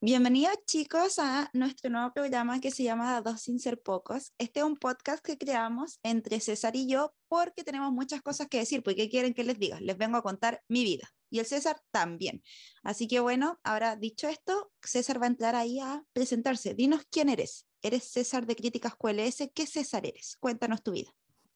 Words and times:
Bienvenidos 0.00 0.54
chicos 0.66 1.18
a 1.18 1.50
nuestro 1.52 1.90
nuevo 1.90 2.12
programa 2.12 2.60
que 2.60 2.70
se 2.70 2.84
llama 2.84 3.20
Dos 3.22 3.40
sin 3.40 3.58
ser 3.58 3.82
pocos. 3.82 4.32
Este 4.38 4.60
es 4.60 4.66
un 4.66 4.76
podcast 4.76 5.20
que 5.24 5.36
creamos 5.36 5.98
entre 6.04 6.38
César 6.38 6.76
y 6.76 6.86
yo 6.86 7.12
porque 7.26 7.64
tenemos 7.64 7.90
muchas 7.90 8.22
cosas 8.22 8.46
que 8.46 8.58
decir. 8.58 8.84
porque 8.84 9.08
quieren 9.08 9.34
que 9.34 9.42
les 9.42 9.58
diga? 9.58 9.80
Les 9.80 9.98
vengo 9.98 10.16
a 10.16 10.22
contar 10.22 10.62
mi 10.68 10.84
vida 10.84 11.15
y 11.30 11.38
el 11.40 11.46
César 11.46 11.80
también. 11.90 12.42
Así 12.82 13.08
que 13.08 13.20
bueno, 13.20 13.58
ahora 13.64 13.96
dicho 13.96 14.28
esto, 14.28 14.72
César 14.82 15.20
va 15.20 15.26
a 15.26 15.28
entrar 15.28 15.54
ahí 15.54 15.80
a 15.80 16.04
presentarse. 16.12 16.74
Dinos 16.74 17.06
quién 17.10 17.28
eres. 17.28 17.66
¿Eres 17.82 18.04
César 18.04 18.46
de 18.46 18.56
Críticas 18.56 18.94
QLS? 18.96 19.50
¿Qué 19.54 19.66
César 19.66 20.06
eres? 20.06 20.36
Cuéntanos 20.40 20.82
tu 20.82 20.92
vida. 20.92 21.10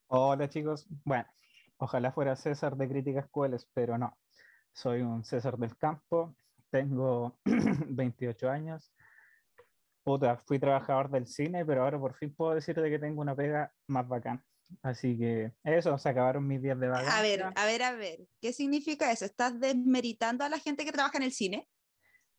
Hola 0.09 0.48
chicos. 0.48 0.87
Bueno, 1.05 1.27
ojalá 1.78 2.12
fuera 2.12 2.37
César 2.37 2.77
de 2.77 2.88
Críticas 2.88 3.28
QLS, 3.30 3.69
pero 3.73 3.98
no. 3.98 4.16
Soy 4.73 5.02
un 5.02 5.25
César 5.25 5.59
del 5.59 5.77
campo, 5.77 6.37
tengo 6.70 7.39
28 7.45 8.48
años. 8.48 8.92
Puta, 10.02 10.37
fui 10.39 10.59
trabajador 10.59 11.11
del 11.11 11.27
cine, 11.27 11.64
pero 11.64 11.84
ahora 11.84 11.98
por 11.98 12.14
fin 12.14 12.34
puedo 12.34 12.55
decirte 12.55 12.89
que 12.89 12.98
tengo 12.98 13.20
una 13.20 13.37
pega 13.37 13.73
más 13.87 14.09
bacán. 14.09 14.42
Así 14.83 15.19
que 15.19 15.52
eso, 15.65 15.97
se 15.98 16.09
acabaron 16.09 16.47
mis 16.47 16.62
días 16.62 16.78
de 16.78 16.88
vacaciones. 16.88 17.19
A 17.19 17.23
ver, 17.23 17.52
a 17.55 17.66
ver, 17.66 17.83
a 17.83 17.92
ver, 17.92 18.20
¿qué 18.41 18.52
significa 18.52 19.12
eso? 19.12 19.24
¿Estás 19.24 19.59
desmeritando 19.61 20.45
a 20.45 20.48
la 20.48 20.59
gente 20.59 20.84
que 20.84 20.92
trabaja 20.92 21.19
en 21.19 21.24
el 21.24 21.33
cine? 21.33 21.69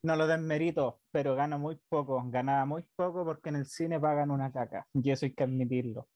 No 0.04 0.16
lo 0.16 0.26
desmerito, 0.26 1.02
pero 1.12 1.36
gano 1.36 1.60
muy 1.60 1.80
poco. 1.88 2.24
Ganaba 2.28 2.66
muy 2.66 2.84
poco 2.96 3.24
porque 3.24 3.50
en 3.50 3.58
el 3.58 3.66
cine 3.66 4.00
pagan 4.00 4.32
una 4.32 4.52
caca. 4.52 4.88
Y 4.94 5.12
eso 5.12 5.26
hay 5.26 5.34
que 5.34 5.44
admitirlo. 5.44 6.08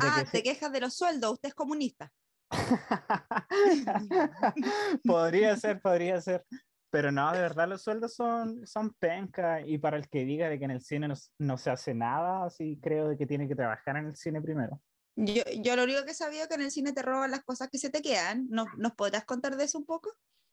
ah, 0.00 0.24
te 0.30 0.42
quejas 0.42 0.72
de 0.72 0.80
los 0.80 0.94
sueldos, 0.94 1.32
usted 1.32 1.48
es 1.48 1.54
comunista. 1.54 2.10
podría 5.04 5.56
ser, 5.56 5.80
podría 5.80 6.20
ser. 6.20 6.44
Pero 6.90 7.12
no, 7.12 7.30
de 7.32 7.40
verdad 7.40 7.68
los 7.68 7.82
sueldos 7.82 8.14
son, 8.14 8.66
son 8.66 8.94
penca 8.94 9.60
y 9.60 9.76
para 9.76 9.98
el 9.98 10.08
que 10.08 10.24
diga 10.24 10.48
de 10.48 10.58
que 10.58 10.64
en 10.64 10.70
el 10.70 10.80
cine 10.80 11.08
no, 11.38 11.58
se 11.58 11.70
hace 11.70 11.94
nada, 11.94 12.46
así 12.46 12.78
creo 12.82 13.08
de 13.08 13.18
que 13.18 13.26
tiene 13.26 13.46
que 13.46 13.54
trabajar 13.54 13.98
en 13.98 14.06
el 14.06 14.16
cine 14.16 14.40
primero. 14.40 14.80
Yo, 15.20 15.42
yo 15.62 15.74
lo 15.74 15.82
único 15.82 16.04
que 16.04 16.14
sabía 16.14 16.42
es 16.42 16.48
que 16.48 16.54
en 16.54 16.62
el 16.62 16.70
cine 16.70 16.92
te 16.92 17.02
roban 17.02 17.32
las 17.32 17.42
cosas 17.42 17.68
que 17.70 17.78
se 17.78 17.90
te 17.90 18.02
quedan. 18.02 18.46
¿Nos, 18.50 18.68
¿nos 18.76 18.92
podrás 18.92 19.24
contar 19.24 19.56
de 19.56 19.64
eso 19.64 19.78
un 19.78 19.84
poco? 19.84 20.12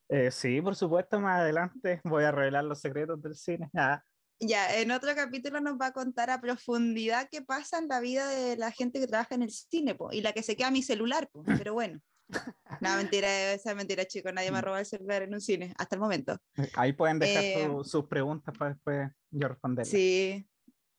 Eh, 0.09 0.31
sí, 0.31 0.59
por 0.59 0.75
supuesto, 0.75 1.19
más 1.19 1.41
adelante 1.41 2.01
voy 2.03 2.23
a 2.23 2.31
revelar 2.31 2.63
los 2.63 2.81
secretos 2.81 3.21
del 3.21 3.35
cine. 3.35 3.69
Ah. 3.75 4.03
Ya, 4.39 4.75
en 4.79 4.91
otro 4.91 5.15
capítulo 5.15 5.61
nos 5.61 5.79
va 5.79 5.87
a 5.87 5.91
contar 5.93 6.29
a 6.29 6.41
profundidad 6.41 7.29
qué 7.31 7.41
pasa 7.41 7.77
en 7.77 7.87
la 7.87 8.01
vida 8.01 8.27
de 8.27 8.57
la 8.57 8.69
gente 8.71 8.99
que 8.99 9.07
trabaja 9.07 9.33
en 9.33 9.43
el 9.43 9.49
cine 9.49 9.95
y 10.11 10.21
la 10.21 10.33
que 10.33 10.43
se 10.43 10.57
queda 10.57 10.71
mi 10.71 10.83
celular, 10.83 11.29
pero 11.57 11.73
bueno. 11.73 12.01
No, 12.81 12.97
mentira, 12.97 13.53
esa 13.53 13.69
es 13.69 13.75
mentira, 13.77 14.03
chicos. 14.03 14.33
Nadie 14.33 14.51
me 14.51 14.57
ha 14.57 14.61
robado 14.61 14.81
el 14.81 14.85
celular 14.85 15.21
en 15.21 15.33
un 15.33 15.39
cine, 15.39 15.73
hasta 15.77 15.95
el 15.95 16.01
momento. 16.01 16.37
Ahí 16.73 16.91
pueden 16.91 17.19
dejar 17.19 17.43
eh, 17.43 17.69
sus 17.83 18.07
preguntas 18.07 18.53
para 18.57 18.73
después 18.73 19.09
yo 19.29 19.47
responder. 19.47 19.85
Sí. 19.85 20.45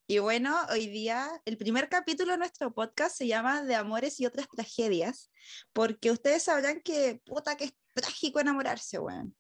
Y 0.08 0.20
bueno, 0.20 0.54
hoy 0.70 0.86
día 0.86 1.28
el 1.44 1.56
primer 1.56 1.88
capítulo 1.88 2.30
de 2.32 2.38
nuestro 2.38 2.72
podcast 2.72 3.16
se 3.16 3.26
llama 3.26 3.62
De 3.62 3.74
amores 3.74 4.20
y 4.20 4.26
otras 4.26 4.46
tragedias, 4.48 5.32
porque 5.72 6.12
ustedes 6.12 6.44
sabrán 6.44 6.80
que 6.80 7.20
puta 7.24 7.56
que 7.56 7.64
es 7.64 7.74
trágico 7.92 8.38
enamorarse, 8.38 9.00
weón. 9.00 9.34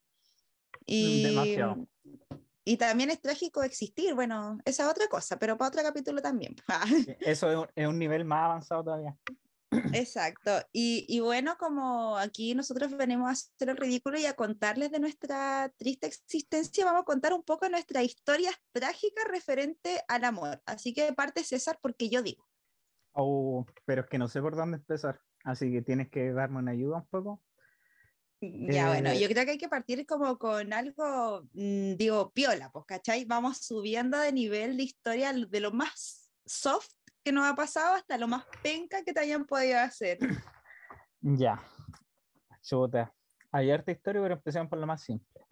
Y, 0.84 1.22
Demasiado. 1.22 1.86
Y 2.64 2.78
también 2.78 3.10
es 3.10 3.20
trágico 3.20 3.62
existir, 3.62 4.14
bueno, 4.14 4.58
esa 4.64 4.84
es 4.84 4.90
otra 4.90 5.06
cosa, 5.06 5.38
pero 5.38 5.56
para 5.56 5.68
otro 5.68 5.82
capítulo 5.84 6.20
también. 6.20 6.56
Eso 7.20 7.68
es 7.76 7.86
un 7.86 7.98
nivel 8.00 8.24
más 8.24 8.44
avanzado 8.44 8.82
todavía. 8.82 9.16
Exacto. 9.92 10.52
Y, 10.72 11.20
bueno, 11.20 11.56
como 11.58 12.16
aquí 12.16 12.54
nosotros 12.54 12.96
venimos 12.96 13.28
a 13.28 13.32
hacer 13.32 13.68
el 13.70 13.76
ridículo 13.76 14.18
y 14.18 14.26
a 14.26 14.34
contarles 14.34 14.90
de 14.90 15.00
nuestra 15.00 15.72
triste 15.76 16.06
existencia, 16.06 16.84
vamos 16.84 17.02
a 17.02 17.04
contar 17.04 17.32
un 17.32 17.42
poco 17.42 17.68
nuestra 17.68 18.02
historia 18.02 18.50
trágica 18.72 19.22
referente 19.28 20.02
al 20.08 20.24
amor. 20.24 20.62
Así 20.66 20.94
que 20.94 21.12
parte 21.12 21.42
César 21.42 21.78
porque 21.80 22.08
yo 22.08 22.22
digo. 22.22 22.46
Oh, 23.12 23.66
pero 23.84 24.02
es 24.02 24.08
que 24.08 24.18
no 24.18 24.28
sé 24.28 24.40
por 24.40 24.56
dónde 24.56 24.76
empezar. 24.76 25.20
Así 25.44 25.72
que 25.72 25.82
tienes 25.82 26.10
que 26.10 26.32
darme 26.32 26.58
una 26.58 26.72
ayuda 26.72 26.98
un 26.98 27.06
poco. 27.06 27.42
Ya, 28.40 28.88
bueno, 28.88 29.10
eh, 29.10 29.20
yo 29.20 29.28
creo 29.28 29.44
que 29.46 29.52
hay 29.52 29.58
que 29.58 29.68
partir 29.68 30.04
como 30.06 30.38
con 30.38 30.72
algo, 30.72 31.48
mm, 31.54 31.94
digo, 31.94 32.30
piola, 32.32 32.70
pues, 32.70 32.84
¿cachai? 32.86 33.24
Vamos 33.24 33.58
subiendo 33.58 34.18
de 34.18 34.32
nivel 34.32 34.76
de 34.76 34.82
historia 34.82 35.32
de 35.32 35.60
lo 35.60 35.72
más 35.72 36.30
soft 36.44 36.92
que 37.26 37.32
nos 37.32 37.44
ha 37.44 37.56
pasado 37.56 37.96
hasta 37.96 38.16
lo 38.18 38.28
más 38.28 38.44
penca 38.62 39.02
que 39.02 39.12
te 39.12 39.18
hayan 39.18 39.44
podido 39.46 39.80
hacer. 39.80 40.18
Ya, 41.20 41.60
chuta. 42.62 43.12
Hay 43.50 43.68
harta 43.68 43.90
historia, 43.90 44.22
pero 44.22 44.34
empecemos 44.34 44.68
por 44.68 44.78
lo 44.78 44.86
más 44.86 45.02
simple. 45.02 45.42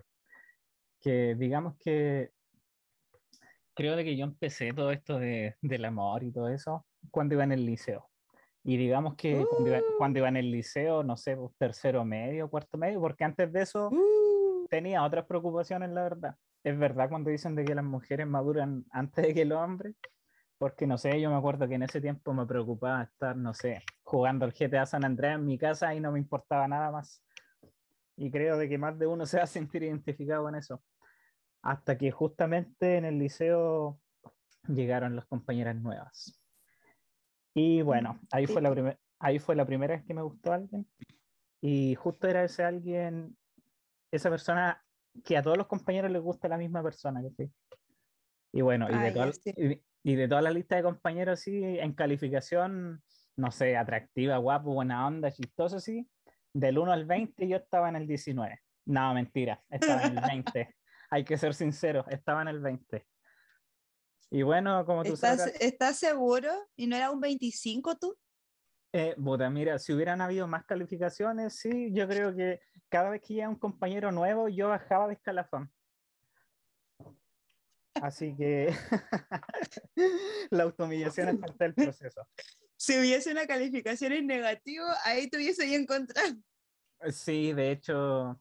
Que 1.01 1.35
digamos 1.35 1.75
que 1.81 2.31
creo 3.75 3.97
de 3.97 4.05
que 4.05 4.17
yo 4.17 4.25
empecé 4.25 4.73
todo 4.73 4.93
esto 4.93 5.19
de, 5.19 5.57
del 5.63 5.85
amor 5.85 6.23
y 6.23 6.31
todo 6.31 6.49
eso 6.49 6.87
cuando 7.11 7.35
iba 7.35 7.43
en 7.43 7.51
el 7.51 7.67
liceo. 7.67 8.09
Y 8.63 8.77
digamos 8.77 9.17
que 9.17 9.45
cuando, 9.99 10.21
iba, 10.21 10.29
en 10.29 10.37
el 10.37 10.53
liceo, 10.53 11.03
no 11.03 11.17
sé, 11.17 11.37
pues, 11.37 11.57
tercero 11.59 12.05
medio, 12.05 12.49
cuarto 12.49 12.79
medio, 12.79 13.01
porque 13.01 13.25
antes 13.25 13.53
de 13.53 13.63
eso 13.63 13.89
uh. 13.89 14.67
tenía 14.71 15.03
otras 15.03 15.27
preocupaciones, 15.27 15.91
la 15.91 16.05
verdad. 16.05 16.37
Es 16.63 16.79
verdad 16.79 17.09
cuando 17.09 17.31
dicen 17.31 17.57
de 17.57 17.65
que 17.65 17.75
las 17.75 17.85
mujeres 17.85 18.29
maduran 18.29 18.85
antes 18.93 19.27
de 19.27 19.35
que 19.35 19.45
los 19.45 19.59
hombres, 19.59 19.97
porque 20.65 20.87
no 20.87 20.97
sé, 20.97 21.21
yo 21.21 21.29
me 21.29 21.37
acuerdo 21.37 21.69
que 21.69 21.75
en 21.75 21.83
ese 21.83 22.01
tiempo 22.01 22.33
me 22.33 22.47
preocupaba 22.47 23.03
estar, 23.03 23.37
no 23.37 23.53
sé, 23.53 23.83
jugando 24.03 24.47
al 24.47 24.55
GTA 24.55 24.87
San 24.87 25.05
Andreas 25.05 25.35
en 25.35 25.45
mi 25.45 25.59
casa 25.59 25.95
y 25.95 26.01
no 26.01 26.11
me 26.11 26.19
importaba 26.19 26.67
nada 26.67 26.91
más. 26.91 27.23
Y 28.17 28.31
creo 28.31 28.57
de 28.57 28.67
que 28.67 28.79
más 28.79 28.99
de 28.99 29.07
uno 29.07 29.27
se 29.27 29.37
va 29.37 29.43
a 29.43 29.47
sentir 29.47 29.83
identificado 29.83 30.45
con 30.45 30.55
eso. 30.55 30.83
Hasta 31.61 31.99
que 31.99 32.11
justamente 32.11 32.97
en 32.97 33.05
el 33.05 33.19
liceo 33.19 34.01
llegaron 34.67 35.15
las 35.15 35.27
compañeras 35.27 35.77
nuevas. 35.77 36.43
Y 37.53 37.83
bueno, 37.83 38.19
ahí 38.33 38.47
fue, 38.47 38.63
la 38.63 38.99
ahí 39.19 39.39
fue 39.39 39.57
la 39.57 39.67
primera 39.67 39.97
vez 39.97 40.07
que 40.07 40.15
me 40.15 40.23
gustó 40.23 40.51
alguien. 40.51 40.89
Y 41.61 41.95
justo 41.95 42.27
era 42.27 42.43
ese 42.43 42.65
alguien, 42.65 43.37
esa 44.11 44.31
persona 44.31 44.83
que 45.27 45.37
a 45.37 45.43
todos 45.43 45.59
los 45.59 45.67
compañeros 45.67 46.11
les 46.11 46.23
gusta 46.23 46.49
la 46.49 46.57
misma 46.57 46.83
persona. 46.83 47.21
¿sí? 47.37 47.53
Y 48.51 48.63
bueno, 48.63 48.89
y 48.91 48.99
de, 48.99 49.13
todas, 49.13 49.43
y 49.45 49.85
de 50.05 50.29
toda 50.29 50.43
la 50.43 50.51
lista 50.51 50.77
de 50.77 50.83
compañeros, 50.83 51.41
sí, 51.41 51.63
en 51.63 51.95
calificación, 51.95 53.03
no 53.37 53.51
sé, 53.51 53.77
atractiva, 53.77 54.37
guapo, 54.37 54.75
buena 54.75 55.07
onda, 55.07 55.33
chistoso, 55.33 55.81
sí, 55.81 56.09
del 56.53 56.79
1 56.79 56.93
al 56.93 57.05
20 57.07 57.49
yo 57.49 57.57
estaba 57.57 57.89
en 57.89 57.97
el 57.97 58.07
19. 58.07 58.61
No, 58.87 59.15
mentira, 59.15 59.63
estaba 59.71 60.03
en 60.03 60.19
el 60.19 60.25
20. 60.25 60.77
Hay 61.11 61.25
que 61.25 61.39
ser 61.39 61.55
sincero, 61.55 62.05
estaba 62.09 62.43
en 62.43 62.49
el 62.49 62.61
20. 62.61 63.07
Y 64.31 64.43
bueno, 64.43 64.85
como 64.85 65.05
tú 65.05 65.15
¿Estás, 65.15 65.39
sabes... 65.39 65.61
¿Estás 65.61 65.99
seguro? 65.99 66.51
¿Y 66.77 66.87
no 66.87 66.97
era 66.97 67.11
un 67.11 67.21
25 67.21 67.97
tú? 67.97 68.17
Eh, 68.93 69.17
mira, 69.51 69.79
si 69.79 69.93
hubieran 69.93 70.21
habido 70.21 70.47
más 70.47 70.65
calificaciones, 70.65 71.57
sí, 71.59 71.91
yo 71.93 72.07
creo 72.07 72.35
que 72.35 72.61
cada 72.89 73.11
vez 73.11 73.23
que 73.23 73.35
llega 73.35 73.49
un 73.49 73.59
compañero 73.59 74.13
nuevo, 74.13 74.49
yo 74.49 74.69
bajaba 74.69 75.09
de 75.09 75.15
escalafón. 75.15 75.73
Así 77.95 78.35
que 78.37 78.69
la 80.55 80.65
automillación 80.65 81.29
es 81.29 81.37
parte 81.39 81.65
del 81.65 81.75
proceso. 81.75 82.27
Si 82.77 82.99
hubiese 82.99 83.33
una 83.33 83.47
calificación 83.47 84.13
en 84.13 84.27
negativo, 84.27 84.85
ahí 85.05 85.29
te 85.29 85.37
hubiese 85.37 85.75
encontrado. 85.75 86.35
Sí, 87.11 87.53
de 87.53 87.71
hecho, 87.71 88.41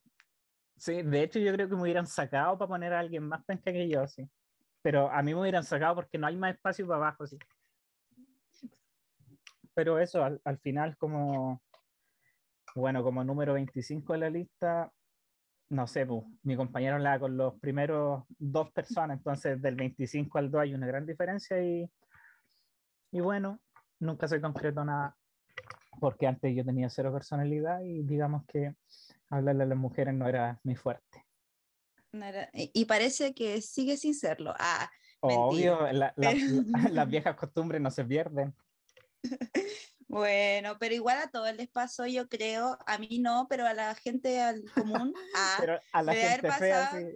sí, 0.77 1.01
de 1.01 1.23
hecho 1.23 1.39
yo 1.39 1.53
creo 1.53 1.69
que 1.69 1.75
me 1.75 1.81
hubieran 1.81 2.07
sacado 2.07 2.57
para 2.57 2.69
poner 2.69 2.93
a 2.93 2.99
alguien 2.99 3.27
más 3.27 3.43
penca 3.45 3.71
que 3.71 3.89
yo, 3.89 4.07
sí. 4.07 4.29
Pero 4.81 5.09
a 5.09 5.21
mí 5.21 5.33
me 5.33 5.41
hubieran 5.41 5.63
sacado 5.63 5.95
porque 5.95 6.17
no 6.17 6.27
hay 6.27 6.35
más 6.35 6.55
espacio 6.55 6.87
para 6.87 6.97
abajo, 6.97 7.27
sí. 7.27 7.37
Pero 9.73 9.99
eso, 9.99 10.23
al, 10.23 10.39
al 10.43 10.59
final, 10.59 10.97
como, 10.97 11.61
bueno, 12.75 13.03
como 13.03 13.23
número 13.23 13.53
25 13.53 14.13
de 14.13 14.19
la 14.19 14.29
lista, 14.29 14.91
no 15.73 15.87
sé, 15.87 16.05
pues, 16.05 16.23
mi 16.43 16.55
compañero 16.55 16.97
la 16.99 17.19
con 17.19 17.35
los 17.35 17.59
primeros 17.59 18.23
dos 18.37 18.71
personas, 18.71 19.17
entonces 19.17 19.61
del 19.61 19.75
25 19.75 20.37
al 20.37 20.51
2 20.51 20.61
hay 20.61 20.73
una 20.73 20.87
gran 20.87 21.05
diferencia 21.05 21.61
y, 21.61 21.89
y 23.11 23.19
bueno, 23.19 23.59
nunca 23.99 24.27
se 24.27 24.39
concreto 24.39 24.85
nada, 24.85 25.17
porque 25.99 26.27
antes 26.27 26.55
yo 26.55 26.63
tenía 26.63 26.89
cero 26.89 27.11
personalidad 27.11 27.81
y 27.81 28.03
digamos 28.03 28.45
que 28.45 28.75
hablarle 29.29 29.63
a 29.63 29.67
las 29.67 29.77
mujeres 29.77 30.13
no 30.13 30.27
era 30.27 30.59
mi 30.63 30.75
fuerte. 30.75 31.25
y 32.53 32.85
parece 32.85 33.33
que 33.33 33.61
sigue 33.61 33.97
sin 33.97 34.13
serlo. 34.13 34.53
Ah, 34.59 34.89
Obvio, 35.21 35.79
las 36.91 37.09
viejas 37.09 37.35
costumbres 37.35 37.81
no 37.81 37.89
se 37.89 38.03
pierden. 38.03 38.53
Bueno, 40.13 40.77
pero 40.79 40.93
igual 40.93 41.17
a 41.17 41.31
todos 41.31 41.51
les 41.55 41.67
pasó, 41.69 42.05
yo 42.05 42.29
creo, 42.29 42.77
a 42.85 42.99
mí 42.99 43.17
no, 43.17 43.47
pero 43.49 43.65
a 43.65 43.73
la 43.73 43.95
gente 43.95 44.39
al 44.39 44.63
común, 45.09 45.11
a, 45.35 45.57
Pero 45.59 45.79
a 45.91 46.03
la 46.03 46.13
gente 46.13 46.51
fea, 46.51 46.59
pasado- 46.59 46.99
sí. 46.99 47.15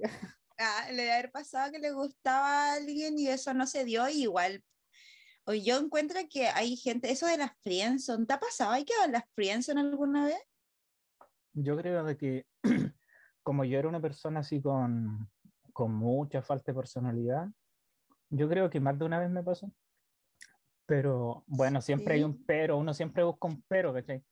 a- 0.58 0.92
le 0.92 0.96
debe 1.04 1.14
haber 1.14 1.32
pasado 1.32 1.72
que 1.72 1.78
le 1.78 1.92
gustaba 1.92 2.72
a 2.72 2.74
alguien 2.74 3.20
y 3.20 3.28
eso 3.28 3.54
no 3.54 3.68
se 3.68 3.86
dio, 3.86 4.10
y 4.10 4.24
igual. 4.24 4.64
O 5.46 5.54
yo 5.54 5.78
encuentro 5.78 6.20
que 6.28 6.48
hay 6.48 6.76
gente, 6.76 7.12
eso 7.12 7.28
de 7.28 7.38
las 7.38 7.52
friendzone, 7.62 8.26
¿te 8.26 8.34
ha 8.34 8.40
pasado? 8.40 8.72
¿Hay 8.72 8.84
en 9.06 9.12
las 9.12 9.26
friendzone 9.36 9.80
alguna 9.80 10.26
vez? 10.26 10.42
Yo 11.54 11.78
creo 11.78 12.04
de 12.04 12.18
que 12.18 12.48
como 13.44 13.64
yo 13.64 13.78
era 13.78 13.88
una 13.88 14.02
persona 14.02 14.40
así 14.40 14.60
con, 14.60 15.30
con 15.72 15.94
mucha 15.94 16.42
falta 16.42 16.72
de 16.72 16.76
personalidad, 16.78 17.48
yo 18.30 18.50
creo 18.50 18.72
que 18.72 18.80
más 18.80 18.98
de 18.98 19.06
una 19.06 19.20
vez 19.20 19.30
me 19.30 19.44
pasó. 19.44 19.72
Pero 20.88 21.44
bueno, 21.48 21.82
siempre 21.82 22.16
hay 22.16 22.22
Sí. 22.22 22.26
un 22.26 22.44
pero, 22.46 22.78
uno 22.78 22.94
siempre 22.94 23.24
busca 23.24 23.48
un 23.48 23.62
pero, 23.68 23.94
¿cachai? 23.94 24.24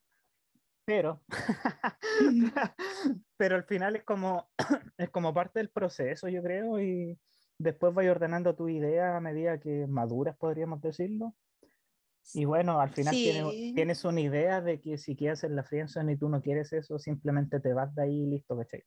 Pero, 0.86 1.24
pero 3.38 3.56
al 3.56 3.64
final 3.66 3.96
es 3.96 4.04
como, 4.04 4.50
es 4.98 5.10
como 5.10 5.34
parte 5.34 5.60
del 5.60 5.70
proceso, 5.70 6.30
yo 6.30 6.42
creo, 6.42 6.80
y 6.80 7.20
después 7.58 7.94
vas 7.94 8.08
ordenando 8.08 8.56
tu 8.56 8.70
idea 8.70 9.18
a 9.18 9.22
medida 9.22 9.60
que 9.60 9.86
maduras, 9.88 10.38
podríamos 10.38 10.82
decirlo. 10.82 11.36
Y 12.34 12.46
bueno, 12.46 12.80
al 12.80 12.90
final 12.92 13.16
tienes, 13.16 13.46
Sí. 13.52 13.74
tienes 13.76 14.06
una 14.06 14.22
idea 14.22 14.62
de 14.62 14.80
que 14.80 14.98
si 14.98 15.16
quieres 15.16 15.40
hacer 15.40 15.52
la 15.52 15.64
friendzone 15.64 16.14
y 16.14 16.18
tú 16.18 16.30
no 16.30 16.42
quieres 16.42 16.72
eso, 16.74 17.00
simplemente 17.00 17.60
te 17.60 17.74
vas 17.74 17.94
de 17.96 18.04
ahí 18.04 18.24
y 18.24 18.28
listo, 18.28 18.58
¿cachai? 18.58 18.84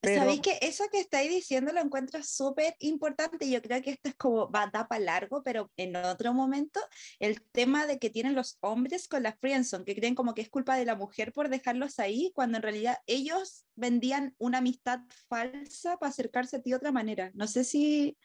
Pero, 0.00 0.22
Sabéis 0.22 0.40
que 0.40 0.58
eso 0.62 0.84
que 0.90 1.00
estáis 1.00 1.28
diciendo 1.28 1.72
lo 1.72 1.80
encuentro 1.80 2.22
súper 2.22 2.74
importante. 2.78 3.50
Yo 3.50 3.60
creo 3.60 3.82
que 3.82 3.90
esto 3.90 4.08
es 4.08 4.14
como 4.14 4.50
va 4.50 4.66
da 4.72 4.88
para 4.88 5.04
largo, 5.04 5.42
pero 5.42 5.70
en 5.76 5.94
otro 5.96 6.32
momento, 6.32 6.80
el 7.18 7.42
tema 7.42 7.86
de 7.86 7.98
que 7.98 8.08
tienen 8.08 8.34
los 8.34 8.56
hombres 8.60 9.08
con 9.08 9.22
la 9.22 9.34
friendzone, 9.34 9.84
que 9.84 9.94
creen 9.94 10.14
como 10.14 10.34
que 10.34 10.40
es 10.40 10.48
culpa 10.48 10.76
de 10.76 10.86
la 10.86 10.96
mujer 10.96 11.32
por 11.32 11.50
dejarlos 11.50 11.98
ahí, 11.98 12.32
cuando 12.34 12.56
en 12.56 12.62
realidad 12.62 12.96
ellos 13.06 13.66
vendían 13.76 14.34
una 14.38 14.58
amistad 14.58 15.00
falsa 15.28 15.98
para 15.98 16.10
acercarse 16.10 16.56
a 16.56 16.62
ti 16.62 16.70
de 16.70 16.76
otra 16.76 16.92
manera. 16.92 17.30
No 17.34 17.46
sé 17.46 17.64
si 17.64 18.16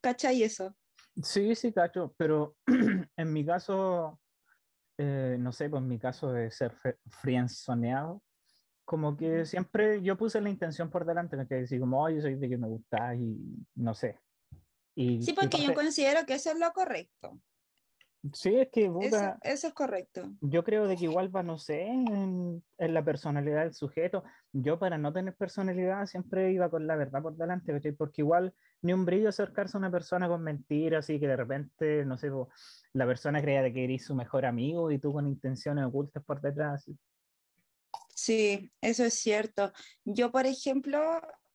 cachai 0.00 0.42
eso. 0.42 0.74
sí, 1.22 1.54
sí, 1.54 1.72
cacho, 1.72 2.12
pero 2.16 2.56
en 3.16 3.32
mi 3.32 3.46
caso, 3.46 4.20
eh, 4.98 5.36
no 5.38 5.52
sé, 5.52 5.70
pues 5.70 5.80
en 5.80 5.88
mi 5.88 5.98
caso 5.98 6.32
de 6.32 6.50
ser 6.50 6.74
friendzoneado, 7.06 8.20
como 8.90 9.16
que 9.16 9.44
siempre 9.46 10.02
yo 10.02 10.16
puse 10.16 10.40
la 10.40 10.50
intención 10.50 10.90
por 10.90 11.06
delante, 11.06 11.36
¿cachai? 11.36 11.62
Así 11.62 11.78
como, 11.78 12.02
oye, 12.02 12.20
soy 12.20 12.34
de 12.34 12.48
que 12.48 12.56
me 12.58 12.66
gusta 12.66 13.14
y 13.14 13.38
no 13.76 13.94
sé. 13.94 14.18
Y, 14.96 15.22
Sí, 15.22 15.30
y 15.30 15.34
porque 15.34 15.58
yo 15.58 15.66
parte- 15.66 15.74
considero 15.84 16.26
que 16.26 16.34
eso 16.34 16.50
es 16.50 16.58
lo 16.58 16.72
correcto. 16.72 17.40
sí, 18.32 18.56
es 18.56 18.68
que, 18.72 18.86
Eso, 18.86 18.92
puta, 18.98 19.38
eso 19.42 19.68
es 19.68 19.74
correcto. 19.74 20.32
Yo 20.40 20.64
creo 20.64 20.88
de 20.88 20.96
que 20.96 21.04
igual 21.04 21.34
va, 21.34 21.44
no 21.44 21.56
sé, 21.56 21.86
en, 21.86 22.64
en 22.78 22.94
la 22.94 23.04
personalidad 23.04 23.62
del 23.62 23.74
sujeto. 23.74 24.24
Yo 24.52 24.80
para 24.80 24.98
no 24.98 25.12
tener 25.12 25.36
personalidad 25.36 26.04
siempre 26.06 26.50
iba 26.50 26.68
con 26.68 26.88
la 26.88 26.96
verdad 26.96 27.22
por 27.22 27.36
delante, 27.36 27.72
¿cachai? 27.72 27.92
Porque 27.92 28.22
igual 28.22 28.52
ni 28.82 28.92
un 28.92 29.04
brillo 29.04 29.28
acercarse 29.28 29.76
a 29.76 29.78
una 29.78 29.92
persona 29.92 30.26
con 30.26 30.42
mentiras 30.42 31.08
y 31.10 31.20
que 31.20 31.28
de 31.28 31.36
repente, 31.36 32.04
no 32.04 32.18
sé, 32.18 32.28
la 32.94 33.06
persona 33.06 33.40
crea 33.40 33.62
de 33.62 33.72
que 33.72 33.84
eres 33.84 34.04
su 34.04 34.16
mejor 34.16 34.46
amigo 34.46 34.90
y 34.90 34.98
tú 34.98 35.12
con 35.12 35.28
intenciones 35.28 35.84
ocultas 35.84 36.24
por 36.24 36.40
detrás. 36.40 36.90
Sí, 38.20 38.70
eso 38.82 39.02
es 39.02 39.14
cierto. 39.14 39.72
Yo, 40.04 40.30
por 40.30 40.44
ejemplo, 40.44 41.00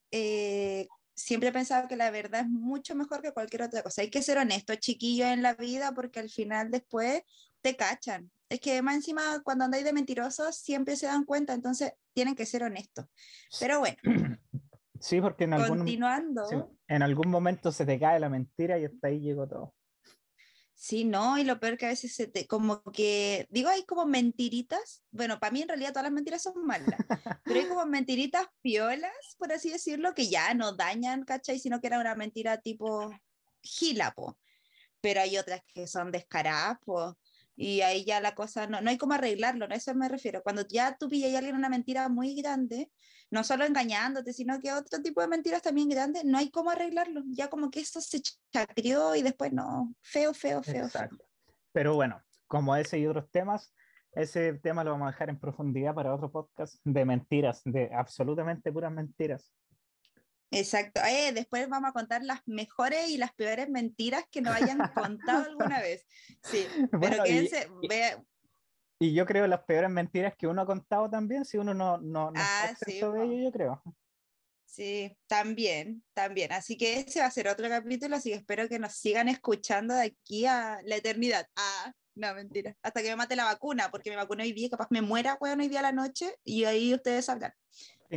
eh, 0.10 0.88
siempre 1.14 1.50
he 1.50 1.52
pensado 1.52 1.88
que 1.88 1.96
la 1.96 2.10
verdad 2.10 2.42
es 2.42 2.50
mucho 2.50 2.96
mejor 2.96 3.22
que 3.22 3.34
cualquier 3.34 3.62
otra 3.62 3.84
cosa. 3.84 4.02
Hay 4.02 4.10
que 4.10 4.24
ser 4.24 4.40
honesto, 4.40 4.74
chiquillos, 4.74 5.28
en 5.28 5.44
la 5.44 5.54
vida, 5.54 5.92
porque 5.94 6.20
al 6.20 6.32
final 6.32 6.72
después 6.72 7.22
te 7.62 7.76
cachan. 7.76 8.32
Es 8.50 8.62
que 8.62 8.82
más 8.82 8.96
encima, 8.96 9.44
cuando 9.44 9.64
andáis 9.66 9.86
de 9.86 9.94
mentirosos, 9.94 10.58
siempre 10.58 10.96
se 10.96 11.06
dan 11.06 11.24
cuenta, 11.26 11.54
entonces 11.54 11.94
tienen 12.14 12.34
que 12.34 12.48
ser 12.48 12.64
honestos. 12.64 13.06
Pero 13.60 13.78
bueno, 13.82 13.98
Sí, 15.00 15.22
porque 15.22 15.44
en 15.44 15.54
algún, 15.54 15.78
continuando. 15.78 16.48
sí, 16.50 16.56
en 16.88 17.04
algún 17.04 17.30
momento 17.30 17.72
se 17.72 17.86
te 17.86 18.00
cae 18.00 18.20
la 18.20 18.30
mentira 18.30 18.80
y 18.80 18.86
hasta 18.86 19.10
ahí 19.10 19.20
llegó 19.20 19.48
todo. 19.48 19.76
Sí, 20.78 21.06
no, 21.06 21.38
y 21.38 21.46
lo 21.46 21.60
peor 21.60 21.78
que 21.78 21.86
a 21.86 21.90
veces 21.90 22.14
se 22.14 22.28
te, 22.28 22.48
como 22.48 22.84
que, 22.84 23.48
digo, 23.50 23.70
hay 23.70 23.86
como 23.86 24.06
mentiritas, 24.06 25.04
bueno, 25.10 25.40
para 25.40 25.52
mí 25.52 25.62
en 25.62 25.70
realidad 25.70 25.92
todas 25.92 26.04
las 26.04 26.12
mentiras 26.12 26.44
son 26.44 26.66
malas, 26.66 27.00
pero 27.46 27.60
hay 27.62 27.68
como 27.68 27.86
mentiritas 27.86 28.48
piolas, 28.62 29.10
por 29.38 29.54
así 29.54 29.70
decirlo, 29.72 30.14
que 30.14 30.28
ya 30.28 30.54
no 30.54 30.74
dañan, 30.74 31.24
¿cachai? 31.24 31.60
Sino 31.60 31.80
que 31.80 31.88
era 31.88 32.00
una 32.00 32.14
mentira 32.16 32.60
tipo 32.60 33.10
gila, 33.62 34.12
po. 34.12 34.38
Pero 35.00 35.22
hay 35.22 35.38
otras 35.38 35.62
que 35.66 35.88
son 35.88 36.12
descaradas, 36.12 36.78
po, 36.86 37.18
y 37.56 37.82
ahí 37.82 38.04
ya 38.04 38.20
la 38.20 38.36
cosa, 38.36 38.68
no, 38.68 38.82
no 38.82 38.90
hay 38.90 38.98
cómo 38.98 39.14
arreglarlo, 39.14 39.68
¿no? 39.68 39.74
A 39.74 39.78
eso 39.78 39.94
me 39.96 40.10
refiero. 40.10 40.44
Cuando 40.44 40.68
ya 40.68 40.98
tú 40.98 41.08
pillas 41.08 41.34
a 41.34 41.38
alguien 41.38 41.56
una 41.56 41.70
mentira 41.70 42.10
muy 42.10 42.36
grande, 42.36 42.92
no 43.32 43.44
solo 43.44 43.66
engañándote, 43.66 44.34
sino 44.34 44.60
que 44.60 44.74
otro 44.74 45.02
tipo 45.02 45.22
de 45.22 45.28
mentiras 45.28 45.62
también 45.62 45.90
grandes, 45.90 46.26
no 46.26 46.38
hay 46.38 46.52
cómo 46.52 46.70
arreglarlo. 46.70 47.22
Ya 47.28 47.50
como 47.50 47.72
que 47.72 47.80
eso 47.80 48.02
se 48.02 48.22
chacrió 48.52 49.16
y 49.16 49.22
después 49.22 49.54
no, 49.54 49.94
feo, 50.02 50.34
feo, 50.34 50.62
feo. 50.62 50.74
feo. 50.74 50.86
Exacto. 50.86 51.26
Pero 51.72 51.96
bueno, 51.96 52.22
como 52.48 52.76
ese 52.76 53.00
y 53.00 53.08
otros 53.08 53.30
temas, 53.32 53.74
ese 54.12 54.54
tema 54.54 54.84
lo 54.84 54.92
vamos 54.92 55.08
a 55.08 55.12
dejar 55.12 55.30
en 55.30 55.40
profundidad 55.40 55.94
para 55.94 56.14
otro 56.14 56.32
podcast 56.32 56.76
de 56.84 57.06
mentiras, 57.06 57.62
de 57.66 57.90
absolutamente 57.94 58.72
puras 58.72 58.92
mentiras. 58.92 59.52
Exacto. 60.52 61.02
Eh, 61.04 61.32
después 61.34 61.68
vamos 61.68 61.90
a 61.90 61.94
contar 61.94 62.24
las 62.24 62.42
mejores 62.46 63.10
y 63.10 63.18
las 63.18 63.34
peores 63.34 63.70
mentiras 63.70 64.24
que 64.32 64.42
nos 64.42 64.56
hayan 64.56 64.88
contado 64.94 65.44
alguna 65.46 65.80
vez. 65.82 66.06
Sí, 66.42 66.66
pero 66.92 67.00
Bueno, 67.00 67.24
quédense, 67.24 67.68
y- 67.82 67.88
ve- 67.88 68.18
Y 69.00 69.14
yo 69.14 69.26
creo 69.26 69.48
las 69.48 69.64
peores 69.64 69.90
mentiras 69.90 70.34
que 70.38 70.48
uno 70.48 70.62
ha 70.62 70.66
contado 70.66 71.10
también, 71.10 71.46
si 71.46 71.58
uno 71.58 71.74
no, 71.74 71.98
no, 71.98 72.32
no 72.32 72.40
Ah, 72.40 72.74
sí, 72.86 72.94
de 72.94 73.24
ello, 73.24 73.44
yo 73.46 73.52
creo. 73.52 73.84
sí, 74.66 75.18
también, 75.28 76.04
también. 76.14 76.52
Así 76.54 76.78
que 76.78 77.00
ese 77.00 77.20
va 77.20 77.26
a 77.26 77.32
ser 77.32 77.48
otro 77.48 77.68
capítulo, 77.68 78.16
así 78.16 78.30
que 78.30 78.36
espero 78.38 78.70
que 78.70 78.80
nos 78.80 78.94
sigan 78.94 79.28
escuchando 79.28 79.94
de 79.94 80.04
aquí 80.04 80.46
a 80.46 80.80
la 80.84 80.96
eternidad. 80.96 81.48
Ah, 81.56 81.94
no, 82.16 82.34
mentira. 82.34 82.78
Hasta 82.82 83.02
que 83.02 83.10
me 83.10 83.16
mate 83.18 83.36
la 83.36 83.44
vacuna, 83.44 83.90
porque 83.92 84.10
me 84.10 84.16
vacuné 84.16 84.44
hoy 84.44 84.54
día, 84.54 84.70
capaz 84.70 84.88
me 84.90 85.02
muera, 85.02 85.38
weón, 85.42 85.60
hoy 85.60 85.68
día 85.68 85.80
a 85.80 85.84
la 85.84 85.92
noche, 85.92 86.36
y 86.46 86.64
ahí 86.64 86.94
ustedes 86.94 87.26
sabrán. 87.26 87.54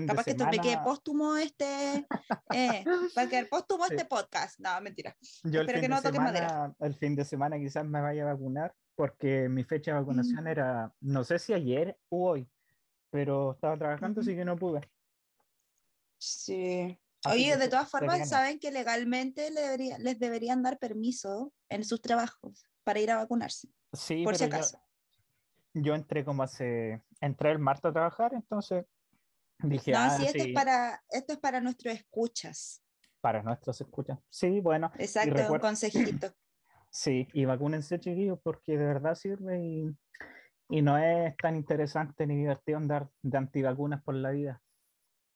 Capaz 0.06 0.24
que 0.24 0.30
esto 0.32 0.44
me 0.44 0.50
quede 0.58 0.62
semana, 0.70 0.84
póstumo 0.84 1.36
este, 1.36 2.06
eh, 2.54 2.84
va 3.16 3.22
a 3.22 3.28
quedar 3.28 3.48
póstumo 3.48 3.84
Sí. 3.86 3.94
este 3.94 4.04
podcast. 4.06 4.58
No, 4.60 4.80
mentira. 4.80 5.16
yo 5.44 5.60
espero 5.62 5.80
que 5.80 5.88
no 5.88 6.02
toque 6.02 6.18
madera. 6.20 6.48
semana, 6.48 6.74
el 6.80 6.94
fin 6.94 7.14
de 7.16 7.24
semana 7.24 7.58
quizás 7.58 7.84
me 7.86 8.00
vaya 8.00 8.22
a 8.22 8.32
vacunar, 8.34 8.74
porque 8.94 9.48
mi 9.48 9.64
fecha 9.64 9.92
de 9.92 10.00
vacunación 10.00 10.44
Mm. 10.44 10.48
era, 10.48 10.92
no 11.00 11.24
sé 11.24 11.38
si 11.38 11.52
ayer 11.52 11.98
o 12.08 12.30
hoy, 12.30 12.48
pero 13.10 13.52
estaba 13.52 13.76
trabajando, 13.78 14.20
Ujú. 14.20 14.28
así 14.28 14.36
que 14.36 14.44
no 14.44 14.56
pude. 14.56 14.80
Sí. 16.18 16.98
Así 17.24 17.36
Oye, 17.36 17.56
de 17.56 17.68
todas 17.68 17.90
formas, 17.90 18.28
saben 18.28 18.58
que 18.60 18.70
legalmente 18.70 19.50
le 19.50 19.60
debería- 19.62 19.98
les 19.98 20.18
deberían 20.20 20.62
dar 20.62 20.78
permiso 20.78 21.52
en 21.68 21.84
sus 21.84 22.00
trabajos 22.00 22.64
para 22.84 23.00
ir 23.00 23.10
a 23.10 23.16
vacunarse, 23.16 23.68
Sí, 23.92 24.22
por 24.24 24.36
si 24.36 24.44
pero 24.44 24.50
yo- 24.52 24.56
acaso. 24.56 24.82
Yo, 25.74 25.94
entré 25.94 26.24
como 26.24 26.42
hace, 26.42 27.02
entré 27.20 27.50
el 27.50 27.58
martes 27.58 27.84
a 27.86 27.92
trabajar, 27.92 28.34
entonces 28.34 28.86
dije, 29.62 29.92
No, 29.92 30.00
ah, 30.00 30.10
sí, 30.10 30.24
esto 30.24 30.42
sí, 30.42 30.48
es 30.48 30.54
para, 30.54 31.04
esto 31.10 31.32
es 31.34 31.38
para 31.38 31.60
nuestros 31.60 31.94
escuchas. 31.94 32.82
para 33.20 33.42
nuestros 33.42 33.80
escuchas. 33.80 34.18
Sí, 34.30 34.60
bueno, 34.60 34.90
Exacto, 34.98 35.52
un 35.52 35.58
consejito. 35.58 36.32
Sí, 36.90 37.28
y 37.34 37.44
vacúnense, 37.44 38.00
chiquillos, 38.00 38.38
porque 38.42 38.72
de 38.78 38.86
verdad 38.86 39.14
sirve 39.14 39.60
y, 39.62 39.90
y 40.70 40.80
no 40.80 40.96
es 40.96 41.36
tan 41.36 41.54
interesante 41.54 42.26
ni 42.26 42.34
divertido 42.36 42.78
andar 42.78 43.10
de 43.20 43.36
antivacunas 43.36 44.02
por 44.02 44.14
la 44.14 44.30
vida. 44.30 44.62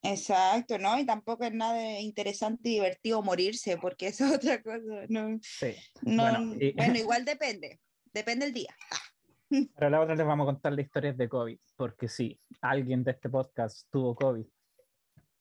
Exacto, 0.03 0.79
¿no? 0.79 0.99
Y 0.99 1.05
tampoco 1.07 1.45
es 1.45 1.53
nada 1.53 1.75
de 1.75 2.01
interesante 2.01 2.71
y 2.71 2.73
divertido 2.75 3.23
morirse, 3.23 3.77
porque 3.77 4.09
eso 4.09 4.25
es 4.27 4.33
otra 4.33 4.63
cosa. 4.63 5.07
No, 5.11 5.39
Sí, 5.43 5.75
no, 6.03 6.23
Bueno, 6.23 6.55
y- 6.59 6.73
bueno, 6.75 6.95
igual 6.99 7.25
depende, 7.25 7.81
depende 8.13 8.47
el 8.47 8.55
día. 8.55 8.75
Pero 9.75 9.91
la 9.91 10.01
otra 10.01 10.15
les 10.15 10.27
vamos 10.27 10.45
a 10.45 10.53
contar 10.53 10.73
la 10.73 10.83
historia 10.83 11.13
de 11.13 11.29
COVID, 11.29 11.59
porque 11.77 12.09
sí, 12.09 12.41
alguien 12.61 13.05
de 13.05 13.13
este 13.13 13.29
podcast 13.29 13.89
tuvo 13.91 14.15
COVID. 14.15 14.47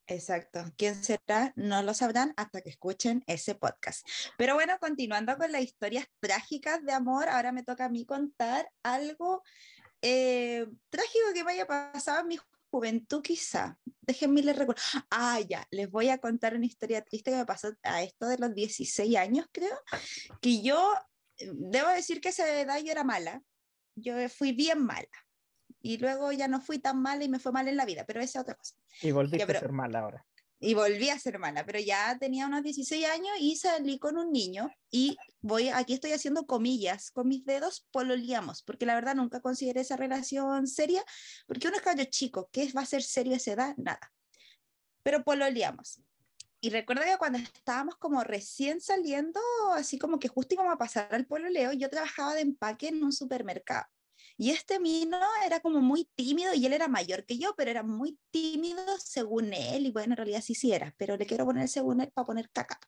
Exacto. 0.08 0.66
¿Quién 0.78 0.96
será? 1.02 1.54
No 1.56 1.84
lo 1.84 1.94
sabrán 1.94 2.34
hasta 2.36 2.62
que 2.62 2.70
escuchen 2.70 3.24
ese 3.28 3.56
podcast. 3.56 4.06
Pero 4.38 4.56
bueno, 4.56 4.78
continuando 4.80 5.38
con 5.38 5.52
las 5.52 5.62
historias 5.62 6.06
trágicas 6.20 6.84
de 6.84 6.92
amor, 6.92 7.30
ahora 7.30 7.52
me 7.54 7.64
toca 7.64 7.86
a 7.86 7.90
mí 7.90 8.06
contar 8.06 8.70
algo 8.84 9.42
eh, 10.02 10.68
trágico 10.90 11.26
que 11.34 11.44
me 11.44 11.54
haya 11.54 11.66
pasado 11.66 12.22
en 12.22 12.28
mi 12.28 12.38
juventud, 12.72 13.22
quizá. 13.22 13.78
Déjenme 14.02 14.42
les 14.42 14.58
recuerdo. 14.58 14.82
Ah, 15.10 15.40
ya, 15.48 15.66
les 15.72 15.90
voy 15.90 16.10
a 16.10 16.18
contar 16.18 16.56
una 16.56 16.66
historia 16.66 17.02
triste 17.04 17.32
que 17.32 17.38
me 17.38 17.46
pasó 17.46 17.74
a 17.84 18.02
esto 18.02 18.28
de 18.28 18.38
los 18.38 18.54
16 18.54 19.16
años, 19.16 19.46
creo, 19.52 19.78
que 20.42 20.62
yo, 20.62 20.94
debo 21.38 21.90
decir 21.90 22.20
que 22.20 22.30
esa 22.30 22.50
edad 22.60 22.80
yo 22.80 22.92
era 22.92 23.04
mala. 23.04 23.42
Yo 24.02 24.14
fui 24.30 24.52
bien 24.52 24.84
mala. 24.84 25.08
Y 25.82 25.98
luego 25.98 26.32
ya 26.32 26.48
no 26.48 26.62
fui 26.62 26.80
tan 26.80 27.02
mala 27.02 27.24
y 27.24 27.30
me 27.30 27.40
fue 27.40 27.52
mal 27.52 27.68
en 27.68 27.76
la 27.78 27.86
vida, 27.86 28.06
pero 28.06 28.22
esa 28.22 28.40
es 28.40 28.44
otra 28.44 28.56
cosa. 28.56 28.76
Y 29.02 29.12
volviste 29.12 29.48
pero- 29.48 29.60
a 29.60 29.62
ser 29.62 29.72
mal 29.72 29.96
ahora. 29.96 30.26
y 30.64 30.76
volví 30.76 31.10
a 31.10 31.18
ser 31.18 31.40
mala, 31.40 31.66
pero 31.66 31.80
ya 31.80 32.16
tenía 32.20 32.46
unos 32.46 32.62
16 32.62 33.04
años 33.08 33.32
y 33.40 33.56
salí 33.56 33.98
con 33.98 34.16
un 34.20 34.32
niño 34.32 34.70
y 34.92 35.18
voy, 35.42 35.70
aquí 35.70 35.94
estoy 35.94 36.12
haciendo 36.12 36.46
comillas 36.46 37.10
con 37.10 37.28
mis 37.28 37.44
dedos, 37.46 37.88
pololeamos, 37.92 38.62
porque 38.62 38.86
la 38.86 38.94
verdad 38.94 39.16
nunca 39.16 39.42
consideré 39.42 39.82
esa 39.82 39.98
relación 39.98 40.68
seria, 40.68 41.04
porque 41.48 41.68
uno 41.68 41.78
es 41.78 41.82
caballo 41.82 42.04
chico, 42.12 42.48
¿qué 42.52 42.72
va 42.78 42.82
a 42.82 42.86
ser 42.86 43.02
serio 43.02 43.34
a 43.34 43.38
esa 43.38 43.54
edad? 43.54 43.76
Nada. 43.78 44.14
Pero 45.02 45.24
pololeamos. 45.24 46.00
Y 46.62 46.70
recuerdo 46.70 47.04
que 47.04 47.18
cuando 47.18 47.40
estábamos 47.40 47.96
como 47.98 48.24
recién 48.24 48.82
saliendo, 48.82 49.40
así 49.74 49.98
como 49.98 50.20
que 50.20 50.28
justo 50.28 50.54
íbamos 50.54 50.74
a 50.74 50.78
pasar 50.78 51.14
al 51.14 51.26
pololeo, 51.26 51.74
yo 51.74 51.90
trabajaba 51.90 52.36
de 52.36 52.42
empaque 52.42 52.90
en 52.90 53.04
un 53.04 53.12
supermercado. 53.12 53.86
Y 54.38 54.52
este 54.52 54.80
Mino 54.80 55.20
era 55.46 55.60
como 55.60 55.82
muy 55.82 56.10
tímido 56.16 56.54
y 56.54 56.66
él 56.66 56.74
era 56.74 56.88
mayor 56.88 57.26
que 57.26 57.38
yo, 57.38 57.56
pero 57.56 57.72
era 57.72 57.84
muy 57.84 58.20
tímido 58.30 58.84
según 59.00 59.54
él. 59.54 59.88
Y 59.88 59.92
bueno, 59.92 60.14
en 60.14 60.18
realidad 60.18 60.42
sí, 60.42 60.54
sí 60.56 60.72
era, 60.72 60.94
pero 60.98 61.18
le 61.18 61.26
quiero 61.26 61.46
poner 61.46 61.68
según 61.68 62.02
él 62.02 62.12
para 62.12 62.28
poner 62.28 62.50
caca. 62.52 62.80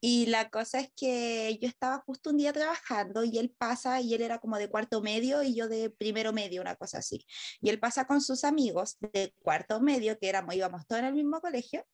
Y 0.00 0.26
la 0.26 0.50
cosa 0.50 0.80
es 0.80 0.90
que 0.94 1.58
yo 1.62 1.66
estaba 1.66 2.02
justo 2.06 2.28
un 2.28 2.36
día 2.36 2.52
trabajando 2.52 3.24
y 3.24 3.38
él 3.38 3.54
pasa 3.56 4.02
y 4.02 4.12
él 4.12 4.20
era 4.20 4.38
como 4.38 4.58
de 4.58 4.68
cuarto 4.68 5.00
medio 5.00 5.42
y 5.42 5.54
yo 5.54 5.66
de 5.66 5.88
primero 5.88 6.34
medio, 6.34 6.60
una 6.60 6.76
cosa 6.76 6.98
así. 6.98 7.24
Y 7.62 7.70
él 7.70 7.80
pasa 7.80 8.06
con 8.06 8.20
sus 8.20 8.44
amigos 8.44 8.98
de 9.00 9.34
cuarto 9.42 9.80
medio, 9.80 10.18
que 10.18 10.28
éramos, 10.28 10.54
íbamos 10.54 10.86
todos 10.86 11.00
en 11.00 11.06
el 11.06 11.14
mismo 11.14 11.40
colegio, 11.40 11.86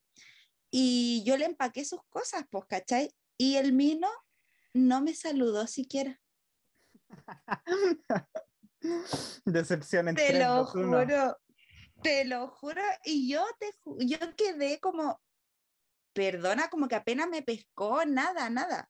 y 0.71 1.23
yo 1.25 1.37
le 1.37 1.47
empaqué 1.47 1.85
sus 1.85 2.01
cosas, 2.09 2.45
pues, 2.51 2.65
¿cachai? 2.67 3.15
Y 3.37 3.57
el 3.57 3.73
Mino 3.73 4.09
no 4.73 5.01
me 5.03 5.15
saludó 5.15 5.67
siquiera. 5.67 6.21
Decepción 9.45 10.09
en 10.09 10.15
Te 10.15 10.39
lo 10.39 10.65
juro, 10.65 11.37
te 12.03 12.25
lo 12.25 12.49
juro. 12.49 12.83
Y 13.05 13.31
yo, 13.31 13.45
te, 13.59 13.71
yo 14.07 14.19
quedé 14.37 14.81
como, 14.81 15.21
perdona, 16.13 16.71
como 16.71 16.89
que 16.89 16.97
apenas 16.97 17.29
me 17.29 17.43
pescó, 17.43 18.05
nada, 18.07 18.49
nada. 18.49 18.89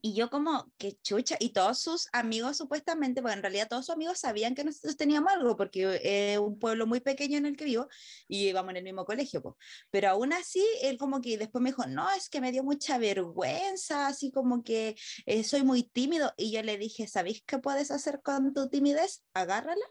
Y 0.00 0.14
yo 0.14 0.30
como, 0.30 0.70
qué 0.78 0.96
chucha, 1.02 1.36
y 1.40 1.50
todos 1.50 1.80
sus 1.80 2.08
amigos 2.12 2.56
supuestamente, 2.56 3.20
bueno, 3.20 3.36
en 3.38 3.42
realidad 3.42 3.68
todos 3.68 3.86
sus 3.86 3.94
amigos 3.94 4.18
sabían 4.18 4.54
que 4.54 4.64
nosotros 4.64 4.96
teníamos 4.96 5.32
algo, 5.32 5.56
porque 5.56 6.00
es 6.02 6.38
un 6.38 6.58
pueblo 6.58 6.86
muy 6.86 7.00
pequeño 7.00 7.38
en 7.38 7.46
el 7.46 7.56
que 7.56 7.64
vivo 7.64 7.88
y 8.28 8.48
íbamos 8.48 8.70
en 8.70 8.76
el 8.78 8.84
mismo 8.84 9.04
colegio, 9.04 9.42
pues. 9.42 9.54
pero 9.90 10.10
aún 10.10 10.32
así, 10.32 10.64
él 10.82 10.98
como 10.98 11.20
que 11.20 11.38
después 11.38 11.62
me 11.62 11.70
dijo, 11.70 11.86
no, 11.86 12.10
es 12.12 12.28
que 12.28 12.40
me 12.40 12.52
dio 12.52 12.62
mucha 12.62 12.98
vergüenza, 12.98 14.06
así 14.06 14.30
como 14.30 14.62
que 14.62 14.96
eh, 15.26 15.44
soy 15.44 15.62
muy 15.62 15.82
tímido, 15.84 16.32
y 16.36 16.52
yo 16.52 16.62
le 16.62 16.78
dije, 16.78 17.08
¿sabéis 17.08 17.42
qué 17.46 17.58
puedes 17.58 17.90
hacer 17.90 18.20
con 18.22 18.52
tu 18.54 18.68
timidez? 18.68 19.24
Agárrala 19.34 19.84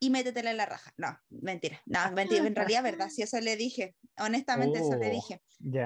y 0.00 0.10
métetela 0.10 0.50
en 0.50 0.56
la 0.56 0.66
raja. 0.66 0.92
No, 0.96 1.16
mentira. 1.28 1.80
No, 1.84 2.10
mentira. 2.12 2.46
En 2.46 2.54
realidad, 2.54 2.82
verdad. 2.82 3.10
Si 3.10 3.22
eso 3.22 3.38
le 3.38 3.56
dije. 3.56 3.94
Honestamente, 4.18 4.78
eso 4.80 4.96
le 4.96 5.08
oh, 5.08 5.12
dije. 5.12 5.42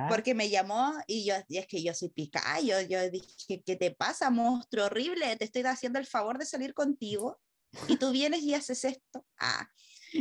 Porque 0.09 0.35
me 0.35 0.49
llamó 0.49 0.95
y 1.07 1.27
yo, 1.27 1.35
y 1.49 1.59
es 1.59 1.67
que 1.67 1.83
yo 1.83 1.93
soy 1.95 2.11
picayo. 2.11 2.81
Yo 2.83 3.11
dije, 3.11 3.63
¿qué 3.67 3.77
te 3.77 3.91
pasa, 3.91 4.31
monstruo 4.31 4.87
horrible? 4.87 5.37
Te 5.37 5.45
estoy 5.45 5.63
haciendo 5.63 5.99
el 5.99 6.07
favor 6.07 6.39
de 6.39 6.47
salir 6.47 6.75
contigo 6.75 7.41
y 7.89 7.97
tú 7.97 8.13
vienes 8.13 8.43
y 8.43 8.55
haces 8.55 8.85
esto. 8.85 9.27
Ah, 9.39 9.69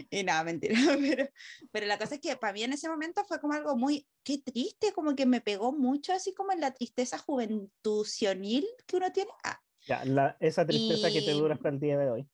y 0.09 0.23
nada, 0.23 0.43
mentira. 0.43 0.73
Pero, 0.99 1.29
pero 1.71 1.85
la 1.85 1.99
cosa 1.99 2.15
es 2.15 2.21
que 2.21 2.35
para 2.35 2.53
mí 2.53 2.63
en 2.63 2.73
ese 2.73 2.89
momento 2.89 3.23
fue 3.25 3.39
como 3.39 3.53
algo 3.53 3.77
muy, 3.77 4.07
qué 4.23 4.39
triste, 4.39 4.91
como 4.91 5.15
que 5.15 5.27
me 5.27 5.39
pegó 5.39 5.71
mucho, 5.71 6.13
así 6.13 6.33
como 6.33 6.51
en 6.51 6.61
la 6.61 6.71
tristeza 6.71 7.19
juventucionil 7.19 8.65
que 8.87 8.95
uno 8.97 9.11
tiene. 9.11 9.29
Ah. 9.43 9.59
Ya, 9.85 10.03
la, 10.05 10.37
esa 10.39 10.65
tristeza 10.65 11.11
que 11.11 11.21
te 11.21 11.31
dura 11.31 11.55
hasta 11.55 11.69
el 11.69 11.79
día 11.79 11.97
de 11.97 12.09
hoy. 12.09 12.27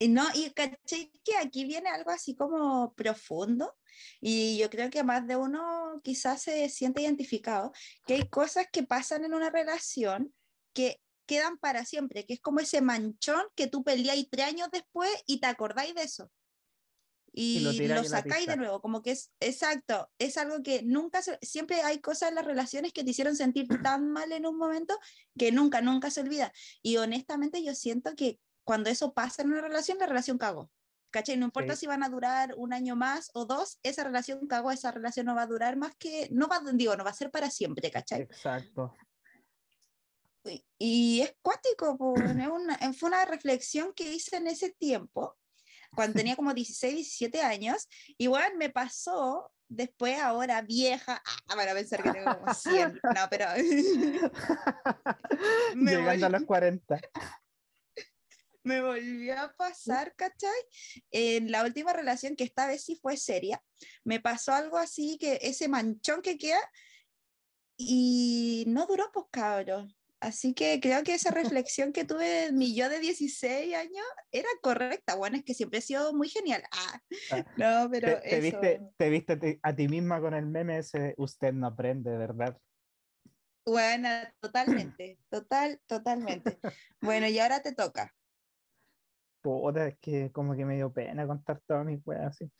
No, 0.00 0.26
y 0.34 0.50
caché 0.50 1.10
que 1.24 1.36
aquí 1.38 1.64
viene 1.64 1.88
algo 1.88 2.10
así 2.10 2.34
como 2.34 2.92
profundo 2.94 3.74
y 4.20 4.58
yo 4.58 4.68
creo 4.68 4.90
que 4.90 5.02
más 5.02 5.26
de 5.26 5.36
uno 5.36 6.00
quizás 6.04 6.42
se 6.42 6.68
siente 6.68 7.02
identificado, 7.02 7.72
que 8.06 8.14
hay 8.14 8.28
cosas 8.28 8.66
que 8.70 8.82
pasan 8.82 9.24
en 9.24 9.32
una 9.32 9.48
relación 9.48 10.34
que 10.74 11.00
quedan 11.26 11.58
para 11.58 11.84
siempre, 11.84 12.26
que 12.26 12.34
es 12.34 12.40
como 12.40 12.60
ese 12.60 12.82
manchón 12.82 13.42
que 13.54 13.66
tú 13.66 13.82
peleáis 13.82 14.28
tres 14.30 14.46
años 14.46 14.68
después 14.70 15.10
y 15.26 15.40
te 15.40 15.46
acordáis 15.46 15.94
de 15.94 16.02
eso. 16.02 16.30
Y, 17.38 17.60
lo, 17.86 18.02
sacáis 18.04 18.46
de 18.46 18.56
nuevo, 18.56 18.80
como 18.80 19.02
que 19.02 19.10
es 19.10 19.30
exacto, 19.40 20.10
es 20.18 20.38
algo 20.38 20.62
que 20.62 20.82
nunca, 20.82 21.20
siempre 21.42 21.82
hay 21.82 22.00
cosas 22.00 22.30
en 22.30 22.36
las 22.36 22.46
relaciones 22.46 22.94
que 22.94 23.04
te 23.04 23.10
hicieron 23.10 23.36
sentir 23.36 23.66
tan 23.82 24.10
mal 24.10 24.32
en 24.32 24.46
un 24.46 24.56
momento 24.56 24.98
que 25.36 25.52
nunca, 25.52 25.82
nunca 25.82 26.10
se 26.10 26.22
olvida. 26.22 26.50
Y 26.82 26.96
honestamente 26.96 27.62
yo 27.62 27.74
siento 27.74 28.14
que 28.14 28.38
cuando 28.66 28.90
eso 28.90 29.14
pasa 29.14 29.42
en 29.42 29.52
una 29.52 29.60
relación, 29.60 29.96
la 29.98 30.06
relación 30.06 30.38
cagó. 30.38 30.68
¿Cachai? 31.10 31.36
No 31.36 31.44
importa 31.46 31.76
si 31.76 31.86
van 31.86 32.02
a 32.02 32.08
durar 32.08 32.52
un 32.56 32.72
año 32.72 32.96
más 32.96 33.30
o 33.32 33.46
dos, 33.46 33.78
esa 33.84 34.02
relación 34.02 34.44
cagó, 34.48 34.72
esa 34.72 34.90
relación 34.90 35.24
no 35.24 35.36
va 35.36 35.42
a 35.42 35.46
durar 35.46 35.76
más 35.76 35.94
que, 35.96 36.28
no 36.32 36.48
va, 36.48 36.60
digo, 36.74 36.96
no 36.96 37.04
va 37.04 37.10
a 37.10 37.14
ser 37.14 37.30
para 37.30 37.48
siempre, 37.48 37.92
¿cachai? 37.92 38.22
Exacto. 38.22 38.92
Y, 40.78 41.20
es 41.22 41.32
cuático, 41.40 41.96
una, 42.00 42.76
fue 42.92 43.08
una 43.08 43.24
reflexión 43.24 43.92
que 43.94 44.12
hice 44.12 44.36
en 44.36 44.48
ese 44.48 44.70
tiempo, 44.70 45.36
cuando 45.94 46.16
tenía 46.16 46.34
como 46.34 46.52
16, 46.52 46.92
17 46.92 47.42
años, 47.42 47.88
igual 48.18 48.56
me 48.56 48.70
pasó 48.70 49.52
después 49.68 50.18
ahora 50.18 50.60
vieja, 50.60 51.22
ah, 51.24 51.54
van 51.54 51.68
a 51.68 51.72
pensar 51.72 52.02
que 52.02 52.10
tengo 52.10 52.36
como 52.36 52.52
100, 52.52 53.00
no, 53.14 53.28
pero... 53.30 53.46
Llegando 55.76 56.26
a 56.26 56.30
los 56.30 56.42
40 56.42 57.00
me 58.66 58.82
volvió 58.82 59.38
a 59.38 59.52
pasar, 59.56 60.14
¿cachai? 60.16 60.50
En 61.12 61.52
la 61.52 61.62
última 61.62 61.92
relación, 61.92 62.34
que 62.34 62.44
esta 62.44 62.66
vez 62.66 62.84
sí 62.84 62.98
fue 63.00 63.16
seria, 63.16 63.62
me 64.04 64.20
pasó 64.20 64.52
algo 64.52 64.76
así, 64.76 65.18
que 65.18 65.38
ese 65.40 65.68
manchón 65.68 66.20
que 66.20 66.36
queda, 66.36 66.60
y 67.76 68.64
no 68.66 68.86
duró, 68.86 69.08
pues 69.12 69.26
cabrón. 69.30 69.94
Así 70.18 70.54
que 70.54 70.80
creo 70.80 71.04
que 71.04 71.14
esa 71.14 71.30
reflexión 71.64 71.92
que 71.92 72.04
tuve 72.04 72.50
mi 72.50 72.74
yo 72.74 72.88
de 72.88 72.98
16 72.98 73.74
años 73.76 74.06
era 74.32 74.48
correcta. 74.62 75.14
Bueno, 75.14 75.36
es 75.36 75.44
que 75.44 75.54
siempre 75.54 75.78
he 75.78 75.82
sido 75.82 76.12
muy 76.12 76.28
genial. 76.28 76.64
Ah, 76.72 77.00
ah 77.30 77.44
no, 77.56 77.90
pero. 77.90 78.20
Te, 78.20 78.40
viste, 78.40 78.80
te 78.96 79.10
viste 79.10 79.60
a 79.62 79.76
ti 79.76 79.88
misma 79.88 80.20
con 80.20 80.34
el 80.34 80.46
meme 80.46 80.78
ese, 80.78 81.14
usted 81.18 81.52
no 81.52 81.68
aprende, 81.68 82.16
¿verdad? 82.16 82.58
Bueno, 83.64 84.08
totalmente, 84.40 85.18
total, 85.28 85.80
totalmente. 85.86 86.58
Bueno, 87.00 87.28
y 87.28 87.38
ahora 87.38 87.62
te 87.62 87.72
toca 87.72 88.12
es 89.86 89.98
que 89.98 90.32
como 90.32 90.54
que 90.54 90.64
me 90.64 90.76
dio 90.76 90.92
pena 90.92 91.26
contar 91.26 91.60
todas 91.66 91.84
mis 91.86 92.00
weas 92.06 92.26
así. 92.26 92.50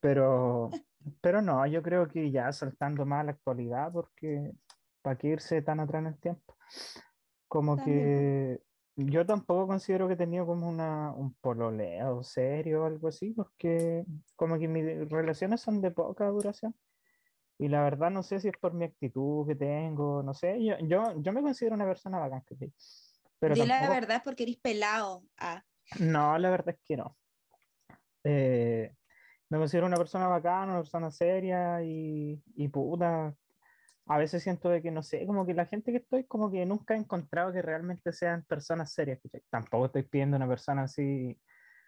Pero, 0.00 0.70
pero 1.20 1.42
no, 1.42 1.66
yo 1.66 1.82
creo 1.82 2.08
que 2.08 2.30
ya 2.30 2.52
saltando 2.52 3.06
más 3.06 3.20
a 3.20 3.24
la 3.24 3.32
actualidad, 3.32 3.92
porque 3.92 4.52
para 5.02 5.16
qué 5.16 5.28
irse 5.28 5.62
tan 5.62 5.80
atrás 5.80 6.00
en 6.00 6.06
el 6.08 6.18
tiempo. 6.18 6.56
Como 7.48 7.76
que 7.84 8.60
yo 8.96 9.26
tampoco 9.26 9.66
considero 9.66 10.06
que 10.06 10.14
he 10.14 10.16
tenido 10.16 10.46
como 10.46 10.68
una, 10.68 11.12
un 11.12 11.34
pololeo 11.34 12.22
serio 12.22 12.82
o 12.82 12.86
algo 12.86 13.08
así, 13.08 13.32
porque 13.32 14.04
como 14.36 14.58
que 14.58 14.68
mis 14.68 15.08
relaciones 15.10 15.60
son 15.60 15.80
de 15.80 15.90
poca 15.90 16.26
duración. 16.28 16.74
Y 17.58 17.68
la 17.68 17.82
verdad 17.82 18.10
no 18.10 18.22
sé 18.22 18.40
si 18.40 18.48
es 18.48 18.56
por 18.60 18.74
mi 18.74 18.84
actitud 18.84 19.46
que 19.46 19.54
tengo, 19.54 20.22
no 20.22 20.34
sé, 20.34 20.64
yo, 20.64 20.74
yo, 20.80 21.20
yo 21.20 21.32
me 21.32 21.42
considero 21.42 21.74
una 21.74 21.84
persona 21.84 22.18
bacán. 22.18 22.42
Pero 23.38 23.54
la 23.54 23.88
verdad 23.88 24.22
porque 24.24 24.44
eres 24.44 24.56
pelado. 24.56 25.24
Ah. 25.36 25.64
No, 26.00 26.36
la 26.38 26.50
verdad 26.50 26.74
es 26.76 26.80
que 26.84 26.96
no. 26.96 27.16
Eh, 28.24 28.94
me 29.48 29.58
considero 29.58 29.86
una 29.86 29.96
persona 29.96 30.28
bacana, 30.28 30.72
una 30.72 30.80
persona 30.80 31.10
seria 31.10 31.82
y, 31.82 32.42
y, 32.54 32.68
puta. 32.68 33.34
A 34.06 34.18
veces 34.18 34.42
siento 34.42 34.68
de 34.68 34.82
que 34.82 34.90
no 34.90 35.02
sé, 35.02 35.26
como 35.26 35.46
que 35.46 35.54
la 35.54 35.66
gente 35.66 35.92
que 35.92 35.98
estoy, 35.98 36.24
como 36.24 36.50
que 36.50 36.64
nunca 36.66 36.94
he 36.94 36.96
encontrado 36.96 37.52
que 37.52 37.62
realmente 37.62 38.12
sean 38.12 38.44
personas 38.44 38.92
serias. 38.92 39.20
Tampoco 39.50 39.86
estoy 39.86 40.02
pidiendo 40.04 40.36
una 40.36 40.48
persona 40.48 40.84
así, 40.84 41.38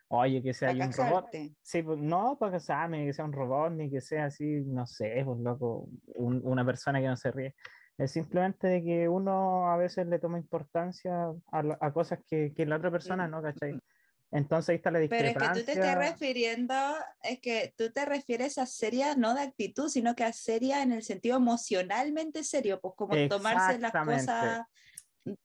oye, 0.08 0.42
que 0.42 0.52
sea 0.54 0.70
un 0.72 0.92
robot. 0.92 1.28
Sí, 1.62 1.82
pues, 1.82 1.98
no 1.98 2.36
para 2.38 2.52
casarme, 2.52 3.06
que 3.06 3.12
sea 3.12 3.24
un 3.24 3.32
robot, 3.32 3.72
ni 3.72 3.90
que 3.90 4.00
sea 4.00 4.26
así, 4.26 4.62
no 4.66 4.86
sé, 4.86 5.22
pues 5.24 5.40
loco, 5.40 5.88
una 6.14 6.64
persona 6.64 7.00
que 7.00 7.08
no 7.08 7.16
se 7.16 7.32
ríe. 7.32 7.54
Es 7.96 8.12
simplemente 8.12 8.66
de 8.66 8.82
que 8.82 9.08
uno 9.08 9.70
a 9.70 9.76
veces 9.76 10.06
le 10.06 10.18
toma 10.18 10.38
importancia 10.38 11.28
a, 11.50 11.62
a 11.80 11.92
cosas 11.92 12.20
que, 12.28 12.52
que, 12.54 12.66
la 12.66 12.76
otra 12.76 12.90
persona 12.90 13.28
no, 13.28 13.40
¿cachai? 13.40 13.80
Entonces 14.34 14.70
ahí 14.70 14.76
está 14.76 14.90
la 14.90 14.98
discrepancia. 14.98 15.38
Pero 15.38 15.46
es 15.46 15.52
que 15.52 15.60
tú 15.60 15.66
te 15.66 15.72
estás 15.72 15.96
refiriendo, 15.96 16.74
es 17.22 17.40
que 17.40 17.74
tú 17.76 17.92
te 17.92 18.04
refieres 18.04 18.58
a 18.58 18.66
seria 18.66 19.14
no 19.14 19.32
de 19.32 19.42
actitud, 19.42 19.88
sino 19.88 20.16
que 20.16 20.24
a 20.24 20.32
seria 20.32 20.82
en 20.82 20.90
el 20.90 21.04
sentido 21.04 21.36
emocionalmente 21.36 22.42
serio, 22.42 22.80
pues 22.80 22.94
como 22.96 23.14
tomarse 23.28 23.78
las 23.78 23.92
cosas 23.92 24.62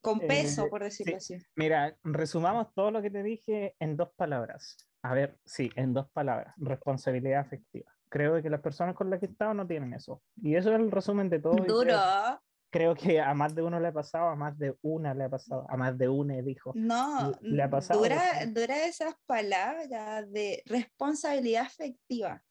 con 0.00 0.18
peso, 0.18 0.68
por 0.68 0.82
decirlo 0.82 1.16
así. 1.16 1.36
Mira, 1.54 1.96
resumamos 2.02 2.74
todo 2.74 2.90
lo 2.90 3.00
que 3.00 3.10
te 3.10 3.22
dije 3.22 3.76
en 3.78 3.96
dos 3.96 4.10
palabras. 4.16 4.76
A 5.02 5.14
ver, 5.14 5.38
sí, 5.44 5.70
en 5.76 5.94
dos 5.94 6.10
palabras. 6.10 6.52
Responsabilidad 6.58 7.40
afectiva. 7.40 7.90
Creo 8.08 8.42
que 8.42 8.50
las 8.50 8.60
personas 8.60 8.96
con 8.96 9.08
las 9.08 9.20
que 9.20 9.26
he 9.26 9.30
estado 9.30 9.54
no 9.54 9.68
tienen 9.68 9.94
eso. 9.94 10.20
Y 10.42 10.56
eso 10.56 10.74
es 10.74 10.80
el 10.80 10.90
resumen 10.90 11.30
de 11.30 11.38
todo. 11.38 11.54
Duro 11.54 11.84
creo 11.84 12.40
que 12.70 13.20
a 13.20 13.34
más 13.34 13.54
de 13.54 13.62
uno 13.62 13.80
le 13.80 13.88
ha 13.88 13.92
pasado, 13.92 14.28
a 14.28 14.36
más 14.36 14.58
de 14.58 14.76
una 14.82 15.12
le 15.12 15.24
ha 15.24 15.28
pasado, 15.28 15.66
a 15.68 15.76
más 15.76 15.98
de 15.98 16.08
una 16.08 16.40
dijo. 16.42 16.72
No, 16.74 17.32
le 17.40 17.62
ha 17.62 17.68
pasado. 17.68 18.00
Dura, 18.00 18.22
dura 18.46 18.84
esas 18.84 19.14
palabras 19.26 20.30
de 20.30 20.62
responsabilidad 20.66 21.66
afectiva, 21.66 22.42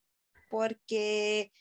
porque 0.50 1.52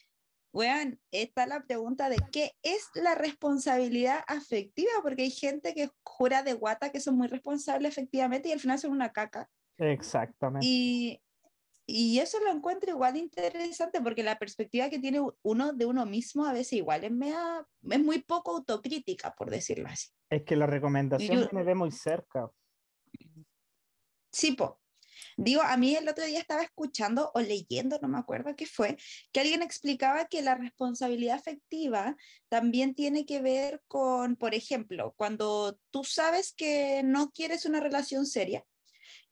Bueno, 0.52 0.96
está 1.12 1.46
la 1.46 1.60
pregunta 1.60 2.08
de 2.08 2.16
qué 2.32 2.52
es 2.62 2.88
la 2.94 3.14
responsabilidad 3.14 4.24
afectiva, 4.26 4.90
porque 5.02 5.22
hay 5.22 5.30
gente 5.30 5.74
que 5.74 5.90
jura 6.02 6.42
de 6.42 6.54
guata 6.54 6.90
que 6.90 7.00
son 7.00 7.16
muy 7.16 7.28
responsables 7.28 7.92
efectivamente 7.92 8.48
y 8.48 8.52
al 8.52 8.60
final 8.60 8.78
son 8.78 8.92
una 8.92 9.12
caca. 9.12 9.48
Exactamente. 9.76 10.66
Y, 10.66 11.20
y 11.90 12.18
eso 12.18 12.38
lo 12.40 12.52
encuentro 12.52 12.90
igual 12.90 13.16
interesante 13.16 14.02
porque 14.02 14.22
la 14.22 14.38
perspectiva 14.38 14.90
que 14.90 14.98
tiene 14.98 15.22
uno 15.40 15.72
de 15.72 15.86
uno 15.86 16.04
mismo 16.04 16.44
a 16.44 16.52
veces 16.52 16.74
igual 16.74 17.02
es, 17.02 17.10
mea, 17.10 17.66
es 17.90 18.00
muy 18.00 18.22
poco 18.22 18.56
autocrítica, 18.56 19.34
por 19.34 19.48
decirlo 19.48 19.88
así. 19.88 20.08
Es 20.28 20.44
que 20.44 20.54
la 20.54 20.66
recomendación 20.66 21.48
me 21.50 21.64
ve 21.64 21.74
muy 21.74 21.90
cerca. 21.90 22.50
Sí, 24.30 24.52
po. 24.52 24.82
Digo, 25.38 25.62
a 25.62 25.78
mí 25.78 25.96
el 25.96 26.06
otro 26.06 26.26
día 26.26 26.40
estaba 26.40 26.62
escuchando 26.62 27.30
o 27.34 27.40
leyendo, 27.40 27.98
no 28.02 28.08
me 28.08 28.18
acuerdo 28.18 28.54
qué 28.54 28.66
fue, 28.66 28.98
que 29.32 29.40
alguien 29.40 29.62
explicaba 29.62 30.26
que 30.26 30.42
la 30.42 30.56
responsabilidad 30.56 31.36
afectiva 31.36 32.16
también 32.50 32.94
tiene 32.94 33.24
que 33.24 33.40
ver 33.40 33.80
con, 33.88 34.36
por 34.36 34.54
ejemplo, 34.54 35.14
cuando 35.16 35.78
tú 35.90 36.04
sabes 36.04 36.52
que 36.52 37.02
no 37.02 37.30
quieres 37.30 37.64
una 37.64 37.80
relación 37.80 38.26
seria 38.26 38.62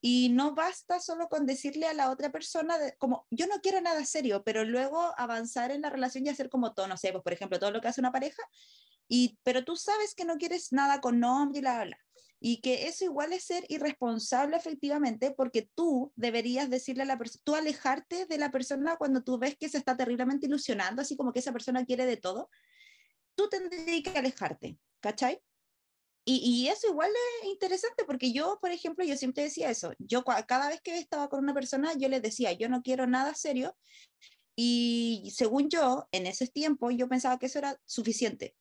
y 0.00 0.28
no 0.30 0.54
basta 0.54 1.00
solo 1.00 1.28
con 1.28 1.46
decirle 1.46 1.86
a 1.86 1.94
la 1.94 2.10
otra 2.10 2.30
persona 2.30 2.76
como 2.98 3.26
yo 3.30 3.46
no 3.46 3.60
quiero 3.62 3.80
nada 3.80 4.04
serio, 4.04 4.42
pero 4.44 4.64
luego 4.64 5.14
avanzar 5.16 5.70
en 5.70 5.82
la 5.82 5.90
relación 5.90 6.26
y 6.26 6.28
hacer 6.28 6.48
como 6.48 6.74
todo, 6.74 6.86
no 6.86 6.96
sé, 6.96 7.12
pues 7.12 7.24
por 7.24 7.32
ejemplo, 7.32 7.58
todo 7.58 7.70
lo 7.70 7.80
que 7.80 7.88
hace 7.88 8.00
una 8.00 8.12
pareja, 8.12 8.42
y, 9.08 9.38
pero 9.42 9.64
tú 9.64 9.76
sabes 9.76 10.14
que 10.14 10.24
no 10.24 10.36
quieres 10.36 10.72
nada 10.72 11.00
con 11.00 11.20
nombre 11.20 11.60
y 11.60 11.62
la 11.62 11.84
bla 11.84 11.98
y 12.38 12.60
que 12.60 12.86
eso 12.86 13.04
igual 13.04 13.32
es 13.32 13.44
ser 13.44 13.64
irresponsable 13.68 14.56
efectivamente 14.56 15.30
porque 15.30 15.68
tú 15.74 16.12
deberías 16.16 16.68
decirle 16.68 17.02
a 17.02 17.06
la 17.06 17.18
persona, 17.18 17.42
tú 17.44 17.54
alejarte 17.54 18.26
de 18.26 18.38
la 18.38 18.50
persona 18.50 18.96
cuando 18.96 19.22
tú 19.22 19.38
ves 19.38 19.56
que 19.56 19.68
se 19.68 19.78
está 19.78 19.96
terriblemente 19.96 20.46
ilusionando, 20.46 21.02
así 21.02 21.16
como 21.16 21.32
que 21.32 21.40
esa 21.40 21.52
persona 21.52 21.84
quiere 21.84 22.04
de 22.04 22.16
todo, 22.16 22.50
tú 23.34 23.48
tendrías 23.48 24.02
que 24.02 24.18
alejarte, 24.18 24.78
¿cachai? 25.00 25.40
Y, 26.28 26.68
eso 26.68 26.88
igual 26.88 27.10
es 27.40 27.48
interesante 27.48 28.04
porque 28.04 28.32
yo, 28.32 28.58
por 28.60 28.72
ejemplo, 28.72 29.04
yo 29.04 29.16
siempre 29.16 29.44
decía 29.44 29.70
eso, 29.70 29.92
yo 30.00 30.24
cada 30.24 30.68
vez 30.68 30.80
que 30.80 30.98
estaba 30.98 31.28
con 31.28 31.38
una 31.38 31.54
persona, 31.54 31.94
yo 31.96 32.08
le 32.08 32.20
decía, 32.20 32.52
yo 32.52 32.68
no 32.68 32.82
quiero 32.82 33.06
nada 33.06 33.32
serio 33.34 33.76
y 34.56 35.32
según 35.32 35.68
yo, 35.68 36.08
en 36.10 36.26
ese 36.26 36.48
tiempo, 36.48 36.90
yo 36.90 37.08
pensaba 37.08 37.38
que 37.38 37.46
eso 37.46 37.60
era 37.60 37.80
suficiente 37.84 38.56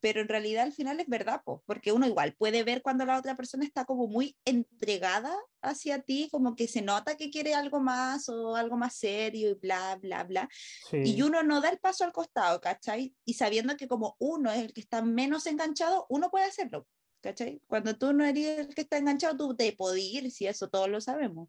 pero 0.00 0.20
en 0.20 0.28
realidad 0.28 0.64
al 0.64 0.72
final 0.72 0.98
es 1.00 1.08
verdad, 1.08 1.42
porque 1.44 1.92
uno 1.92 2.06
igual 2.06 2.34
puede 2.34 2.62
ver 2.64 2.82
cuando 2.82 3.04
la 3.04 3.18
otra 3.18 3.36
persona 3.36 3.64
está 3.64 3.84
como 3.84 4.06
muy 4.06 4.36
entregada 4.44 5.36
hacia 5.62 6.00
ti, 6.02 6.28
como 6.30 6.56
que 6.56 6.66
se 6.66 6.82
nota 6.82 7.16
que 7.16 7.30
quiere 7.30 7.54
algo 7.54 7.80
más 7.80 8.28
o 8.28 8.56
algo 8.56 8.76
más 8.76 8.94
serio 8.94 9.50
y 9.50 9.54
bla, 9.54 9.96
bla, 10.00 10.24
bla. 10.24 10.48
Y 10.92 11.20
uno 11.22 11.42
no 11.42 11.60
da 11.60 11.68
el 11.68 11.78
paso 11.78 12.04
al 12.04 12.12
costado, 12.12 12.60
¿cachai? 12.60 13.14
Y 13.24 13.34
sabiendo 13.34 13.76
que 13.76 13.88
como 13.88 14.16
uno 14.18 14.50
es 14.50 14.58
el 14.58 14.72
que 14.72 14.80
está 14.80 15.02
menos 15.02 15.46
enganchado, 15.46 16.06
uno 16.08 16.30
puede 16.30 16.46
hacerlo, 16.46 16.86
¿cachai? 17.20 17.60
Cuando 17.66 17.96
tú 17.96 18.12
no 18.12 18.24
eres 18.24 18.58
el 18.60 18.74
que 18.74 18.82
está 18.82 18.98
enganchado, 18.98 19.36
tú 19.36 19.54
te 19.54 19.72
puedes 19.72 20.02
ir, 20.02 20.30
si 20.30 20.46
eso 20.46 20.68
todos 20.68 20.88
lo 20.88 21.00
sabemos. 21.00 21.48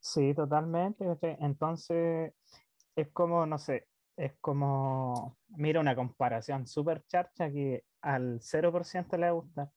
Sí, 0.00 0.34
totalmente. 0.34 1.04
Entonces, 1.40 2.32
es 2.96 3.08
como, 3.12 3.46
no 3.46 3.58
sé, 3.58 3.86
es 4.20 4.34
como, 4.40 5.38
mira 5.48 5.80
una 5.80 5.96
comparación 5.96 6.66
súper 6.66 7.04
charcha 7.06 7.50
que 7.50 7.84
al 8.02 8.40
0% 8.40 9.16
le 9.16 9.30
gusta, 9.30 9.70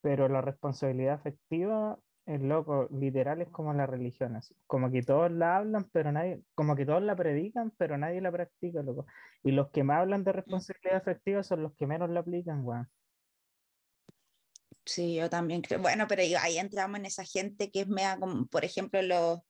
pero 0.00 0.28
la 0.28 0.40
responsabilidad 0.40 1.14
afectiva, 1.14 1.98
el 2.26 2.48
loco, 2.48 2.88
literal 2.90 3.40
es 3.40 3.50
como 3.50 3.72
la 3.72 3.86
religión, 3.86 4.36
así. 4.36 4.56
como 4.66 4.90
que 4.90 5.02
todos 5.02 5.30
la 5.30 5.58
hablan, 5.58 5.88
pero 5.92 6.10
nadie, 6.10 6.42
como 6.54 6.74
que 6.74 6.86
todos 6.86 7.02
la 7.02 7.14
predican, 7.16 7.72
pero 7.78 7.96
nadie 7.96 8.20
la 8.20 8.32
practica, 8.32 8.82
loco. 8.82 9.06
Y 9.44 9.52
los 9.52 9.70
que 9.70 9.84
más 9.84 10.00
hablan 10.00 10.24
de 10.24 10.32
responsabilidad 10.32 10.96
afectiva 10.96 11.42
son 11.44 11.62
los 11.62 11.74
que 11.74 11.86
menos 11.86 12.10
la 12.10 12.20
aplican, 12.20 12.64
weón. 12.64 12.88
Sí, 14.84 15.14
yo 15.14 15.30
también 15.30 15.62
creo. 15.62 15.80
Bueno, 15.80 16.06
pero 16.08 16.22
ahí 16.40 16.58
entramos 16.58 16.98
en 16.98 17.06
esa 17.06 17.24
gente 17.24 17.70
que 17.70 17.82
es 17.82 17.88
mea, 17.88 18.18
como, 18.18 18.46
por 18.46 18.64
ejemplo, 18.64 19.00
los, 19.02 19.40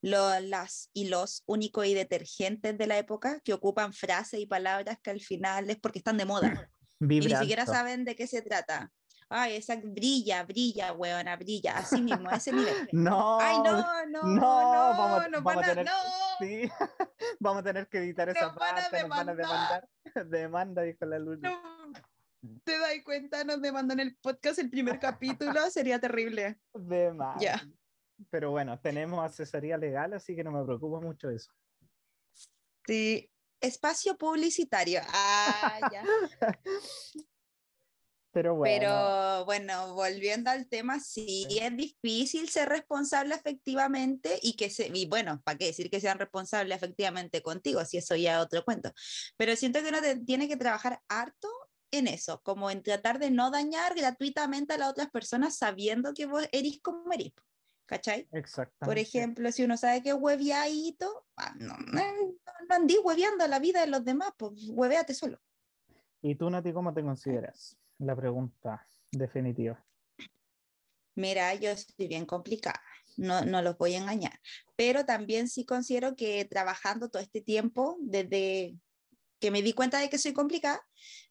las 0.00 0.90
y 0.92 1.08
los 1.08 1.42
únicos 1.46 1.86
y 1.86 1.94
detergentes 1.94 2.76
de 2.78 2.86
la 2.86 2.98
época 2.98 3.40
que 3.44 3.52
ocupan 3.52 3.92
frases 3.92 4.40
y 4.40 4.46
palabras 4.46 4.98
que 5.02 5.10
al 5.10 5.20
final 5.20 5.68
es 5.70 5.78
porque 5.78 5.98
están 5.98 6.16
de 6.16 6.24
moda. 6.24 6.70
Y 7.00 7.20
ni 7.20 7.30
siquiera 7.30 7.64
saben 7.64 8.04
de 8.04 8.16
qué 8.16 8.26
se 8.26 8.42
trata. 8.42 8.90
Ay, 9.30 9.56
esa 9.56 9.76
brilla, 9.76 10.42
brilla, 10.44 10.92
weona, 10.94 11.36
brilla, 11.36 11.78
así 11.78 12.00
mismo, 12.00 12.30
a 12.30 12.36
ese 12.36 12.52
nivel. 12.52 12.88
No, 12.92 13.38
Ay, 13.38 13.58
no, 13.58 13.72
no, 14.06 14.06
no, 14.06 14.22
no, 14.34 14.40
vamos, 14.40 15.30
no, 15.30 15.42
vamos 15.42 15.64
a 15.64 15.66
tener, 15.74 15.86
sí, 16.40 16.70
vamos 17.38 17.60
a 17.60 17.62
tener 17.62 17.88
que 17.88 17.98
editar 17.98 18.28
esa 18.30 18.54
parte, 18.54 19.02
nos 19.02 19.10
van 19.10 19.28
a 19.28 19.34
demandar. 19.34 19.88
Demanda, 20.26 20.82
dijo 20.82 21.04
la 21.04 21.18
luz. 21.18 21.38
Te 22.64 22.78
das 22.78 22.92
cuenta, 23.04 23.44
nos 23.44 23.60
demandan 23.60 24.00
el 24.00 24.16
podcast 24.16 24.58
el 24.58 24.70
primer 24.70 24.98
capítulo, 24.98 25.52
sería 25.70 25.98
terrible. 25.98 26.58
De 26.74 27.12
más. 27.12 27.40
Ya. 27.40 27.60
Pero 28.30 28.50
bueno, 28.50 28.78
tenemos 28.80 29.24
asesoría 29.24 29.76
legal, 29.76 30.12
así 30.12 30.34
que 30.34 30.44
no 30.44 30.50
me 30.50 30.64
preocupa 30.64 31.00
mucho 31.00 31.30
eso. 31.30 31.52
Sí, 32.86 33.30
espacio 33.60 34.16
publicitario. 34.16 35.00
Ah, 35.08 35.78
ya. 35.92 36.02
Pero 38.30 38.54
bueno. 38.54 38.78
Pero 38.78 39.44
bueno, 39.46 39.94
volviendo 39.94 40.50
al 40.50 40.68
tema, 40.68 41.00
sí, 41.00 41.46
es 41.60 41.76
difícil 41.76 42.48
ser 42.48 42.68
responsable 42.68 43.34
efectivamente 43.34 44.38
y 44.42 44.54
que 44.54 44.70
se, 44.70 44.90
y 44.94 45.06
bueno, 45.06 45.40
¿para 45.44 45.58
qué 45.58 45.66
decir 45.66 45.90
que 45.90 46.00
sean 46.00 46.18
responsables 46.18 46.76
efectivamente 46.76 47.42
contigo? 47.42 47.84
Si 47.84 47.96
eso 47.96 48.14
ya 48.16 48.38
es 48.38 48.44
otro 48.44 48.64
cuento. 48.64 48.92
Pero 49.36 49.56
siento 49.56 49.82
que 49.82 49.88
uno 49.88 49.98
tiene 50.26 50.46
que 50.46 50.56
trabajar 50.56 51.00
harto 51.08 51.48
en 51.90 52.08
eso, 52.08 52.40
como 52.42 52.70
en 52.70 52.82
tratar 52.82 53.18
de 53.18 53.30
no 53.30 53.50
dañar 53.50 53.94
gratuitamente 53.94 54.74
a 54.74 54.78
las 54.78 54.90
otras 54.90 55.10
personas 55.10 55.56
sabiendo 55.56 56.14
que 56.14 56.26
vos 56.26 56.48
eres 56.52 56.80
como 56.82 57.12
eres. 57.12 57.32
¿Cachai? 57.86 58.28
Exacto. 58.32 58.84
Por 58.84 58.98
ejemplo, 58.98 59.50
si 59.50 59.64
uno 59.64 59.78
sabe 59.78 60.02
que 60.02 60.12
hueviadito, 60.12 61.26
ah, 61.36 61.54
no, 61.58 61.74
no, 61.78 62.02
no 62.68 62.74
andí 62.74 62.98
hueveando 63.02 63.46
la 63.46 63.58
vida 63.58 63.80
de 63.80 63.86
los 63.86 64.04
demás, 64.04 64.30
pues 64.36 64.52
hueveate 64.68 65.14
solo. 65.14 65.40
¿Y 66.20 66.34
tú, 66.34 66.50
Nati, 66.50 66.72
cómo 66.72 66.92
te 66.92 67.02
consideras? 67.02 67.78
La 67.98 68.14
pregunta 68.14 68.86
definitiva. 69.10 69.82
Mira, 71.14 71.54
yo 71.54 71.70
estoy 71.70 72.06
bien 72.06 72.26
complicada, 72.26 72.80
no, 73.16 73.44
no 73.44 73.60
los 73.60 73.76
voy 73.76 73.94
a 73.94 73.98
engañar, 73.98 74.38
pero 74.76 75.04
también 75.04 75.48
sí 75.48 75.64
considero 75.64 76.14
que 76.14 76.44
trabajando 76.44 77.08
todo 77.08 77.20
este 77.20 77.40
tiempo, 77.40 77.96
desde 78.00 78.76
que 79.40 79.50
me 79.50 79.62
di 79.62 79.72
cuenta 79.72 79.98
de 79.98 80.08
que 80.08 80.18
soy 80.18 80.32
complicada, 80.32 80.80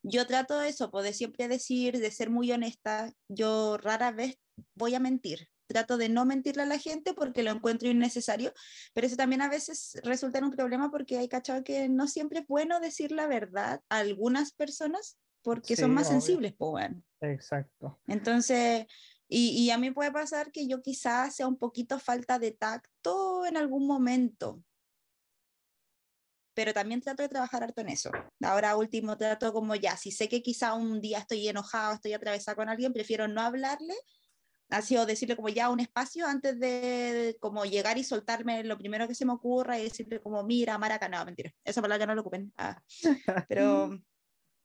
yo 0.03 0.25
trato 0.27 0.61
eso, 0.61 0.91
pues, 0.91 1.05
de 1.05 1.13
siempre 1.13 1.47
decir, 1.47 1.99
de 1.99 2.11
ser 2.11 2.29
muy 2.29 2.51
honesta, 2.51 3.13
yo 3.27 3.77
rara 3.77 4.11
vez 4.11 4.39
voy 4.75 4.95
a 4.95 4.99
mentir, 4.99 5.49
trato 5.67 5.97
de 5.97 6.09
no 6.09 6.25
mentirle 6.25 6.63
a 6.63 6.67
la 6.67 6.79
gente 6.79 7.13
porque 7.13 7.43
lo 7.43 7.51
encuentro 7.51 7.89
innecesario, 7.89 8.53
pero 8.93 9.07
eso 9.07 9.17
también 9.17 9.41
a 9.41 9.49
veces 9.49 9.99
resulta 10.03 10.39
en 10.39 10.45
un 10.45 10.51
problema 10.51 10.89
porque 10.89 11.17
hay 11.17 11.27
cachado 11.27 11.63
que 11.63 11.89
no 11.89 12.07
siempre 12.07 12.39
es 12.39 12.47
bueno 12.47 12.79
decir 12.79 13.11
la 13.11 13.27
verdad 13.27 13.81
a 13.89 13.97
algunas 13.99 14.53
personas 14.53 15.19
porque 15.43 15.75
son 15.75 15.93
más 15.93 16.07
sensibles, 16.07 16.53
pues 16.57 16.71
bueno. 16.71 17.01
Exacto. 17.21 17.99
Entonces, 18.07 18.85
y, 19.29 19.49
y, 19.49 19.71
a 19.71 19.77
mí 19.77 19.91
puede 19.91 20.11
pasar 20.11 20.51
que 20.51 20.67
yo 20.67 20.81
quizás 20.81 21.35
sea 21.35 21.47
un 21.47 21.57
poquito 21.57 21.99
falta 21.99 22.39
de 22.39 22.51
tacto 22.51 23.45
en 23.45 23.57
algún 23.57 23.87
momento, 23.87 24.61
pero 26.57 26.73
también 26.73 27.01
trato 27.01 27.21
de 27.21 27.29
trabajar 27.29 27.63
harto 27.63 27.81
en 27.81 27.89
eso. 27.89 28.09
Ahora 28.41 28.75
último 28.77 29.15
trato 29.15 29.53
como 29.53 29.75
ya, 29.75 29.95
si 29.95 30.09
sé 30.09 30.27
que 30.27 30.41
quizá 30.41 30.73
un 30.73 30.99
día 30.99 31.19
estoy 31.19 31.47
enojado, 31.47 31.93
estoy 31.93 32.13
atravesada 32.13 32.55
con 32.55 32.67
alguien, 32.67 32.93
prefiero 32.93 33.27
no 33.27 33.41
hablarle, 33.41 33.93
así 34.71 34.97
o 34.97 35.05
decirle 35.05 35.35
como 35.35 35.49
ya 35.49 35.69
un 35.69 35.81
espacio 35.81 36.25
antes 36.25 36.59
de 36.59 37.37
como 37.39 37.63
llegar 37.65 37.99
y 37.99 38.03
soltarme 38.03 38.63
lo 38.63 38.75
primero 38.75 39.07
que 39.07 39.13
se 39.13 39.23
me 39.23 39.33
ocurra 39.33 39.77
y 39.77 39.83
decirle 39.83 40.19
como 40.19 40.43
mira, 40.43 40.79
maraca, 40.79 41.07
no, 41.07 41.23
mentira, 41.25 41.53
esa 41.63 41.79
palabra 41.79 42.07
no 42.07 42.15
lo 42.15 42.21
ocupen. 42.21 42.51
Ah, 42.57 42.81
pero, 43.47 43.91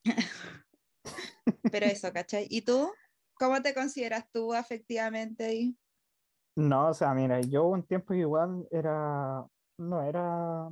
pero 1.70 1.85
eso, 1.85 2.11
¿cachai? 2.11 2.46
¿Y 2.48 2.62
tú? 2.62 2.90
¿Cómo 3.35 3.61
te 3.61 3.74
consideras 3.74 4.24
tú 4.33 4.55
afectivamente? 4.55 5.74
No, 6.57 6.88
o 6.88 6.94
sea, 6.94 7.12
mira, 7.12 7.42
yo 7.42 7.66
un 7.66 7.83
tiempo 7.83 8.14
igual 8.14 8.66
era, 8.70 9.46
no 9.76 10.02
era 10.02 10.70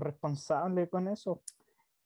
responsable 0.00 0.88
con 0.88 1.08
eso, 1.08 1.42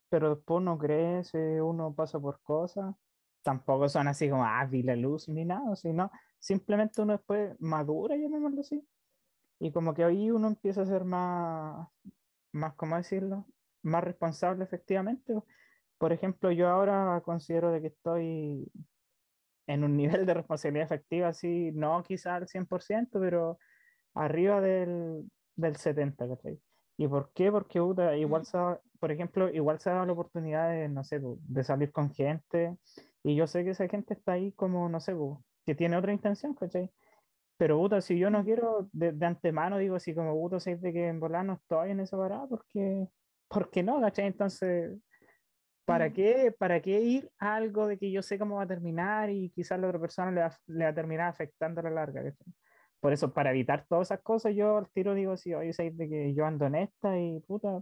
pero 0.08 0.36
después 0.36 0.58
uno 0.58 0.78
crece, 0.78 1.60
uno 1.62 1.94
pasa 1.94 2.18
por 2.20 2.40
cosas, 2.42 2.94
tampoco 3.42 3.88
son 3.88 4.08
así 4.08 4.28
como, 4.28 4.44
ah, 4.44 4.64
vi 4.66 4.82
la 4.82 4.96
luz 4.96 5.28
ni 5.28 5.44
nada, 5.44 5.76
sino 5.76 6.10
simplemente 6.38 7.02
uno 7.02 7.14
después 7.14 7.58
madura, 7.60 8.16
llamémoslo 8.16 8.60
así, 8.60 8.86
y 9.60 9.72
como 9.72 9.94
que 9.94 10.04
ahí 10.04 10.30
uno 10.30 10.48
empieza 10.48 10.82
a 10.82 10.86
ser 10.86 11.04
más, 11.04 11.88
más, 12.52 12.74
¿cómo 12.74 12.96
decirlo? 12.96 13.46
Más 13.82 14.04
responsable 14.04 14.64
efectivamente. 14.64 15.34
Por 15.98 16.12
ejemplo, 16.12 16.52
yo 16.52 16.68
ahora 16.68 17.20
considero 17.24 17.70
de 17.72 17.80
que 17.80 17.88
estoy 17.88 18.70
en 19.66 19.84
un 19.84 19.96
nivel 19.96 20.26
de 20.26 20.34
responsabilidad 20.34 20.86
efectiva, 20.86 21.28
así, 21.28 21.72
no 21.72 22.02
quizá 22.02 22.36
al 22.36 22.48
100%, 22.48 23.20
pero 23.20 23.58
arriba 24.14 24.60
del, 24.60 25.30
del 25.56 25.76
70%, 25.76 26.16
¿cachai? 26.16 26.60
¿Y 26.98 27.06
por 27.08 27.32
qué? 27.32 27.52
Porque 27.52 27.80
puta, 27.80 28.16
igual 28.16 28.44
se 28.44 28.58
da- 28.58 28.82
por 29.00 29.12
ejemplo, 29.12 29.48
igual 29.50 29.78
se 29.80 29.90
dado 29.90 30.04
la 30.06 30.12
oportunidad 30.12 30.70
de, 30.70 30.88
no 30.88 31.04
sé, 31.04 31.20
de 31.22 31.64
salir 31.64 31.92
con 31.92 32.12
gente, 32.12 32.76
y 33.22 33.36
yo 33.36 33.46
sé 33.46 33.64
que 33.64 33.70
esa 33.70 33.88
gente 33.88 34.14
está 34.14 34.32
ahí 34.32 34.52
como, 34.52 34.88
no 34.88 34.98
sé, 35.00 35.14
que 35.64 35.74
tiene 35.76 35.96
otra 35.96 36.12
intención, 36.12 36.54
¿cachai? 36.54 36.90
Pero 37.58 37.78
puta, 37.78 38.00
si 38.02 38.18
yo 38.18 38.30
no 38.30 38.44
quiero, 38.44 38.88
de, 38.92 39.12
de 39.12 39.26
antemano 39.26 39.78
digo 39.78 39.96
así 39.96 40.14
como, 40.14 40.34
puta, 40.34 40.60
sé 40.60 40.76
de 40.76 40.92
que 40.92 41.08
en 41.08 41.20
volar 41.20 41.44
no 41.46 41.54
estoy 41.54 41.92
en 41.92 42.00
esa 42.00 42.18
parada, 42.18 42.48
porque, 42.48 43.08
¿por 43.48 43.70
qué 43.70 43.82
no, 43.84 44.00
cachai? 44.00 44.26
Entonces, 44.28 44.98
¿para 45.86 46.12
qué, 46.12 46.52
¿para 46.58 46.80
qué 46.82 47.00
ir 47.02 47.30
a 47.38 47.56
algo 47.56 47.86
de 47.88 47.98
que 47.98 48.10
yo 48.12 48.22
sé 48.22 48.38
cómo 48.38 48.56
va 48.56 48.64
a 48.64 48.68
terminar 48.68 49.30
y 49.30 49.50
quizás 49.50 49.80
la 49.80 49.88
otra 49.88 50.00
persona 50.00 50.30
le 50.32 50.42
va, 50.42 50.52
le 50.66 50.84
va 50.84 50.90
a 50.90 50.94
terminar 50.94 51.28
afectando 51.28 51.80
a 51.80 51.84
la 51.84 51.90
larga, 51.90 52.22
¿cachai? 52.24 52.54
Por 53.00 53.12
eso, 53.12 53.32
para 53.32 53.50
evitar 53.50 53.86
todas 53.88 54.08
esas 54.08 54.22
cosas, 54.22 54.54
yo 54.54 54.78
al 54.78 54.90
tiro 54.90 55.14
digo, 55.14 55.36
sí, 55.36 55.54
oye, 55.54 55.72
sé 55.72 55.90
de 55.90 56.08
que 56.08 56.34
yo 56.34 56.44
ando 56.44 56.66
en 56.66 56.74
esta 56.74 57.18
y 57.18 57.40
puta, 57.40 57.80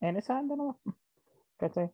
en 0.00 0.16
esa 0.16 0.38
ando 0.38 0.56
nomás, 0.56 0.76
¿cachai? 1.58 1.90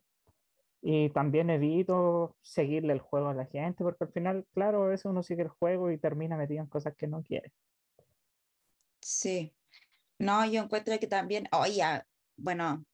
Y 0.83 1.11
también 1.11 1.51
evito 1.51 2.37
seguirle 2.43 2.93
el 2.93 3.01
juego 3.01 3.29
a 3.29 3.35
la 3.35 3.47
gente, 3.47 3.83
porque 3.83 4.05
al 4.05 4.13
final, 4.13 4.47
claro, 4.55 4.85
a 4.85 4.89
veces 4.89 5.07
uno 5.07 5.23
sigue 5.23 5.43
el 5.43 5.49
juego 5.49 5.91
y 5.91 5.99
termina 5.99 6.37
metido 6.37 6.61
en 6.61 6.69
cosas 6.69 6.95
que 6.97 7.09
no 7.09 7.23
quiere. 7.23 7.53
Sí. 9.01 9.53
No, 10.19 10.47
yo 10.47 10.63
encuentro 10.63 10.99
que 10.99 11.07
también, 11.07 11.49
oye, 11.53 11.83
ah, 11.83 12.07
bueno, 12.37 12.85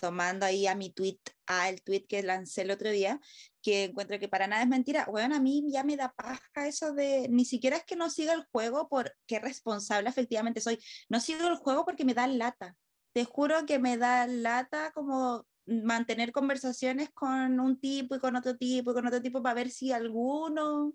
tomando 0.00 0.46
ahí 0.46 0.66
a 0.66 0.74
mi 0.74 0.90
tweet, 0.90 1.18
a 1.46 1.68
el 1.68 1.82
tweet 1.82 2.06
que 2.08 2.22
lancé 2.22 2.62
el 2.62 2.70
otro 2.70 2.90
día, 2.90 3.20
que 3.62 3.84
encuentro 3.84 4.18
que 4.18 4.28
para 4.28 4.46
nada 4.46 4.62
es 4.62 4.68
mentira. 4.68 5.06
Bueno, 5.10 5.36
a 5.36 5.40
mí 5.40 5.64
ya 5.70 5.84
me 5.84 5.96
da 5.96 6.12
paja 6.12 6.68
eso 6.68 6.92
de, 6.94 7.28
ni 7.28 7.44
siquiera 7.44 7.76
es 7.76 7.84
que 7.84 7.96
no 7.96 8.10
siga 8.10 8.32
el 8.32 8.44
juego 8.52 8.88
por 8.88 9.14
qué 9.26 9.40
responsable 9.40 10.08
efectivamente 10.08 10.60
soy, 10.60 10.78
no 11.08 11.20
sigo 11.20 11.48
el 11.48 11.56
juego 11.56 11.84
porque 11.84 12.04
me 12.04 12.14
da 12.14 12.26
lata. 12.26 12.76
Te 13.12 13.24
juro 13.24 13.66
que 13.66 13.78
me 13.78 13.96
da 13.96 14.26
lata 14.26 14.92
como 14.92 15.46
mantener 15.66 16.32
conversaciones 16.32 17.10
con 17.10 17.60
un 17.60 17.78
tipo 17.78 18.14
y 18.14 18.20
con 18.20 18.36
otro 18.36 18.56
tipo 18.56 18.92
y 18.92 18.94
con 18.94 19.06
otro 19.06 19.20
tipo 19.20 19.42
para 19.42 19.54
ver 19.54 19.70
si 19.70 19.92
alguno 19.92 20.94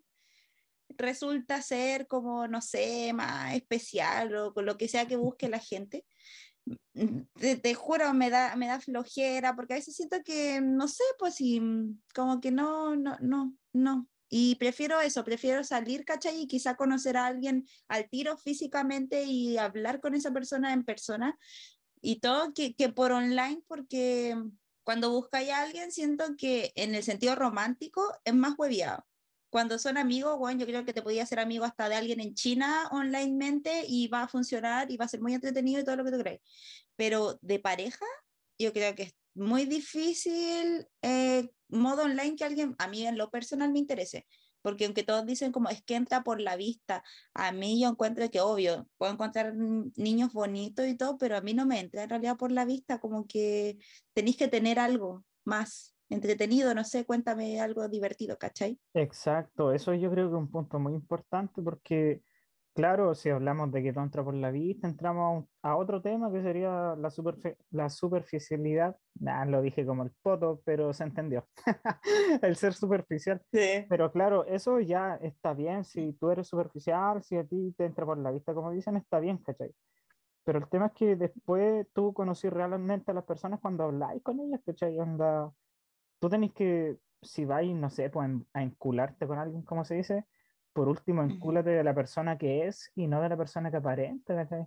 resulta 0.97 1.61
ser 1.61 2.07
como, 2.07 2.47
no 2.47 2.61
sé, 2.61 3.13
más 3.13 3.53
especial 3.55 4.35
o 4.35 4.53
con 4.53 4.65
lo 4.65 4.77
que 4.77 4.87
sea 4.87 5.07
que 5.07 5.15
busque 5.15 5.49
la 5.49 5.59
gente. 5.59 6.05
Mm, 6.65 7.21
Te, 7.39 7.57
te 7.57 7.73
juro, 7.75 8.13
me 8.13 8.29
da, 8.29 8.55
me 8.55 8.67
da 8.67 8.79
flojera, 8.79 9.55
porque 9.55 9.73
a 9.73 9.77
veces 9.77 9.95
siento 9.95 10.17
que, 10.23 10.61
no 10.61 10.87
sé, 10.87 11.03
pues 11.19 11.35
si, 11.35 11.61
como 12.15 12.39
que 12.39 12.51
no, 12.51 12.95
no, 12.95 13.17
no, 13.21 13.55
no. 13.73 14.09
Y 14.29 14.55
prefiero 14.55 14.99
eso, 15.01 15.23
prefiero 15.23 15.63
salir, 15.63 16.05
¿cachai? 16.05 16.41
Y 16.41 16.47
quizá 16.47 16.75
conocer 16.75 17.17
a 17.17 17.27
alguien 17.27 17.65
al 17.87 18.09
tiro 18.09 18.37
físicamente 18.37 19.25
y 19.25 19.57
hablar 19.57 19.99
con 20.01 20.15
esa 20.15 20.31
persona 20.31 20.73
en 20.73 20.83
persona 20.85 21.37
y 22.01 22.19
todo 22.19 22.53
que, 22.53 22.75
que 22.75 22.89
por 22.89 23.11
online, 23.11 23.63
porque 23.67 24.35
cuando 24.83 25.11
buscáis 25.11 25.51
a 25.51 25.61
alguien 25.63 25.91
siento 25.91 26.35
que 26.37 26.71
en 26.75 26.95
el 26.95 27.03
sentido 27.03 27.35
romántico 27.35 28.03
es 28.25 28.33
más 28.35 28.55
hueviado. 28.57 29.05
Cuando 29.53 29.77
son 29.77 29.99
amigos, 29.99 30.39
bueno, 30.39 30.59
yo 30.61 30.65
creo 30.65 30.83
que 30.83 30.93
te 30.93 31.03
podía 31.03 31.27
ser 31.27 31.37
amigo 31.39 31.63
hasta 31.63 31.87
de 31.87 31.93
alguien 31.93 32.19
en 32.19 32.33
China 32.33 32.89
onlinemente 32.89 33.85
y 33.87 34.07
va 34.07 34.23
a 34.23 34.27
funcionar 34.27 34.89
y 34.89 34.97
va 34.97 35.05
a 35.05 35.07
ser 35.07 35.21
muy 35.21 35.35
entretenido 35.35 35.79
y 35.79 35.83
todo 35.83 35.95
lo 35.95 36.03
que 36.03 36.09
tú 36.09 36.17
crees. 36.17 36.41
Pero 36.95 37.37
de 37.39 37.59
pareja, 37.59 38.03
yo 38.57 38.73
creo 38.73 38.95
que 38.95 39.03
es 39.03 39.15
muy 39.35 39.65
difícil 39.65 40.87
eh, 41.03 41.51
modo 41.67 42.01
online 42.01 42.35
que 42.35 42.45
alguien, 42.45 42.75
a 42.79 42.87
mí 42.87 43.05
en 43.05 43.15
lo 43.15 43.29
personal 43.29 43.71
me 43.71 43.77
interese. 43.77 44.25
Porque 44.63 44.85
aunque 44.85 45.03
todos 45.03 45.23
dicen 45.23 45.51
como 45.51 45.69
es 45.69 45.83
que 45.83 45.93
entra 45.93 46.23
por 46.23 46.41
la 46.41 46.55
vista, 46.55 47.03
a 47.35 47.51
mí 47.51 47.79
yo 47.79 47.89
encuentro 47.89 48.27
que 48.31 48.41
obvio, 48.41 48.89
puedo 48.97 49.13
encontrar 49.13 49.53
niños 49.55 50.33
bonitos 50.33 50.87
y 50.87 50.97
todo, 50.97 51.19
pero 51.19 51.37
a 51.37 51.41
mí 51.41 51.53
no 51.53 51.67
me 51.67 51.79
entra 51.79 52.01
en 52.01 52.09
realidad 52.09 52.37
por 52.37 52.51
la 52.51 52.65
vista, 52.65 52.99
como 52.99 53.27
que 53.27 53.77
tenéis 54.13 54.35
que 54.35 54.47
tener 54.47 54.79
algo 54.79 55.23
más 55.45 55.92
entretenido, 56.13 56.73
no 56.73 56.83
sé, 56.83 57.05
cuéntame 57.05 57.59
algo 57.59 57.87
divertido, 57.89 58.37
¿cachai? 58.37 58.79
Exacto, 58.93 59.71
eso 59.73 59.93
yo 59.93 60.11
creo 60.11 60.29
que 60.29 60.35
es 60.35 60.39
un 60.39 60.51
punto 60.51 60.79
muy 60.79 60.93
importante 60.93 61.61
porque, 61.61 62.21
claro, 62.73 63.15
si 63.15 63.29
hablamos 63.29 63.71
de 63.71 63.81
que 63.81 63.91
todo 63.91 64.03
entra 64.03 64.23
por 64.23 64.35
la 64.35 64.51
vista, 64.51 64.87
entramos 64.87 65.45
a, 65.61 65.75
otro 65.75 66.01
tema 66.01 66.31
que 66.31 66.41
sería 66.41 66.95
la, 66.95 67.09
superfi- 67.09 67.57
la 67.71 67.89
superficialidad. 67.89 68.95
Nah, 69.15 69.45
lo 69.45 69.61
dije 69.61 69.85
como 69.85 70.03
el 70.03 70.11
poto, 70.21 70.61
pero 70.63 70.93
se 70.93 71.03
entendió. 71.03 71.47
El 72.41 72.55
ser 72.55 72.73
superficial. 72.73 73.41
Sí. 73.51 73.85
Pero 73.89 74.11
claro, 74.11 74.45
eso 74.45 74.79
ya 74.79 75.15
está 75.21 75.53
bien. 75.53 75.83
Si 75.83 76.13
tú 76.13 76.29
eres 76.29 76.47
superficial, 76.47 77.23
si 77.23 77.37
a 77.37 77.43
ti 77.43 77.73
te 77.77 77.85
entra 77.85 78.05
por 78.05 78.17
la 78.17 78.31
vista, 78.31 78.53
como 78.53 78.71
dicen, 78.71 78.97
está 78.97 79.19
bien, 79.19 79.37
¿cachai? 79.37 79.73
Pero 80.43 80.59
el 80.59 80.67
tema 80.67 80.87
es 80.87 80.93
que 80.93 81.15
después 81.15 81.87
tú 81.93 82.13
conocí 82.13 82.49
realmente 82.49 83.11
a 83.11 83.13
las 83.13 83.23
personas 83.23 83.59
cuando 83.61 83.85
habláis 83.85 84.21
con 84.23 84.39
ellas, 84.39 84.61
¿cachai? 84.65 84.99
Onda, 84.99 85.51
tú 86.23 86.29
tenés 86.29 86.53
que, 86.53 86.99
si 87.21 87.43
vais, 87.43 87.75
no 87.75 87.89
sé, 87.89 88.09
pues 88.09 88.29
a 88.53 88.63
encularte 88.63 89.27
con 89.27 89.39
alguien, 89.39 89.61
como 89.63 89.83
se 89.83 89.95
dice, 89.95 90.25
por 90.71 90.87
último, 90.87 91.21
encúlate 91.21 91.71
de 91.71 91.83
la 91.83 91.93
persona 91.93 92.37
que 92.37 92.65
es 92.65 92.93
y 92.95 93.07
no 93.07 93.21
de 93.21 93.27
la 93.27 93.35
persona 93.35 93.69
que 93.69 93.75
aparenta, 93.75 94.33
¿cachai? 94.33 94.65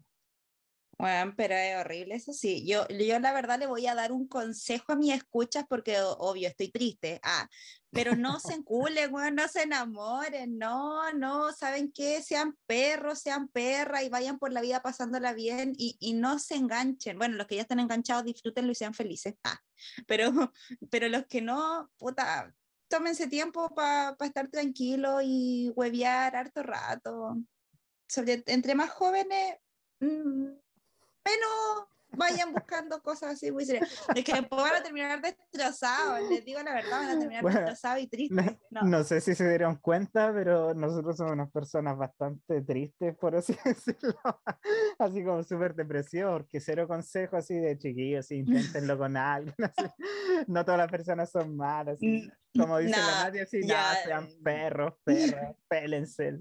Bueno, 0.98 1.34
pero 1.36 1.54
es 1.54 1.76
horrible, 1.76 2.14
eso 2.14 2.32
sí. 2.32 2.66
Yo, 2.66 2.88
yo 2.88 3.18
la 3.18 3.32
verdad 3.34 3.58
le 3.58 3.66
voy 3.66 3.86
a 3.86 3.94
dar 3.94 4.12
un 4.12 4.26
consejo 4.26 4.92
a 4.92 4.96
mis 4.96 5.12
escuchas 5.12 5.66
porque 5.68 5.98
obvio 6.00 6.48
estoy 6.48 6.70
triste. 6.70 7.20
Ah, 7.22 7.46
pero 7.90 8.16
no 8.16 8.40
se 8.40 8.54
enculen, 8.54 9.12
weón, 9.12 9.34
no 9.34 9.46
se 9.46 9.62
enamoren, 9.62 10.56
no, 10.56 11.12
no, 11.12 11.52
¿saben 11.52 11.92
qué? 11.92 12.22
Sean 12.22 12.56
perros, 12.66 13.20
sean 13.20 13.48
perras 13.48 14.04
y 14.04 14.08
vayan 14.08 14.38
por 14.38 14.52
la 14.52 14.62
vida 14.62 14.82
pasándola 14.82 15.34
bien 15.34 15.74
y, 15.76 15.96
y 16.00 16.14
no 16.14 16.38
se 16.38 16.56
enganchen. 16.56 17.18
Bueno, 17.18 17.36
los 17.36 17.46
que 17.46 17.56
ya 17.56 17.62
están 17.62 17.80
enganchados, 17.80 18.24
disfrútenlo 18.24 18.72
y 18.72 18.74
sean 18.74 18.94
felices. 18.94 19.34
Ah, 19.44 19.60
pero, 20.06 20.32
pero 20.90 21.08
los 21.08 21.26
que 21.26 21.42
no, 21.42 21.90
puta, 21.98 22.54
tómense 22.88 23.26
tiempo 23.26 23.74
para 23.74 24.16
estar 24.20 24.48
tranquilos 24.48 25.22
y 25.24 25.70
huevear 25.74 26.36
harto 26.36 26.62
rato. 26.62 27.36
Sobre, 28.08 28.42
entre 28.46 28.74
más 28.74 28.90
jóvenes, 28.90 29.56
mm, 30.00 30.65
menos 31.30 31.88
vayan 32.12 32.50
buscando 32.52 33.02
cosas 33.02 33.32
así 33.34 33.50
muy 33.52 33.66
serias. 33.66 33.90
Es 34.14 34.24
que 34.24 34.32
después 34.32 34.62
van 34.62 34.76
a 34.76 34.82
terminar 34.82 35.20
destrozados, 35.20 36.22
les 36.30 36.44
digo 36.46 36.62
la 36.62 36.72
verdad, 36.72 36.90
van 36.92 37.08
a 37.10 37.18
terminar 37.18 37.42
Bueno, 37.42 37.58
destrozados 37.60 38.02
y 38.02 38.06
tristes. 38.06 38.56
No. 38.70 38.82
no 38.84 39.04
sé 39.04 39.20
si 39.20 39.34
se 39.34 39.46
dieron 39.46 39.76
cuenta, 39.76 40.32
pero 40.32 40.72
nosotros 40.72 41.16
somos 41.18 41.32
unas 41.34 41.50
personas 41.50 41.98
bastante 41.98 42.62
tristes, 42.62 43.14
por 43.18 43.36
así 43.36 43.54
decirlo. 43.64 44.14
Así 44.98 45.22
como 45.24 45.42
súper 45.42 45.74
depresivos, 45.74 46.32
porque 46.40 46.60
cero 46.60 46.88
consejo 46.88 47.36
así 47.36 47.54
de 47.58 47.76
chiquillos, 47.76 48.24
así, 48.24 48.36
inténtenlo 48.36 48.96
con 48.96 49.14
alguien. 49.16 49.54
así. 49.58 49.90
No 50.46 50.64
todas 50.64 50.78
las 50.78 50.90
personas 50.90 51.30
son 51.30 51.54
malas. 51.56 51.96
así. 51.96 52.06
Mm, 52.54 52.60
Como 52.60 52.78
dice 52.78 52.92
la 52.92 52.96
nah, 52.98 53.24
Nati, 53.24 53.38
así, 53.40 53.60
ya. 53.66 53.74
"Nah, 53.92 53.94
sean 54.04 54.28
perros, 54.42 54.94
perras, 55.04 55.54
pélense. 55.68 56.38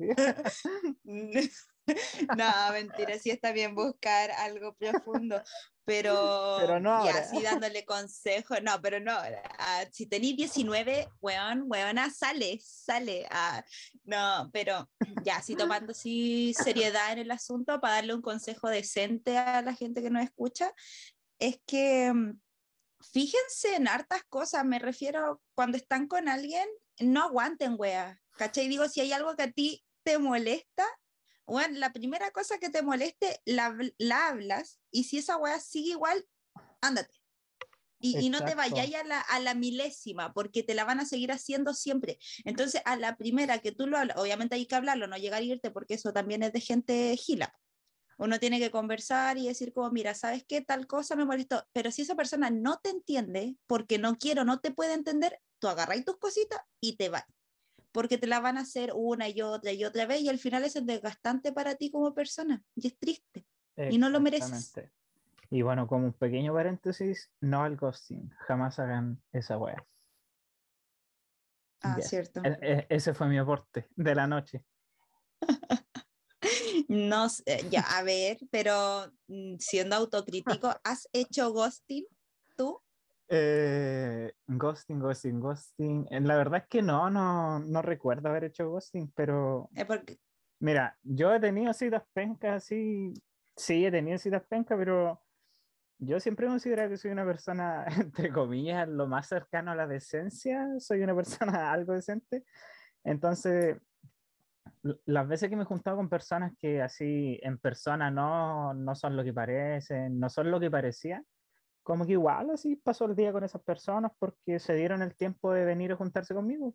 así. 1.88 2.28
no, 2.38 2.72
mentira, 2.72 3.18
sí 3.20 3.30
está 3.30 3.52
bien 3.52 3.76
buscar 3.76 4.32
algo 4.32 4.74
profundo, 4.76 5.42
pero, 5.86 6.58
Pero 6.60 6.80
no 6.80 7.06
y 7.06 7.10
así 7.10 7.42
dándole 7.44 7.86
consejos, 7.86 8.58
no, 8.64 8.82
pero 8.82 9.00
no, 9.00 9.14
ah, 9.60 9.86
si 9.92 10.08
tenéis 10.08 10.36
19, 10.36 11.08
weón, 11.22 11.66
weona, 11.68 12.10
sale, 12.10 12.60
sale, 12.64 13.28
ah, 13.30 13.64
no, 14.04 14.50
pero 14.52 14.90
ya, 15.24 15.38
así 15.38 15.56
tomando 15.56 15.94
sí 15.94 16.56
seriedad 16.56 17.14
en 17.14 17.20
el 17.20 17.32
asunto 17.32 17.80
para 17.80 17.96
darle 17.96 18.16
un 18.16 18.24
consejo 18.24 18.68
decente 18.70 19.38
a 19.38 19.62
la 19.62 19.76
gente 19.76 20.02
que 20.02 20.10
nos 20.10 20.24
escucha, 20.24 20.74
es 21.40 21.60
que 21.68 22.12
mm, 22.12 22.40
fíjense 23.12 23.76
en 23.76 23.88
hartas 23.88 24.24
cosas, 24.28 24.66
me 24.66 24.80
refiero 24.80 25.42
cuando 25.54 25.78
están 25.78 26.08
con 26.08 26.28
alguien, 26.30 26.68
no 27.00 27.24
aguanten, 27.24 27.76
wea, 27.78 28.20
¿cachai? 28.32 28.68
Digo, 28.68 28.88
si 28.88 29.02
hay 29.02 29.12
algo 29.12 29.36
que 29.36 29.44
a 29.44 29.52
ti 29.52 29.84
te 30.04 30.18
molesta, 30.18 30.86
bueno, 31.46 31.78
la 31.80 31.94
primera 31.94 32.32
cosa 32.32 32.58
que 32.60 32.70
te 32.70 32.82
moleste, 32.82 33.42
la, 33.46 33.70
habl- 33.70 33.96
la 33.98 34.28
hablas, 34.30 34.82
y 34.92 35.06
si 35.06 35.18
esa 35.20 35.38
wea 35.38 35.60
sigue 35.60 35.92
igual, 35.92 36.26
ándate. 36.82 37.14
Y, 38.00 38.18
y 38.26 38.30
no 38.30 38.44
te 38.44 38.56
vayáis 38.56 38.96
a 38.96 39.04
la, 39.04 39.20
a 39.22 39.40
la 39.40 39.56
milésima, 39.56 40.34
porque 40.34 40.64
te 40.64 40.76
la 40.76 40.84
van 40.86 41.00
a 41.00 41.06
seguir 41.06 41.32
haciendo 41.32 41.74
siempre. 41.74 42.20
Entonces, 42.44 42.82
a 42.86 42.98
la 42.98 43.16
primera 43.18 43.60
que 43.60 43.72
tú 43.72 43.88
lo 43.88 43.98
hablas, 43.98 44.18
obviamente 44.18 44.56
hay 44.56 44.66
que 44.68 44.76
hablarlo, 44.76 45.08
no 45.08 45.18
llegar 45.18 45.42
a 45.42 45.46
irte, 45.46 45.72
porque 45.72 45.96
eso 45.96 46.14
también 46.14 46.44
es 46.44 46.52
de 46.54 46.62
gente 46.62 47.16
gila. 47.18 47.54
Uno 48.18 48.40
tiene 48.40 48.60
que 48.60 48.72
conversar 48.72 49.38
y 49.38 49.48
decir 49.48 49.74
como, 49.74 49.92
mira, 49.92 50.14
¿sabes 50.14 50.46
qué? 50.48 50.62
Tal 50.62 50.88
cosa 50.88 51.16
me 51.16 51.26
molestó. 51.26 51.68
Pero 51.74 51.92
si 51.92 52.04
esa 52.04 52.16
persona 52.16 52.50
no 52.50 52.80
te 52.80 52.90
entiende, 52.90 53.58
porque 53.68 53.98
no 53.98 54.18
quiero, 54.18 54.46
no 54.46 54.60
te 54.60 54.72
puede 54.72 54.94
entender, 54.94 55.42
tú 55.60 55.68
agarras 55.68 56.06
tus 56.06 56.18
cositas 56.18 56.62
y 56.80 56.98
te 56.98 57.10
vas. 57.10 57.24
Porque 57.96 58.18
te 58.18 58.28
la 58.28 58.42
van 58.42 58.58
a 58.58 58.62
hacer 58.62 58.92
una 58.94 59.30
y 59.30 59.42
otra 59.42 59.72
y 59.72 59.86
otra 59.86 60.06
vez 60.06 60.20
y 60.20 60.28
al 60.28 60.38
final 60.38 60.66
es 60.66 60.74
desgastante 60.86 61.54
para 61.54 61.76
ti 61.76 61.90
como 61.92 62.14
persona 62.14 62.62
y 62.76 62.88
es 62.88 63.00
triste. 63.00 63.48
Y 63.78 63.98
no 63.98 64.10
lo 64.10 64.20
mereces. 64.20 64.74
Y 65.50 65.62
bueno, 65.62 65.88
como 65.88 66.08
un 66.08 66.14
pequeño 66.14 66.54
paréntesis, 66.54 67.32
no 67.40 67.64
al 67.64 67.78
ghosting. 67.78 68.30
Jamás 68.48 68.80
hagan 68.80 69.24
esa 69.32 69.58
wea. 69.58 69.88
Ah, 71.84 71.96
Ya. 71.98 72.04
cierto. 72.04 72.42
E- 72.44 72.58
e- 72.62 72.88
ese 72.90 73.14
fue 73.14 73.30
mi 73.30 73.38
aporte 73.38 73.88
de 73.96 74.14
la 74.14 74.28
noche. 74.28 74.66
No 76.90 77.28
ya, 77.72 77.82
a 77.98 78.04
ver, 78.04 78.38
pero 78.52 79.12
mm, 79.28 79.56
siendo 79.58 79.96
autocrítico, 79.96 80.70
¿has 80.84 81.10
hecho 81.14 81.52
ghosting 81.52 82.06
tú? 82.56 82.85
Eh, 83.28 84.32
ghosting, 84.48 85.00
ghosting, 85.00 85.40
ghosting. 85.40 86.08
Eh, 86.12 86.22
La 86.22 86.36
verdad 86.38 86.62
es 86.62 86.68
que 86.68 86.82
no, 86.82 87.10
no, 87.10 87.60
no 87.60 87.82
recuerdo 87.82 88.30
haber 88.30 88.46
hecho 88.46 88.70
ghosting, 88.70 89.12
pero 89.16 89.70
Eh, 89.76 89.86
porque, 89.86 90.20
mira, 90.60 90.98
yo 91.04 91.34
he 91.34 91.40
tenido 91.40 91.74
citas 91.74 92.04
pencas, 92.14 92.64
sí, 92.64 93.14
sí, 93.56 93.86
he 93.86 93.92
tenido 93.92 94.18
citas 94.18 94.44
pencas, 94.44 94.78
pero 94.78 95.22
yo 95.98 96.20
siempre 96.20 96.46
he 96.46 96.50
considerado 96.50 96.90
que 96.90 96.98
soy 96.98 97.12
una 97.12 97.26
persona, 97.26 97.86
entre 98.00 98.32
comillas, 98.32 98.88
lo 98.88 99.08
más 99.08 99.28
cercano 99.28 99.72
a 99.72 99.76
la 99.76 99.88
decencia, 99.88 100.80
soy 100.80 101.02
una 101.02 101.16
persona 101.16 101.72
algo 101.74 101.94
decente. 101.94 102.46
Entonces, 103.04 103.78
las 105.06 105.28
veces 105.28 105.50
que 105.50 105.56
me 105.56 105.64
he 105.64 105.66
juntado 105.66 105.98
con 105.98 106.10
personas 106.10 106.54
que 106.60 106.82
así 106.82 107.40
en 107.42 107.58
persona 107.58 108.12
no, 108.12 108.74
no 108.74 108.94
son 108.96 109.16
lo 109.16 109.24
que 109.24 109.34
parecen, 109.34 110.20
no 110.20 110.30
son 110.30 110.52
lo 110.52 110.60
que 110.60 110.70
parecían, 110.70 111.26
como 111.86 112.04
que 112.08 112.14
igual 112.14 112.50
así 112.50 112.76
pasó 112.78 113.06
el 113.06 113.16
día 113.16 113.32
con 113.32 113.44
esas 113.44 113.62
personas 113.62 114.12
porque 114.18 114.58
se 114.58 114.74
dieron 114.74 115.04
el 115.04 115.16
tiempo 115.16 115.54
de 115.54 115.66
venir 115.66 115.92
a 115.92 115.96
juntarse 115.96 116.34
conmigo. 116.34 116.74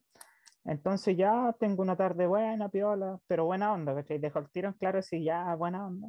Entonces 0.65 1.17
ya 1.17 1.53
tengo 1.59 1.83
una 1.83 1.97
tarde 1.97 2.29
buena, 2.29 2.69
piola, 2.69 3.19
pero 3.27 3.45
buena 3.45 3.73
onda, 3.73 3.93
¿cachai? 3.93 4.19
Dejo 4.21 4.39
el 4.39 4.49
tiro 4.51 4.69
en 4.69 4.75
claro 4.75 5.03
si 5.03 5.25
ya 5.25 5.53
buena 5.57 5.85
onda. 5.85 6.09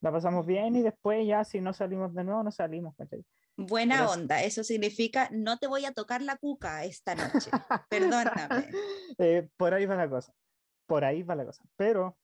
La 0.00 0.10
pasamos 0.10 0.46
bien 0.46 0.76
y 0.76 0.82
después 0.82 1.26
ya 1.26 1.44
si 1.44 1.60
no 1.60 1.74
salimos 1.74 2.14
de 2.14 2.24
nuevo, 2.24 2.42
no 2.42 2.50
salimos, 2.50 2.96
¿cachai? 2.96 3.22
buena 3.58 3.96
Pero- 3.98 4.12
onda, 4.12 4.42
eso 4.42 4.64
significa 4.64 5.28
no 5.30 5.58
te 5.58 5.66
voy 5.66 5.84
a 5.84 5.92
tocar 5.92 6.22
la 6.22 6.36
cuca 6.36 6.84
esta 6.84 7.14
noche. 7.14 7.50
Perdóname. 7.90 8.70
Eh, 9.18 9.48
por 9.58 9.74
ahí 9.74 9.84
va 9.84 9.96
la 9.96 10.08
cosa. 10.08 10.32
Por 10.86 11.04
ahí 11.04 11.22
va 11.22 11.34
la 11.34 11.44
cosa. 11.44 11.62
Pero, 11.76 12.16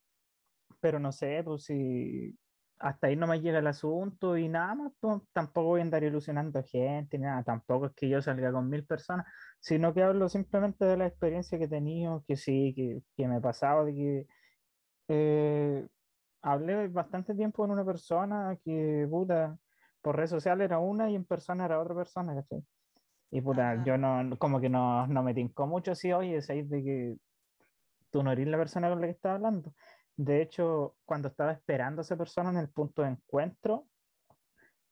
pero 0.81 0.99
no 0.99 1.13
sé, 1.13 1.43
pues 1.45 1.65
si 1.65 2.35
hasta 2.79 3.07
ahí 3.07 3.17
no 3.17 3.27
me 3.27 3.41
llega 3.41 3.59
el 3.61 3.67
asunto 3.67 4.37
y 4.37 4.49
nada 4.49 4.75
más, 4.75 4.93
pues 5.01 5.23
tampoco 5.33 5.69
voy 5.69 5.81
a 5.81 5.85
andar 5.85 6.05
ilusionando 6.05 6.63
gente, 6.65 7.19
ni 7.19 7.25
nada. 7.25 7.43
Tampoco 7.43 7.87
es 7.87 7.93
que 7.95 8.09
yo 8.09 8.21
salga 8.23 8.53
con 8.53 8.69
mil 8.69 8.85
personas, 8.87 9.27
sino 9.61 9.95
que 9.95 10.03
hablo 10.03 10.29
simplemente 10.29 10.85
de 10.85 10.97
la 10.97 11.07
experiencia 11.07 11.59
que 11.59 11.65
he 11.65 11.69
tenido, 11.69 12.25
que 12.27 12.37
sí, 12.37 12.73
que, 12.75 13.01
que 13.17 13.29
me 13.29 13.37
ha 13.37 13.41
pasado, 13.41 13.85
de 13.85 13.95
que 13.95 14.27
eh, 15.09 15.89
hablé 16.43 16.89
bastante 16.89 17.35
tiempo 17.35 17.63
con 17.63 17.71
una 17.71 17.85
persona 17.85 18.59
que, 18.65 19.07
puta, 19.11 19.57
por 20.03 20.17
redes 20.17 20.31
sociales 20.31 20.67
era 20.67 20.79
una 20.79 21.11
y 21.11 21.15
en 21.17 21.25
persona 21.25 21.65
era 21.65 21.81
otra 21.81 21.95
persona, 21.95 22.35
¿cachai? 22.35 22.63
Y 23.31 23.41
puta, 23.41 23.73
Ajá. 23.73 23.85
yo 23.85 23.99
no, 23.99 24.37
como 24.39 24.61
que 24.61 24.69
no, 24.69 25.07
no 25.07 25.23
me 25.23 25.35
tincó 25.35 25.67
mucho 25.67 25.93
así, 25.93 26.13
oye, 26.13 26.41
sabes 26.43 26.69
de 26.71 26.85
que 26.85 27.17
tú 28.11 28.23
no 28.23 28.31
eres 28.33 28.47
la 28.47 28.59
persona 28.59 28.89
con 28.89 29.01
la 29.01 29.07
que 29.07 29.13
estaba 29.13 29.37
hablando. 29.37 29.73
De 30.17 30.43
hecho, 30.43 30.97
cuando 31.05 31.29
estaba 31.29 31.53
esperando 31.53 32.01
a 32.01 32.05
esa 32.05 32.17
persona 32.17 32.51
en 32.51 32.59
el 32.59 32.69
punto 32.69 33.03
de 33.03 33.09
encuentro, 33.09 33.89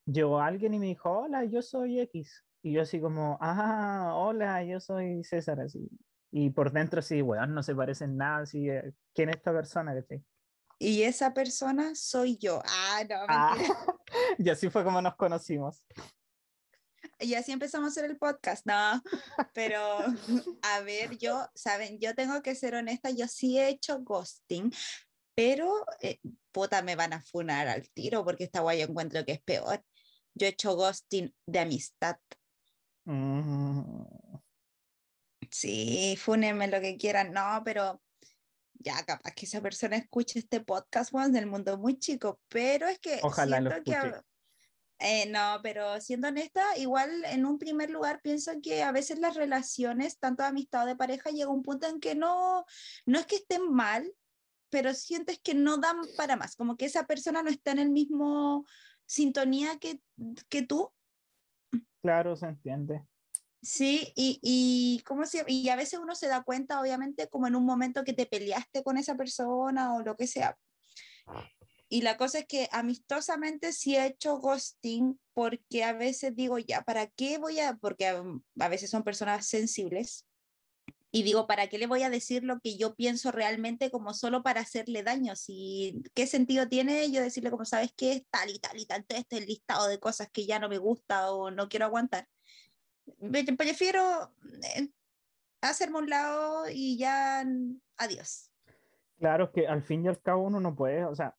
llegó 0.04 0.40
alguien 0.40 0.74
y 0.74 0.78
me 0.78 0.86
dijo, 0.86 1.10
hola, 1.10 1.44
yo 1.44 1.62
soy 1.62 2.00
X. 2.00 2.44
Y 2.62 2.72
yo 2.72 2.82
así 2.82 3.00
como, 3.00 3.38
ah, 3.40 4.12
hola, 4.14 4.64
yo 4.64 4.80
soy 4.80 5.24
César, 5.24 5.60
así. 5.60 5.88
Y 6.30 6.50
por 6.50 6.72
dentro 6.72 7.00
así, 7.00 7.20
weón, 7.22 7.54
no 7.54 7.62
se 7.62 7.74
parecen 7.74 8.16
nada, 8.16 8.42
así, 8.42 8.68
eh, 8.68 8.92
¿quién 9.14 9.28
es 9.28 9.36
esta 9.36 9.52
persona? 9.52 9.94
¿cachai? 9.94 10.24
Y 10.78 11.02
esa 11.02 11.34
persona 11.34 11.94
soy 11.94 12.38
yo. 12.38 12.62
Ah, 12.64 13.02
no, 13.08 13.16
Ah, 13.28 13.56
y 14.38 14.48
así 14.48 14.70
fue 14.70 14.82
como 14.82 15.00
nos 15.00 15.14
conocimos. 15.16 15.84
Y 17.18 17.34
así 17.34 17.52
empezamos 17.52 17.86
a 17.86 17.90
hacer 17.90 18.10
el 18.10 18.16
podcast, 18.16 18.66
no, 18.66 19.00
pero 19.54 19.80
a 20.62 20.80
ver, 20.80 21.16
yo, 21.18 21.46
saben, 21.54 21.98
yo 22.00 22.14
tengo 22.14 22.42
que 22.42 22.54
ser 22.54 22.74
honesta, 22.74 23.10
yo 23.10 23.28
sí 23.28 23.58
he 23.58 23.68
hecho 23.68 24.00
ghosting, 24.00 24.72
pero 25.44 25.84
eh, 26.00 26.20
puta, 26.52 26.82
me 26.82 26.94
van 26.94 27.12
a 27.12 27.20
funar 27.20 27.66
al 27.66 27.88
tiro 27.90 28.24
porque 28.24 28.44
esta 28.44 28.60
guay 28.60 28.78
yo 28.78 28.84
encuentro 28.86 29.24
que 29.24 29.32
es 29.32 29.42
peor. 29.42 29.84
Yo 30.34 30.46
he 30.46 30.50
hecho 30.50 30.76
ghosting 30.76 31.34
de 31.46 31.58
amistad. 31.58 32.16
Mm, 33.04 34.04
Sí, 35.50 36.16
fúnenme 36.18 36.68
lo 36.68 36.80
que 36.80 36.96
quieran, 36.96 37.32
no, 37.32 37.60
pero 37.64 38.00
ya 38.74 39.04
capaz 39.04 39.32
que 39.34 39.44
esa 39.44 39.60
persona 39.60 39.96
escuche 39.96 40.38
este 40.38 40.60
podcast, 40.60 41.10
Juan, 41.10 41.32
del 41.32 41.46
mundo 41.46 41.76
muy 41.76 41.98
chico, 41.98 42.40
pero 42.48 42.86
es 42.86 42.98
que 43.00 43.20
Ojalá 43.22 43.60
lo 43.60 43.70
siento 43.70 43.90
que... 43.90 43.96
escuche. 43.96 44.16
a- 44.16 44.24
eh, 45.04 45.26
no, 45.28 45.58
pero 45.64 46.00
siendo 46.00 46.28
honesta, 46.28 46.78
igual 46.78 47.24
en 47.24 47.44
un 47.44 47.58
primer 47.58 47.90
lugar 47.90 48.20
pienso 48.22 48.52
que 48.62 48.84
a 48.84 48.92
veces 48.92 49.18
las 49.18 49.34
relaciones, 49.34 50.18
tanto 50.18 50.44
de 50.44 50.50
amistad 50.50 50.84
o 50.84 50.86
de 50.86 50.94
pareja, 50.96 51.30
llega 51.30 51.50
un 51.50 51.62
punto 51.62 51.88
en 51.88 51.98
que 51.98 52.14
no, 52.14 52.64
no 53.04 53.18
es 53.18 53.26
que 53.26 53.34
estén 53.36 53.68
mal, 53.72 54.08
pero 54.72 54.94
sientes 54.94 55.38
que 55.38 55.54
no 55.54 55.76
dan 55.76 55.98
para 56.16 56.34
más, 56.34 56.56
como 56.56 56.78
que 56.78 56.86
esa 56.86 57.06
persona 57.06 57.42
no 57.42 57.50
está 57.50 57.72
en 57.72 57.78
el 57.78 57.90
mismo 57.90 58.66
sintonía 59.04 59.78
que, 59.78 60.00
que 60.48 60.62
tú. 60.62 60.90
claro, 62.00 62.34
se 62.36 62.46
entiende. 62.46 63.06
Sí, 63.60 64.12
y, 64.16 64.40
y, 64.42 65.02
¿cómo 65.04 65.26
se, 65.26 65.44
y 65.46 65.68
a 65.68 65.76
veces 65.76 66.00
uno 66.00 66.14
se 66.14 66.26
da 66.26 66.42
cuenta, 66.42 66.80
obviamente, 66.80 67.28
como 67.28 67.46
en 67.46 67.54
un 67.54 67.66
momento 67.66 68.02
que 68.02 68.14
te 68.14 68.24
peleaste 68.24 68.82
con 68.82 68.96
esa 68.96 69.14
persona 69.14 69.94
o 69.94 70.00
lo 70.00 70.16
que 70.16 70.26
sea. 70.26 70.56
Y 71.90 72.00
la 72.00 72.16
cosa 72.16 72.38
es 72.38 72.46
que 72.46 72.68
amistosamente 72.72 73.72
sí 73.74 73.94
he 73.94 74.06
hecho 74.06 74.38
ghosting 74.38 75.20
porque 75.34 75.84
a 75.84 75.92
veces 75.92 76.34
digo, 76.34 76.58
ya, 76.58 76.80
¿para 76.80 77.08
qué 77.08 77.36
voy 77.36 77.60
a...? 77.60 77.76
Porque 77.76 78.06
a, 78.06 78.24
a 78.58 78.68
veces 78.68 78.88
son 78.88 79.04
personas 79.04 79.46
sensibles. 79.46 80.26
Y 81.14 81.24
digo, 81.24 81.46
¿para 81.46 81.66
qué 81.66 81.76
le 81.76 81.86
voy 81.86 82.02
a 82.04 82.10
decir 82.10 82.42
lo 82.42 82.58
que 82.60 82.78
yo 82.78 82.94
pienso 82.94 83.30
realmente 83.30 83.90
como 83.90 84.14
solo 84.14 84.42
para 84.42 84.62
hacerle 84.62 85.02
daño? 85.02 85.36
Si, 85.36 86.02
¿Qué 86.14 86.26
sentido 86.26 86.68
tiene 86.68 87.10
yo 87.12 87.20
decirle 87.20 87.50
como, 87.50 87.66
sabes 87.66 87.92
qué? 87.94 88.12
Es 88.12 88.26
tal 88.30 88.48
y 88.48 88.58
tal 88.58 88.80
y 88.80 88.86
tal, 88.86 89.04
este 89.10 89.36
es 89.36 89.42
el 89.42 89.46
listado 89.46 89.88
de 89.88 90.00
cosas 90.00 90.30
que 90.32 90.46
ya 90.46 90.58
no 90.58 90.70
me 90.70 90.78
gusta 90.78 91.30
o 91.30 91.50
no 91.50 91.68
quiero 91.68 91.84
aguantar. 91.84 92.26
Prefiero 93.58 94.32
eh, 94.74 94.88
hacerme 95.60 95.98
un 95.98 96.08
lado 96.08 96.64
y 96.72 96.96
ya, 96.96 97.44
adiós. 97.98 98.50
Claro 99.18 99.52
que 99.52 99.68
al 99.68 99.82
fin 99.82 100.06
y 100.06 100.08
al 100.08 100.20
cabo 100.20 100.44
uno 100.44 100.60
no 100.60 100.74
puede, 100.74 101.04
o 101.04 101.14
sea, 101.14 101.36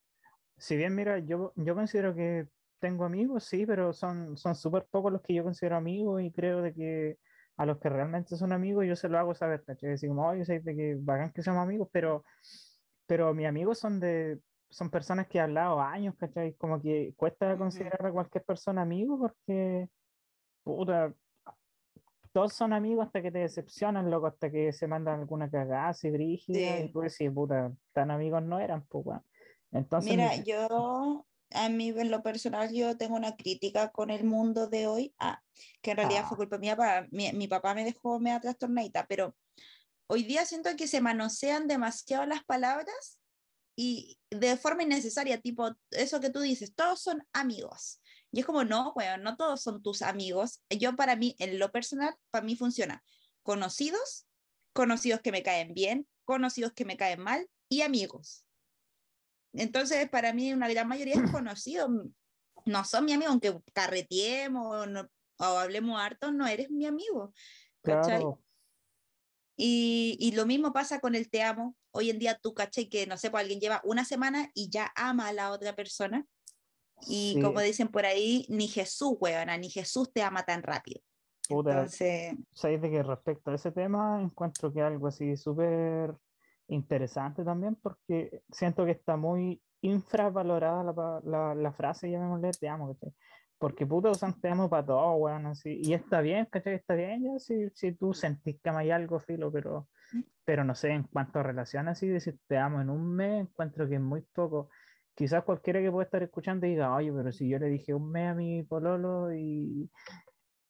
si 0.55 0.77
bien 0.77 0.93
mira, 0.93 1.17
yo, 1.17 1.51
yo 1.55 1.73
considero 1.73 2.13
que 2.13 2.47
tengo 2.77 3.05
amigos, 3.05 3.45
sí, 3.45 3.65
pero 3.65 3.91
son 3.91 4.37
son 4.37 4.55
súper 4.55 4.85
pocos 4.85 5.11
los 5.11 5.21
que 5.23 5.33
yo 5.33 5.43
considero 5.43 5.77
amigos 5.77 6.21
y 6.21 6.31
creo 6.31 6.61
de 6.61 6.73
que 6.75 7.17
a 7.57 7.65
los 7.65 7.79
que 7.79 7.89
realmente 7.89 8.35
son 8.35 8.51
amigos 8.51 8.85
yo 8.87 8.95
se 8.95 9.09
lo 9.09 9.17
hago 9.19 9.33
saber, 9.35 9.63
¿cachai? 9.65 9.91
Decir 9.91 10.09
como, 10.09 10.27
oye, 10.27 10.45
sé 10.45 10.59
de 10.59 10.75
que 10.75 10.97
bacán 10.99 11.31
que 11.31 11.41
somos 11.43 11.61
amigos, 11.63 11.87
pero, 11.91 12.23
pero 13.05 13.33
mis 13.33 13.47
amigos 13.47 13.79
son 13.79 13.99
de, 13.99 14.39
son 14.69 14.89
personas 14.89 15.27
que 15.27 15.37
he 15.37 15.41
hablado 15.41 15.79
años, 15.81 16.15
¿cachai? 16.17 16.55
Como 16.55 16.81
que 16.81 17.13
cuesta 17.15 17.57
considerar 17.57 18.05
a 18.05 18.11
cualquier 18.11 18.43
persona 18.43 18.81
amigo 18.81 19.19
porque, 19.19 19.89
puta, 20.63 21.13
todos 22.31 22.53
son 22.53 22.73
amigos 22.73 23.05
hasta 23.05 23.21
que 23.21 23.31
te 23.31 23.39
decepcionan, 23.39 24.09
loco, 24.09 24.25
hasta 24.27 24.49
que 24.49 24.73
se 24.73 24.87
mandan 24.87 25.19
alguna 25.19 25.51
cagada 25.51 25.89
así 25.89 26.09
brígida 26.09 26.79
y 26.79 26.87
Sí. 26.87 26.93
tú 26.93 27.01
decís, 27.01 27.31
puta, 27.31 27.71
tan 27.91 28.09
amigos 28.09 28.41
no 28.41 28.59
eran, 28.59 28.85
pues. 28.87 29.05
Entonces, 29.71 30.11
Mira, 30.17 30.35
mi- 30.37 30.43
yo, 30.43 31.27
a 31.53 31.69
mí 31.69 31.89
en 31.89 32.11
lo 32.11 32.21
personal, 32.23 32.71
yo 32.73 32.97
tengo 32.97 33.15
una 33.15 33.35
crítica 33.35 33.91
con 33.91 34.09
el 34.09 34.23
mundo 34.23 34.67
de 34.67 34.87
hoy, 34.87 35.13
ah, 35.19 35.41
que 35.81 35.91
en 35.91 35.97
realidad 35.97 36.25
fue 36.27 36.35
Ah. 36.35 36.37
culpa 36.37 36.57
mía, 36.57 36.75
pa- 36.75 37.07
mi, 37.11 37.31
mi 37.33 37.47
papá 37.47 37.73
me 37.73 37.83
dejó 37.83 38.19
media 38.19 38.39
trastornadita, 38.39 39.05
pero 39.07 39.35
hoy 40.07 40.23
día 40.23 40.45
siento 40.45 40.69
que 40.75 40.87
se 40.87 41.01
manosean 41.01 41.67
demasiado 41.67 42.25
las 42.25 42.43
palabras 42.43 43.19
y 43.75 44.19
de 44.29 44.55
forma 44.57 44.83
innecesaria, 44.83 45.41
tipo 45.41 45.75
eso 45.91 46.19
que 46.19 46.29
tú 46.29 46.39
dices, 46.41 46.75
todos 46.75 47.01
son 47.01 47.25
amigos. 47.33 48.01
Y 48.31 48.39
es 48.41 48.45
como, 48.45 48.63
no, 48.63 48.93
weón, 48.95 49.23
no 49.23 49.35
todos 49.37 49.61
son 49.61 49.81
tus 49.83 50.01
amigos. 50.01 50.61
Yo 50.69 50.95
para 50.95 51.15
mí, 51.15 51.35
en 51.39 51.59
lo 51.59 51.71
personal, 51.71 52.15
para 52.31 52.43
mí 52.45 52.55
funciona 52.55 53.03
conocidos, 53.43 54.25
conocidos 54.73 55.21
que 55.21 55.31
me 55.31 55.43
caen 55.43 55.73
bien, 55.73 56.07
conocidos 56.25 56.73
que 56.73 56.85
me 56.85 56.97
caen 56.97 57.19
mal 57.19 57.47
y 57.69 57.81
amigos. 57.81 58.45
Entonces, 59.53 60.09
para 60.09 60.33
mí, 60.33 60.51
una 60.53 60.67
gran 60.67 60.87
mayoría 60.87 61.15
es 61.15 61.31
conocido. 61.31 61.87
No 62.65 62.83
son 62.85 63.05
mi 63.05 63.13
amigo, 63.13 63.31
aunque 63.31 63.59
carreteemos 63.73 64.65
o, 64.75 64.85
no- 64.85 65.07
o 65.39 65.43
hablemos 65.43 65.99
harto, 65.99 66.31
no 66.31 66.47
eres 66.47 66.69
mi 66.71 66.85
amigo. 66.85 67.33
¿cachai? 67.81 68.19
claro, 68.19 68.39
Y, 69.55 70.17
y 70.19 70.31
lo 70.31 70.45
mismo 70.45 70.73
pasa 70.73 70.99
con 70.99 71.15
el 71.15 71.29
te 71.29 71.43
amo. 71.43 71.75
Hoy 71.91 72.09
en 72.09 72.17
día 72.19 72.39
tú, 72.41 72.53
¿cachai? 72.53 72.89
Que 72.89 73.05
no 73.05 73.17
sé, 73.17 73.29
pues 73.29 73.41
alguien 73.41 73.59
lleva 73.59 73.81
una 73.83 74.03
semana 74.05 74.49
y 74.53 74.69
ya 74.69 74.91
ama 74.95 75.27
a 75.27 75.33
la 75.33 75.51
otra 75.51 75.75
persona. 75.75 76.25
Y 77.07 77.33
sí, 77.35 77.41
como 77.41 77.59
dicen 77.59 77.89
por 77.89 78.05
ahí, 78.05 78.45
ni 78.49 78.67
Jesús, 78.67 79.15
weona, 79.19 79.57
ni 79.57 79.69
Jesús 79.69 80.11
te 80.11 80.23
ama 80.23 80.43
tan 80.43 80.63
rápido. 80.63 81.01
puta, 81.47 81.71
Entonces, 81.71 82.33
sabéis 82.53 82.81
de 82.81 82.89
que 82.89 83.03
respecto 83.03 83.51
a 83.51 83.55
ese 83.55 83.71
tema 83.71 84.21
encuentro 84.21 84.73
que 84.73 84.81
algo 84.81 85.07
así 85.07 85.35
súper 85.35 86.15
interesante 86.67 87.43
también 87.43 87.75
porque 87.75 88.41
siento 88.51 88.85
que 88.85 88.91
está 88.91 89.17
muy 89.17 89.61
infravalorada 89.81 90.83
la, 90.83 91.21
la, 91.25 91.55
la 91.55 91.73
frase, 91.73 92.09
llamémosle, 92.09 92.51
te 92.51 92.69
amo, 92.69 92.93
¿cachai? 92.93 93.13
Porque 93.57 93.85
puta 93.85 94.09
usan 94.11 94.39
te 94.41 94.49
amo 94.49 94.69
para 94.69 94.85
todo, 94.85 95.13
weón, 95.15 95.45
así. 95.47 95.79
Y 95.83 95.93
está 95.93 96.21
bien, 96.21 96.45
¿cachai? 96.45 96.75
Está 96.75 96.95
bien 96.95 97.23
ya 97.23 97.39
si, 97.39 97.69
si 97.73 97.93
tú 97.93 98.13
sentís 98.13 98.59
que 98.61 98.69
hay 98.69 98.91
algo, 98.91 99.19
filo, 99.19 99.51
pero, 99.51 99.89
pero 100.45 100.63
no 100.63 100.75
sé, 100.75 100.89
en 100.91 101.03
cuanto 101.03 101.39
a 101.39 101.43
relaciones 101.43 101.93
así, 101.93 102.07
decir 102.07 102.39
te 102.47 102.57
amo 102.57 102.81
en 102.81 102.89
un 102.89 103.15
mes, 103.15 103.41
encuentro 103.41 103.87
que 103.87 103.95
es 103.95 104.01
muy 104.01 104.21
poco. 104.21 104.69
quizás 105.15 105.43
cualquiera 105.43 105.81
que 105.81 105.91
pueda 105.91 106.05
estar 106.05 106.23
escuchando 106.23 106.65
diga, 106.67 106.93
oye, 106.95 107.11
pero 107.13 107.31
si 107.31 107.47
yo 107.49 107.59
le 107.59 107.67
dije 107.67 107.93
un 107.93 108.11
mes 108.11 108.31
a 108.31 108.33
mi 108.35 108.63
pololo 108.63 109.33
y, 109.33 109.89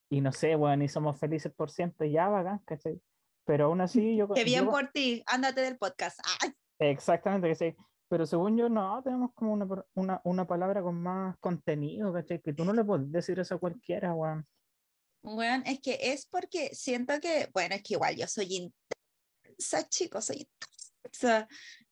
y 0.10 0.21
no 0.21 0.32
sé, 0.32 0.56
bueno, 0.56 0.84
y 0.84 0.88
somos 0.89 1.19
felices 1.19 1.51
por 1.53 1.71
siempre, 1.71 2.12
ya 2.12 2.29
bacán, 2.29 2.60
¿cachai? 2.65 3.01
Pero 3.45 3.65
aún 3.65 3.82
así 3.82 4.15
yo... 4.15 4.27
Qué 4.29 4.43
bien 4.43 4.65
yo- 4.65 4.71
por 4.71 4.89
ti, 4.91 5.23
ándate 5.25 5.62
del 5.62 5.77
podcast. 5.77 6.19
Ay, 6.41 6.51
Exactamente, 6.79 7.47
que 7.49 7.56
sí. 7.56 7.75
Pero 8.10 8.25
según 8.25 8.58
yo, 8.58 8.69
no, 8.69 9.01
tenemos 9.03 9.32
como 9.34 9.53
una, 9.53 9.67
una, 9.95 10.21
una 10.23 10.45
palabra 10.45 10.82
con 10.82 11.01
más 11.01 11.36
contenido, 11.39 12.13
¿cachai? 12.13 12.41
Que 12.41 12.53
tú 12.53 12.63
no 12.65 12.73
le 12.73 12.84
puedes 12.84 13.12
decir 13.12 13.39
eso 13.39 13.56
a 13.56 13.60
cualquiera, 13.60 14.13
weón. 14.13 14.45
Bueno, 15.23 15.63
es 15.65 15.79
que 15.82 15.97
es 15.99 16.27
porque 16.27 16.75
siento 16.75 17.19
que, 17.21 17.49
bueno, 17.53 17.75
es 17.75 17.82
que 17.84 17.93
igual 17.93 18.15
yo 18.15 18.27
soy 18.27 18.47
intensa, 18.56 19.88
chicos, 19.89 20.25
soy 20.25 20.47
intensa. 21.06 21.47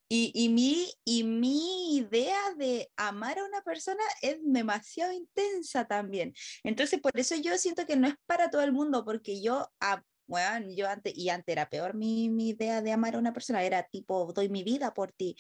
Y, 0.10 0.32
y, 0.36 0.50
mi, 0.50 0.92
y 1.06 1.24
mi 1.24 1.96
idea 1.96 2.54
de 2.58 2.92
amar 2.98 3.40
a 3.40 3.46
una 3.46 3.62
persona 3.62 4.04
es 4.22 4.38
demasiado 4.44 5.14
intensa 5.14 5.86
también. 5.86 6.34
Entonces, 6.64 7.00
por 7.00 7.18
eso 7.18 7.36
yo 7.38 7.58
siento 7.58 7.86
que 7.86 7.96
no 7.96 8.08
es 8.10 8.16
para 8.26 8.50
todo 8.50 8.62
el 8.62 8.74
mundo, 8.74 9.06
porque 9.06 9.42
yo, 9.42 9.66
ah, 9.80 10.04
bueno, 10.32 10.68
yo 10.74 10.88
antes, 10.88 11.12
y 11.14 11.28
antes 11.28 11.52
era 11.52 11.70
peor 11.70 11.94
mi, 11.94 12.30
mi 12.30 12.50
idea 12.50 12.82
de 12.82 12.94
amar 12.94 13.16
a 13.16 13.20
una 13.20 13.34
persona, 13.34 13.64
era 13.64 13.84
tipo, 13.84 14.32
doy 14.32 14.48
mi 14.48 14.64
vida 14.64 14.94
por 14.94 15.12
ti. 15.12 15.36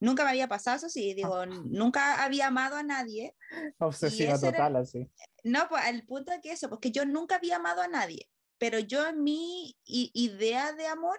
Nunca 0.00 0.24
me 0.24 0.30
había 0.30 0.48
pasado 0.48 0.78
eso, 0.78 0.88
sí, 0.88 1.14
digo, 1.14 1.46
nunca 1.70 2.24
había 2.24 2.48
amado 2.48 2.74
a 2.74 2.82
nadie. 2.82 3.36
Obsesiva 3.78 4.34
ese 4.34 4.48
era- 4.48 4.58
total, 4.58 4.76
así. 4.76 5.08
No, 5.44 5.68
pues 5.68 5.84
al 5.84 6.04
punto 6.04 6.32
de 6.32 6.40
que 6.40 6.50
eso, 6.50 6.68
porque 6.68 6.90
yo 6.90 7.04
nunca 7.04 7.36
había 7.36 7.56
amado 7.56 7.82
a 7.82 7.88
nadie, 7.88 8.28
pero 8.58 8.80
yo 8.80 9.06
en 9.06 9.22
mi 9.22 9.76
idea 9.84 10.72
de 10.72 10.88
amor, 10.88 11.18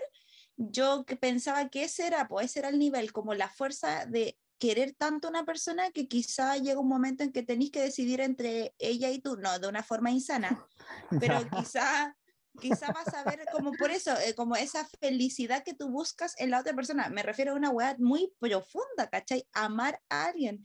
yo 0.57 1.05
pensaba 1.21 1.69
que 1.69 1.85
ese 1.85 2.05
era, 2.05 2.27
pues 2.27 2.47
ese 2.47 2.59
era 2.59 2.69
el 2.69 2.77
nivel, 2.77 3.13
como 3.13 3.33
la 3.35 3.47
fuerza 3.47 4.05
de 4.05 4.37
querer 4.59 4.93
tanto 4.93 5.27
a 5.27 5.29
una 5.29 5.45
persona 5.45 5.91
que 5.91 6.09
quizá 6.09 6.57
llega 6.57 6.79
un 6.79 6.89
momento 6.89 7.23
en 7.23 7.31
que 7.31 7.43
tenéis 7.43 7.71
que 7.71 7.81
decidir 7.81 8.19
entre 8.19 8.75
ella 8.79 9.09
y 9.11 9.19
tú, 9.19 9.37
no, 9.37 9.59
de 9.59 9.67
una 9.69 9.81
forma 9.83 10.11
insana, 10.11 10.67
pero 11.19 11.49
quizá, 11.49 12.17
quizá 12.59 12.91
vas 12.91 13.13
a 13.13 13.23
ver 13.23 13.45
como 13.51 13.71
por 13.73 13.91
eso, 13.91 14.11
eh, 14.25 14.33
como 14.35 14.55
esa 14.55 14.85
felicidad 14.99 15.63
que 15.63 15.73
tú 15.73 15.89
buscas 15.89 16.39
en 16.39 16.51
la 16.51 16.59
otra 16.59 16.73
persona. 16.73 17.09
Me 17.09 17.23
refiero 17.23 17.53
a 17.53 17.55
una 17.55 17.69
weá 17.69 17.95
muy 17.99 18.33
profunda, 18.39 19.09
¿cachai? 19.11 19.47
Amar 19.53 19.99
a 20.09 20.25
alguien. 20.25 20.63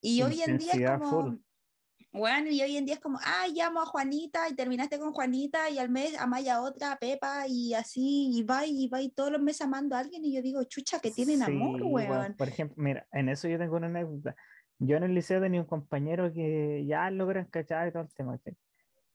Y 0.00 0.22
hoy 0.22 0.42
en 0.42 0.58
día 0.58 0.72
es 0.72 0.90
como, 0.90 1.10
full. 1.10 1.34
bueno, 2.12 2.50
y 2.50 2.62
hoy 2.62 2.76
en 2.76 2.84
día 2.84 2.94
es 2.94 3.00
como, 3.00 3.18
ah, 3.22 3.46
llamo 3.52 3.80
a 3.80 3.86
Juanita 3.86 4.48
y 4.48 4.54
terminaste 4.54 4.98
con 4.98 5.12
Juanita 5.12 5.68
y 5.70 5.78
al 5.78 5.88
mes 5.88 6.16
amáis 6.18 6.48
a 6.48 6.62
otra, 6.62 6.92
a 6.92 6.98
Pepa 6.98 7.46
y 7.48 7.74
así, 7.74 8.30
y 8.32 8.42
va 8.42 8.66
y 8.66 8.88
va 8.88 9.02
y 9.02 9.10
todos 9.10 9.32
los 9.32 9.42
meses 9.42 9.62
amando 9.62 9.96
a 9.96 10.00
alguien 10.00 10.24
y 10.24 10.34
yo 10.34 10.42
digo, 10.42 10.62
chucha, 10.64 11.00
que 11.00 11.10
tienen 11.10 11.42
amor, 11.42 11.80
Sí, 11.80 11.86
weón. 11.86 12.34
Por 12.36 12.48
ejemplo, 12.48 12.82
mira, 12.82 13.06
en 13.12 13.28
eso 13.28 13.48
yo 13.48 13.58
tengo 13.58 13.76
una 13.76 13.86
anécdota. 13.86 14.36
Yo 14.78 14.98
en 14.98 15.04
el 15.04 15.14
liceo 15.14 15.40
tenía 15.40 15.60
un 15.60 15.66
compañero 15.66 16.32
que 16.32 16.84
ya 16.86 17.10
logran 17.10 17.46
cachar 17.46 17.88
y 17.88 17.92
todo 17.92 18.02
el 18.02 18.14
tema, 18.14 18.36
¿cachai? 18.36 18.56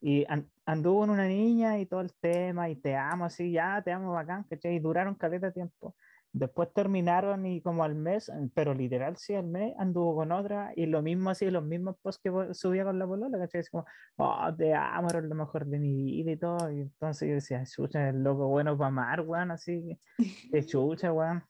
Y 0.01 0.25
an- 0.27 0.51
anduvo 0.65 1.01
con 1.01 1.11
una 1.11 1.27
niña 1.27 1.79
y 1.79 1.85
todo 1.85 2.01
el 2.01 2.13
tema, 2.19 2.69
y 2.69 2.75
te 2.75 2.95
amo, 2.95 3.25
así, 3.25 3.51
ya 3.51 3.81
te 3.83 3.91
amo 3.91 4.13
bacán, 4.13 4.45
¿cachai? 4.49 4.75
Y 4.75 4.79
duraron 4.79 5.15
caleta 5.15 5.47
de 5.47 5.53
tiempo. 5.53 5.95
Después 6.33 6.71
terminaron 6.73 7.45
y 7.45 7.61
como 7.61 7.83
al 7.83 7.95
mes, 7.95 8.29
eh, 8.29 8.33
pero 8.55 8.73
literal 8.73 9.17
sí, 9.17 9.35
al 9.35 9.47
mes 9.47 9.73
anduvo 9.77 10.15
con 10.15 10.31
otra 10.31 10.71
y 10.75 10.85
lo 10.85 11.01
mismo 11.01 11.29
así, 11.29 11.49
los 11.51 11.63
mismos 11.63 11.97
posts 12.01 12.21
que 12.23 12.53
subía 12.53 12.85
con 12.85 12.97
la 12.99 13.05
polola, 13.07 13.37
¿cachai? 13.37 13.61
Es 13.61 13.69
como, 13.69 13.85
oh, 14.17 14.55
te 14.57 14.73
amo, 14.73 15.09
eres 15.09 15.23
lo 15.25 15.35
mejor 15.35 15.65
de 15.67 15.79
mi 15.79 15.93
vida 16.05 16.31
y 16.31 16.37
todo. 16.37 16.71
Y 16.71 16.81
entonces 16.81 17.27
yo 17.29 17.35
decía, 17.35 17.63
chucha, 17.65 18.09
el 18.09 18.23
loco 18.23 18.47
bueno 18.47 18.77
para 18.77 18.87
amar, 18.87 19.21
weón, 19.21 19.51
así, 19.51 19.99
que 20.51 20.63
chucha, 20.65 21.11
weón. 21.13 21.43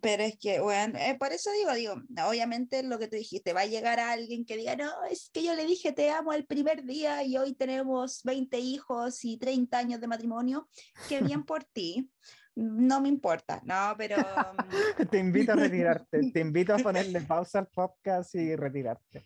Pero 0.00 0.22
es 0.22 0.38
que, 0.38 0.60
bueno, 0.60 0.98
eh, 0.98 1.16
por 1.18 1.32
eso 1.32 1.50
digo, 1.52 1.72
digo, 1.74 1.94
obviamente 2.26 2.82
lo 2.82 2.98
que 2.98 3.08
tú 3.08 3.16
dijiste, 3.16 3.52
va 3.52 3.62
a 3.62 3.66
llegar 3.66 4.00
a 4.00 4.12
alguien 4.12 4.44
que 4.44 4.56
diga, 4.56 4.76
no, 4.76 4.90
es 5.10 5.30
que 5.32 5.42
yo 5.42 5.54
le 5.54 5.66
dije 5.66 5.92
te 5.92 6.10
amo 6.10 6.32
el 6.32 6.46
primer 6.46 6.84
día 6.84 7.22
y 7.24 7.36
hoy 7.36 7.54
tenemos 7.54 8.22
20 8.24 8.58
hijos 8.58 9.24
y 9.24 9.36
30 9.38 9.76
años 9.78 10.00
de 10.00 10.06
matrimonio, 10.08 10.68
qué 11.08 11.20
bien 11.20 11.42
por 11.46 11.64
ti, 11.64 12.10
no 12.54 13.00
me 13.00 13.08
importa, 13.08 13.60
no, 13.64 13.94
pero... 13.96 14.16
mm, 14.18 15.06
Te 15.08 15.18
invito 15.18 15.52
a 15.52 15.56
retirarte, 15.56 16.30
te 16.32 16.40
invito 16.40 16.74
a 16.74 16.78
ponerle 16.78 17.20
pausa 17.22 17.60
al 17.60 17.68
podcast 17.68 18.34
y 18.34 18.54
retirarte. 18.56 19.24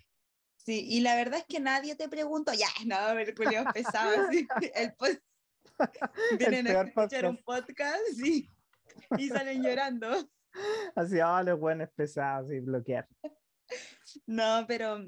Sí, 0.57 0.85
y 0.89 1.01
la 1.01 1.15
verdad 1.15 1.41
es 1.41 1.47
que 1.47 1.61
nadie 1.61 1.95
te 1.95 2.09
preguntó, 2.09 2.53
ya, 2.53 2.69
no, 2.87 3.11
el 3.19 3.35
culiao 3.35 3.65
pesado, 3.73 4.27
así, 4.29 4.47
el 4.75 4.97
pod- 4.97 5.21
vienen 6.39 6.67
a 6.69 6.81
escuchar 6.83 7.27
un 7.27 7.37
podcast 7.45 8.01
sí, 8.17 8.49
y 9.19 9.29
salen 9.29 9.63
llorando. 9.63 10.09
Así, 10.95 11.21
ah, 11.21 11.43
los 11.43 11.59
buenos 11.59 11.89
pesados 11.95 12.51
y 12.53 12.61
bloquear. 12.61 13.07
No, 14.27 14.65
pero, 14.69 15.05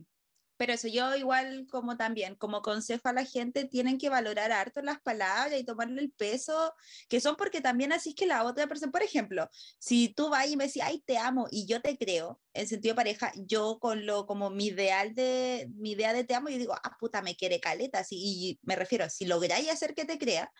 pero 0.56 0.72
eso 0.72 0.88
yo 0.88 1.14
igual 1.14 1.66
como 1.70 1.96
también, 1.96 2.34
como 2.34 2.62
consejo 2.62 3.08
a 3.08 3.12
la 3.12 3.24
gente, 3.24 3.64
tienen 3.64 3.96
que 3.96 4.08
valorar 4.08 4.50
harto 4.50 4.82
las 4.82 5.00
palabras 5.00 5.58
y 5.58 5.64
tomarle 5.64 6.02
el 6.02 6.10
peso 6.10 6.74
que 7.08 7.20
son 7.20 7.36
porque 7.36 7.60
también 7.60 7.92
así 7.92 8.10
es 8.10 8.16
que 8.16 8.26
la 8.26 8.44
otra 8.44 8.66
persona, 8.66 8.90
por 8.90 9.02
ejemplo, 9.02 9.48
si 9.78 10.08
tú 10.08 10.30
vas 10.30 10.48
y 10.48 10.56
me 10.56 10.66
decís, 10.66 10.82
ay, 10.84 11.00
te 11.06 11.16
amo, 11.16 11.46
y 11.50 11.66
yo 11.66 11.80
te 11.80 11.96
creo, 11.96 12.40
en 12.54 12.66
sentido 12.66 12.96
pareja, 12.96 13.32
yo 13.36 13.78
con 13.80 14.04
lo, 14.04 14.26
como 14.26 14.50
mi 14.50 14.66
ideal 14.66 15.14
de, 15.14 15.70
mi 15.76 15.92
idea 15.92 16.12
de 16.12 16.24
te 16.24 16.34
amo, 16.34 16.48
yo 16.48 16.58
digo, 16.58 16.74
ah, 16.74 16.96
puta, 16.98 17.22
me 17.22 17.36
quiere 17.36 17.60
caleta, 17.60 18.00
así, 18.00 18.16
y 18.18 18.60
me 18.62 18.76
refiero, 18.76 19.08
si 19.08 19.26
lográis 19.26 19.70
hacer 19.70 19.94
que 19.94 20.04
te 20.04 20.18
crea, 20.18 20.52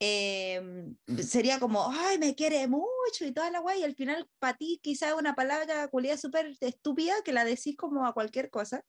eh, 0.00 0.60
sería 1.22 1.58
como, 1.58 1.90
ay, 1.90 2.18
me 2.18 2.34
quiere 2.34 2.66
mucho 2.68 3.24
y 3.24 3.32
toda 3.32 3.50
la 3.50 3.60
guay, 3.60 3.80
y 3.80 3.84
al 3.84 3.94
final 3.94 4.28
para 4.38 4.56
ti 4.56 4.80
quizás 4.82 5.14
una 5.14 5.34
palabra 5.34 5.88
cualidad 5.88 6.18
súper 6.18 6.56
estúpida 6.60 7.14
que 7.24 7.32
la 7.32 7.44
decís 7.44 7.76
como 7.76 8.06
a 8.06 8.12
cualquier 8.12 8.50
cosa. 8.50 8.84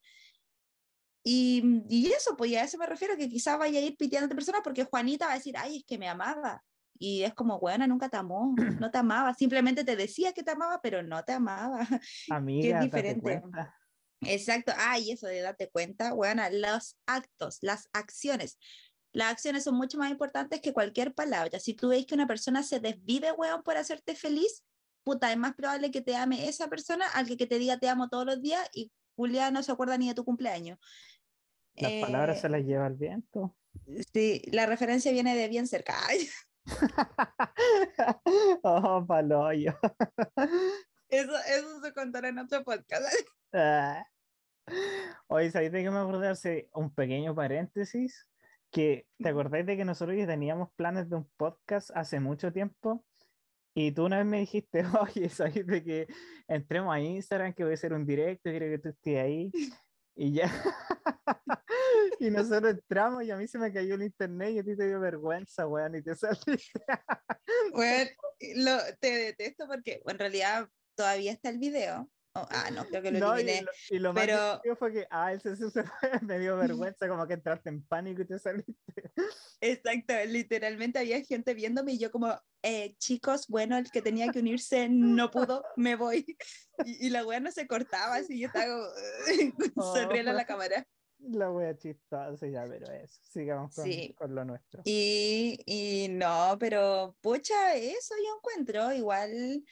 Y, 1.24 1.84
y 1.90 2.08
eso, 2.12 2.38
pues 2.38 2.52
ya 2.52 2.62
a 2.62 2.64
eso 2.66 2.78
me 2.78 2.86
refiero, 2.86 3.18
que 3.18 3.28
quizás 3.28 3.60
vaya 3.60 3.80
a 3.80 3.84
ir 3.84 3.98
piteando 3.98 4.26
a 4.26 4.28
otra 4.28 4.36
persona 4.38 4.62
porque 4.64 4.86
Juanita 4.86 5.26
va 5.28 5.34
a 5.34 5.38
decir, 5.38 5.56
ay, 5.58 5.78
es 5.78 5.86
que 5.86 5.98
me 5.98 6.08
amaba. 6.08 6.64
Y 7.00 7.24
es 7.24 7.34
como, 7.34 7.60
buena, 7.60 7.86
nunca 7.86 8.10
te 8.10 8.18
amó, 8.18 8.56
no 8.82 8.92
te 8.92 8.98
amaba, 8.98 9.34
simplemente 9.34 9.84
te 9.84 9.96
decía 9.96 10.34
que 10.34 10.44
te 10.44 10.52
amaba, 10.52 10.80
pero 10.82 11.04
no 11.04 11.24
te 11.24 11.34
amaba. 11.34 11.80
Amiga, 12.30 12.76
date 12.76 12.86
diferente. 12.86 13.22
cuenta. 13.22 13.76
Exacto, 14.22 14.72
ay, 14.78 15.12
eso 15.12 15.28
de 15.28 15.42
date 15.42 15.70
cuenta, 15.70 16.14
buena, 16.14 16.50
los 16.50 16.98
actos, 17.06 17.60
las 17.62 17.88
acciones. 17.94 18.58
Las 19.18 19.32
acciones 19.32 19.64
son 19.64 19.74
mucho 19.74 19.98
más 19.98 20.12
importantes 20.12 20.62
que 20.62 20.74
cualquier 20.74 21.12
palabra. 21.12 21.60
Si 21.60 21.74
tú 21.74 21.88
veis 21.90 22.06
que 22.06 22.14
una 22.14 22.28
persona 22.28 22.62
se 22.62 22.80
desvive, 22.80 23.32
weón, 23.32 23.64
por 23.64 23.76
hacerte 23.76 24.14
feliz, 24.14 24.64
puta, 25.04 25.32
es 25.32 25.38
más 25.40 25.56
probable 25.56 25.90
que 25.90 26.02
te 26.02 26.16
ame 26.16 26.48
esa 26.48 26.68
persona 26.68 27.08
al 27.16 27.26
que, 27.26 27.36
que 27.36 27.48
te 27.48 27.58
diga 27.58 27.80
te 27.80 27.90
amo 27.90 28.10
todos 28.10 28.28
los 28.28 28.40
días 28.44 28.70
y 28.74 28.92
Julia 29.16 29.50
no 29.50 29.64
se 29.64 29.72
acuerda 29.72 29.98
ni 29.98 30.08
de 30.08 30.14
tu 30.14 30.24
cumpleaños. 30.24 30.78
Las 31.74 31.94
palabras 31.94 32.38
Eh, 32.38 32.42
se 32.42 32.50
las 32.50 32.64
lleva 32.64 32.86
el 32.86 32.94
viento. 32.94 33.58
Sí, 34.14 34.44
la 34.52 34.68
referencia 34.68 35.12
viene 35.12 35.36
de 35.36 35.48
bien 35.48 35.66
cerca. 35.66 35.96
Ay, 36.08 36.30
oh, 38.62 39.04
paloyo. 39.04 39.80
Eso, 41.10 41.32
eso 41.38 41.82
se 41.82 41.92
contará 41.92 42.30
en 42.30 42.38
otro 42.38 42.64
podcast. 42.64 43.04
Ah. 43.52 44.06
Oye, 45.26 45.50
¿sabéis 45.50 45.72
de 45.72 45.82
qué 45.82 45.90
me 45.90 45.98
acordé? 45.98 46.28
Hace 46.28 46.70
un 46.76 46.94
pequeño 46.94 47.34
paréntesis. 47.34 48.28
Que, 48.72 49.08
¿te 49.18 49.30
acordáis 49.30 49.66
de 49.66 49.78
que 49.78 49.86
nosotros 49.86 50.18
ya 50.18 50.28
teníamos 50.28 50.70
planes 50.76 51.10
de 51.10 51.16
un 51.16 51.30
podcast 51.38 51.90
hace 51.96 52.20
mucho 52.20 52.52
tiempo? 52.52 53.06
Y 53.74 53.92
tú 53.92 54.06
una 54.06 54.18
vez 54.18 54.26
me 54.26 54.40
dijiste, 54.40 54.84
oye, 55.02 55.30
¿sabéis 55.30 55.68
de 55.68 55.84
que 55.84 56.08
entremos 56.48 56.94
a 56.94 57.00
Instagram, 57.00 57.54
que 57.54 57.64
voy 57.64 57.74
a 57.74 57.76
hacer 57.76 57.94
un 57.94 58.06
directo, 58.06 58.50
quiero 58.50 58.66
que 58.68 58.80
tú 58.80 58.90
estés 58.90 59.20
ahí? 59.20 59.52
Y 60.16 60.34
ya. 60.34 60.52
y 62.20 62.32
nosotros 62.32 62.74
entramos 62.74 63.24
y 63.24 63.32
a 63.32 63.38
mí 63.38 63.48
se 63.48 63.60
me 63.60 63.72
cayó 63.72 63.96
el 63.96 64.04
internet 64.04 64.52
y 64.52 64.60
a 64.60 64.64
ti 64.64 64.76
te 64.76 64.88
dio 64.88 65.00
vergüenza, 65.00 65.68
weón, 65.68 65.96
y 65.96 66.02
te 66.02 66.16
saliste. 66.16 66.82
Bueno, 67.72 68.10
lo, 68.56 68.78
te 69.00 69.12
detesto 69.12 69.68
porque 69.68 70.02
en 70.06 70.20
realidad 70.20 70.68
todavía 70.96 71.32
está 71.32 71.50
el 71.50 71.60
video. 71.60 72.10
Oh, 72.44 72.48
ah, 72.52 72.70
no, 72.72 72.86
creo 72.86 73.02
que 73.02 73.12
lo 73.12 73.20
No, 73.20 73.38
y 73.38 73.42
eliminé. 73.42 73.62
lo, 73.64 73.72
y 73.96 74.00
lo 74.00 74.14
más 74.14 74.26
pero- 74.26 74.38
divertido 74.46 74.76
fue 74.76 74.94
que, 74.94 75.08
ah, 75.10 75.34
se 75.40 75.56
fue, 75.56 75.84
me 76.24 76.40
dio 76.40 76.58
vergüenza, 76.58 77.08
como 77.08 77.28
que 77.28 77.34
entraste 77.36 77.70
en 77.70 77.84
pánico 77.86 78.22
y 78.22 78.26
te 78.28 78.40
saliste. 78.40 78.74
Exacto, 79.62 80.14
literalmente 80.28 81.00
había 81.00 81.24
gente 81.24 81.54
viéndome 81.54 81.94
y 81.94 82.00
yo 82.00 82.12
como, 82.12 82.34
eh, 82.64 82.96
chicos, 83.00 83.48
bueno, 83.48 83.78
el 83.78 83.90
que 83.92 84.02
tenía 84.02 84.32
que 84.32 84.40
unirse 84.40 84.88
no 84.90 85.32
pudo, 85.32 85.64
me 85.76 85.96
voy. 85.96 86.26
Y, 86.86 87.08
y 87.08 87.10
la 87.10 87.26
wea 87.26 87.40
no 87.40 87.52
se 87.52 87.66
cortaba, 87.66 88.18
así 88.18 88.40
yo 88.40 88.48
estaba 88.48 88.88
como, 89.74 89.94
sonriendo 89.96 90.30
a 90.30 90.36
la 90.36 90.46
cámara. 90.46 90.86
La 91.20 91.50
wea 91.52 91.76
chistosa, 91.76 92.46
ya, 92.46 92.66
pero 92.70 92.92
eso, 92.92 93.20
sigamos 93.24 93.74
con, 93.74 93.86
Sí. 93.86 94.14
con 94.16 94.36
lo 94.36 94.46
nuestro. 94.46 94.84
Y, 94.86 95.58
y 95.66 96.08
no, 96.10 96.56
pero 96.60 97.18
pucha, 97.20 97.74
eso 97.76 98.14
yo 98.24 98.38
encuentro, 98.38 98.94
igual 98.94 99.64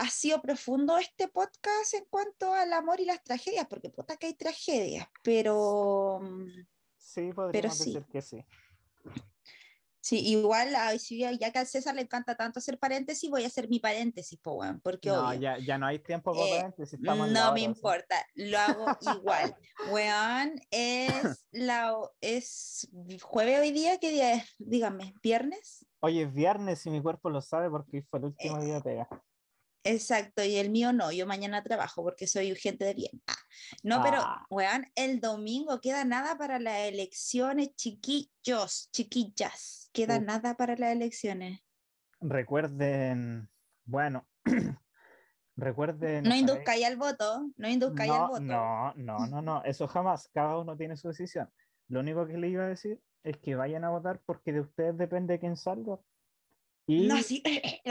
ha 0.00 0.08
sido 0.08 0.40
profundo 0.40 0.96
este 0.96 1.28
podcast 1.28 1.92
en 1.92 2.06
cuanto 2.08 2.54
al 2.54 2.72
amor 2.72 3.00
y 3.00 3.04
las 3.04 3.22
tragedias, 3.22 3.66
porque 3.68 3.90
puta 3.90 4.16
que 4.16 4.28
hay 4.28 4.34
tragedias, 4.34 5.06
pero... 5.22 6.20
Sí, 6.96 7.32
podríamos 7.34 7.76
sí. 7.76 7.92
decir 7.92 8.06
que 8.10 8.22
sí. 8.22 8.44
Sí, 10.02 10.26
igual, 10.30 10.74
ya 11.38 11.52
que 11.52 11.58
al 11.58 11.66
César 11.66 11.94
le 11.94 12.00
encanta 12.00 12.34
tanto 12.34 12.58
hacer 12.58 12.78
paréntesis, 12.78 13.28
voy 13.28 13.44
a 13.44 13.48
hacer 13.48 13.68
mi 13.68 13.78
paréntesis, 13.78 14.38
po, 14.40 14.62
porque 14.82 15.10
No, 15.10 15.28
obvio. 15.28 15.38
ya, 15.40 15.58
ya 15.58 15.76
no 15.76 15.86
hay 15.86 15.98
tiempo 15.98 16.32
para 16.32 16.46
Eh, 16.46 16.56
paréntesis, 16.56 16.94
estamos 16.98 17.28
No 17.30 17.42
hora, 17.42 17.52
me 17.52 17.60
importa, 17.60 18.16
lo 18.34 18.58
hago 18.58 18.86
igual. 19.22 19.54
Weón, 19.90 20.58
es 20.70 21.46
la 21.50 21.94
es 22.22 22.88
jueves 23.20 23.60
hoy 23.60 23.72
día, 23.72 23.98
¿qué 23.98 24.10
día 24.10 24.32
es? 24.32 24.54
Dígame, 24.58 25.12
¿viernes? 25.22 25.84
Oye, 26.00 26.22
es 26.22 26.32
viernes 26.32 26.86
y 26.86 26.90
mi 26.90 27.02
cuerpo 27.02 27.28
lo 27.28 27.42
sabe 27.42 27.68
porque 27.68 27.98
hoy 27.98 28.02
fue 28.02 28.18
el 28.20 28.24
último 28.26 28.56
Eh, 28.58 28.64
día 28.64 28.74
de 28.76 28.80
pega. 28.80 29.08
Exacto, 29.82 30.44
y 30.44 30.56
el 30.56 30.70
mío 30.70 30.92
no, 30.92 31.10
yo 31.10 31.26
mañana 31.26 31.62
trabajo 31.62 32.02
porque 32.02 32.26
soy 32.26 32.54
gente 32.54 32.84
de 32.84 32.94
bien. 32.94 33.22
Ah, 33.26 33.34
no, 33.82 34.02
pero, 34.02 34.18
Ah. 34.20 34.46
weón, 34.50 34.86
el 34.94 35.20
domingo 35.20 35.80
queda 35.80 36.04
nada 36.04 36.36
para 36.36 36.58
las 36.58 36.80
elecciones, 36.88 37.74
chiquillos, 37.76 38.90
chiquillas, 38.92 39.88
queda 39.92 40.20
nada 40.20 40.56
para 40.56 40.76
las 40.76 40.92
elecciones. 40.92 41.60
Recuerden, 42.20 43.48
bueno, 43.84 44.28
recuerden. 45.56 46.24
No 46.24 46.34
induzcáis 46.34 46.84
al 46.84 46.96
voto, 46.96 47.50
no 47.56 47.68
induzcáis 47.68 48.10
al 48.12 48.18
No, 48.18 48.28
voto. 48.28 48.40
no, 48.42 48.94
no, 48.96 49.26
no, 49.26 49.42
no, 49.42 49.64
eso 49.64 49.88
jamás, 49.88 50.28
cada 50.28 50.58
uno 50.58 50.76
tiene 50.76 50.96
su 50.96 51.08
decisión. 51.08 51.50
Lo 51.88 52.00
único 52.00 52.26
que 52.26 52.36
le 52.36 52.48
iba 52.48 52.64
a 52.64 52.68
decir 52.68 53.00
es 53.22 53.38
que 53.38 53.54
vayan 53.54 53.84
a 53.84 53.90
votar 53.90 54.20
porque 54.26 54.52
de 54.52 54.60
ustedes 54.60 54.96
depende 54.98 55.38
quién 55.38 55.56
salga. 55.56 55.98
Y 56.86 57.06
No, 57.08 57.22
sí. 57.22 57.42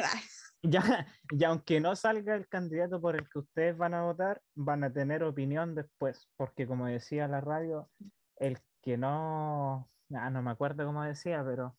ya, 0.62 0.82
y 1.32 1.44
aunque 1.44 1.80
no 1.80 1.96
salga 1.96 2.36
el 2.36 2.48
candidato 2.48 3.00
por 3.00 3.16
el 3.16 3.30
que 3.30 3.40
ustedes 3.40 3.78
van 3.78 3.94
a 3.94 4.04
votar, 4.04 4.42
van 4.56 4.84
a 4.84 4.92
tener 4.92 5.24
opinión 5.24 5.76
después, 5.76 6.28
porque 6.38 6.68
como 6.68 6.88
decía 6.88 7.28
la 7.28 7.42
radio, 7.42 7.90
el 8.38 8.60
que 8.82 8.98
no, 8.98 9.90
ah, 10.14 10.30
no 10.30 10.42
me 10.42 10.52
acuerdo 10.52 10.86
cómo 10.86 11.04
decía, 11.04 11.44
pero, 11.46 11.78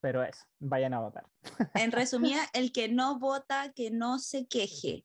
pero 0.00 0.22
eso, 0.22 0.44
vayan 0.58 0.94
a 0.94 1.00
votar. 1.00 1.26
En 1.74 1.92
resumida, 1.92 2.40
el 2.52 2.72
que 2.72 2.88
no 2.88 3.18
vota, 3.18 3.72
que 3.72 3.90
no 3.90 4.18
se 4.18 4.46
queje, 4.46 5.04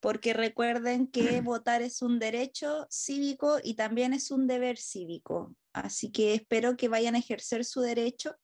porque 0.00 0.32
recuerden 0.32 1.06
que 1.06 1.22
votar 1.42 1.82
es 1.82 2.02
un 2.02 2.18
derecho 2.18 2.86
cívico 2.90 3.58
y 3.62 3.74
también 3.74 4.12
es 4.12 4.30
un 4.30 4.46
deber 4.46 4.78
cívico. 4.78 5.54
Así 5.72 6.12
que 6.12 6.34
espero 6.34 6.76
que 6.76 6.88
vayan 6.88 7.14
a 7.14 7.18
ejercer 7.18 7.64
su 7.64 7.80
derecho 7.80 8.36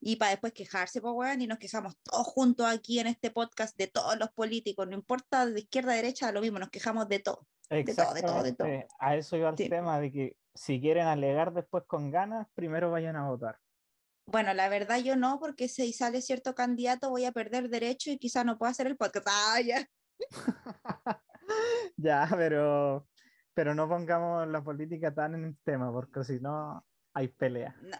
y 0.00 0.16
para 0.16 0.32
después 0.32 0.52
quejarse, 0.52 1.00
pues, 1.00 1.12
weón, 1.14 1.40
y 1.42 1.46
nos 1.46 1.58
quejamos 1.58 1.96
todos 2.02 2.26
juntos 2.26 2.66
aquí 2.66 2.98
en 3.00 3.06
este 3.06 3.30
podcast 3.30 3.76
de 3.76 3.86
todos 3.88 4.18
los 4.18 4.30
políticos, 4.30 4.86
no 4.88 4.94
importa 4.94 5.46
de 5.46 5.60
izquierda 5.60 5.92
a 5.92 5.96
derecha, 5.96 6.32
lo 6.32 6.40
mismo, 6.40 6.58
nos 6.58 6.70
quejamos 6.70 7.08
de 7.08 7.18
todo. 7.20 7.46
todo, 7.68 8.14
de 8.14 8.22
todo, 8.22 8.42
de 8.42 8.52
todo. 8.54 8.68
A 8.98 9.16
eso 9.16 9.36
iba 9.36 9.50
el 9.50 9.56
Sí. 9.56 9.68
tema 9.68 10.00
de 10.00 10.10
que 10.10 10.36
si 10.54 10.80
quieren 10.80 11.06
alegar 11.06 11.52
después 11.52 11.84
con 11.86 12.10
ganas, 12.10 12.46
primero 12.54 12.90
vayan 12.90 13.16
a 13.16 13.28
votar. 13.28 13.58
Bueno, 14.26 14.52
la 14.54 14.68
verdad 14.68 14.98
yo 14.98 15.16
no, 15.16 15.38
porque 15.38 15.68
si 15.68 15.92
sale 15.92 16.20
cierto 16.20 16.54
candidato 16.54 17.08
voy 17.10 17.24
a 17.24 17.32
perder 17.32 17.68
derecho 17.70 18.10
y 18.10 18.18
quizá 18.18 18.44
no 18.44 18.58
pueda 18.58 18.72
hacer 18.72 18.86
el 18.86 18.96
podcast. 18.96 19.26
Ah, 19.30 19.60
ya. 19.60 19.86
Ya, 21.96 22.28
pero, 22.36 23.08
pero 23.54 23.74
no 23.74 23.88
pongamos 23.88 24.46
la 24.48 24.62
política 24.62 25.14
tan 25.14 25.34
en 25.34 25.44
el 25.44 25.58
tema, 25.64 25.90
porque 25.90 26.22
si 26.24 26.38
no 26.40 26.84
hay 27.14 27.28
pelea. 27.28 27.74
No, 27.82 27.96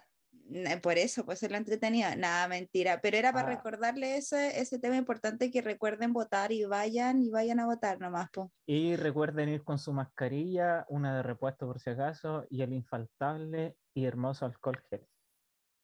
por 0.82 0.98
eso, 0.98 1.24
pues 1.24 1.42
es 1.42 1.50
lo 1.50 1.56
entretenido. 1.56 2.08
Nada, 2.16 2.48
mentira. 2.48 3.00
Pero 3.00 3.16
era 3.16 3.32
para 3.32 3.48
Ah. 3.48 3.56
recordarle 3.56 4.16
ese, 4.16 4.60
ese 4.60 4.78
tema 4.78 4.96
importante 4.96 5.50
que 5.50 5.60
recuerden 5.62 6.12
votar 6.12 6.52
y 6.52 6.64
vayan 6.64 7.22
y 7.22 7.30
vayan 7.30 7.60
a 7.60 7.66
votar 7.66 8.00
nomás. 8.00 8.30
po. 8.30 8.52
Y 8.66 8.96
recuerden 8.96 9.48
ir 9.48 9.62
con 9.64 9.78
su 9.78 9.92
mascarilla, 9.92 10.84
una 10.88 11.16
de 11.16 11.22
repuesto 11.22 11.66
por 11.66 11.80
si 11.80 11.90
acaso, 11.90 12.46
y 12.50 12.62
el 12.62 12.72
infaltable 12.72 13.76
y 13.94 14.04
hermoso 14.06 14.44
alcohol 14.46 14.80
gel. 14.90 15.06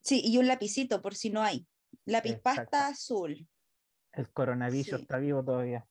Sí, 0.01 0.21
y 0.25 0.39
un 0.39 0.47
lapicito 0.47 1.01
por 1.01 1.15
si 1.15 1.31
no 1.31 1.43
hay. 1.43 1.67
Lápiz 2.05 2.37
pasta 2.41 2.89
azul. 2.89 3.49
El 4.13 4.31
coronavirus 4.33 4.87
Sí. 4.87 4.95
está 5.03 5.19
vivo 5.19 5.45
todavía. 5.45 5.87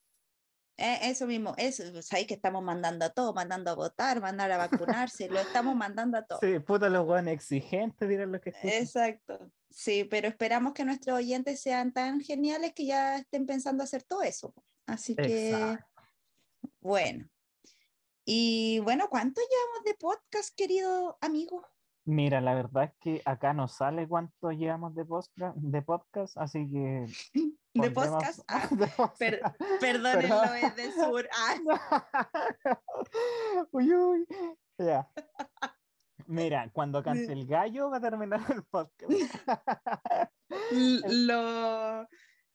Eh, 0.78 1.00
eso 1.04 1.28
mismo, 1.28 1.54
eso, 1.58 2.02
sabéis 2.02 2.28
que 2.28 2.34
estamos 2.34 2.64
mandando 2.64 3.06
a 3.06 3.10
todo, 3.10 3.34
mandando 3.34 3.70
a 3.70 3.76
votar, 3.76 4.20
mandar 4.22 4.52
a 4.52 4.58
vacunarse, 4.58 5.30
lo 5.30 5.40
estamos 5.40 5.76
mandando 5.76 6.18
a 6.18 6.26
todo. 6.26 6.40
Sí, 6.42 6.60
puta 6.60 6.90
los 6.90 7.06
buenos 7.06 7.32
exigentes, 7.34 8.10
dirán 8.10 8.32
los 8.32 8.42
que 8.42 8.50
escuchan. 8.50 8.82
Exacto. 8.82 9.52
Sí, 9.70 10.04
pero 10.04 10.28
esperamos 10.28 10.74
que 10.74 10.86
nuestros 10.86 11.18
oyentes 11.18 11.62
sean 11.62 11.94
tan 11.94 12.22
geniales 12.22 12.74
que 12.74 12.86
ya 12.88 13.18
estén 13.18 13.46
pensando 13.46 13.84
hacer 13.84 14.04
todo 14.04 14.24
eso. 14.24 14.54
Así 14.88 15.16
que, 15.16 15.52
Exacto. 15.52 15.86
bueno. 16.82 17.30
Y 18.26 18.80
bueno, 18.80 19.10
¿cuánto 19.10 19.42
llevamos 19.42 19.84
de 19.86 19.94
podcast, 19.96 20.56
querido 20.56 21.18
amigo? 21.22 21.68
Mira, 22.06 22.42
la 22.42 22.54
verdad 22.54 22.84
es 22.86 22.92
que 23.00 23.22
acá 23.24 23.54
no 23.54 23.68
sale 23.70 24.08
cuánto 24.08 24.52
llevamos 24.52 24.94
de, 24.94 25.06
postra- 25.06 25.54
de 25.56 25.82
podcast, 25.82 26.38
así 26.38 26.70
que... 26.70 27.06
¿De 27.74 27.90
podcast? 27.92 28.42
Ah, 28.48 28.68
de 28.72 28.88
podcast. 28.88 29.18
per- 29.20 29.42
perdónenlo, 29.80 30.42
Perdón. 30.42 30.58
es 30.58 30.76
de 30.76 30.92
sur. 30.92 31.28
Ah, 31.34 31.56
uy, 33.72 33.94
uy. 33.94 34.28
Ya. 34.78 35.10
Mira, 36.28 36.70
cuando 36.72 37.02
cante 37.04 37.32
el 37.32 37.48
gallo 37.48 37.90
va 37.90 37.98
a 37.98 38.02
terminar 38.02 38.42
el 38.52 38.64
podcast. 38.64 39.12
lo, 40.72 42.08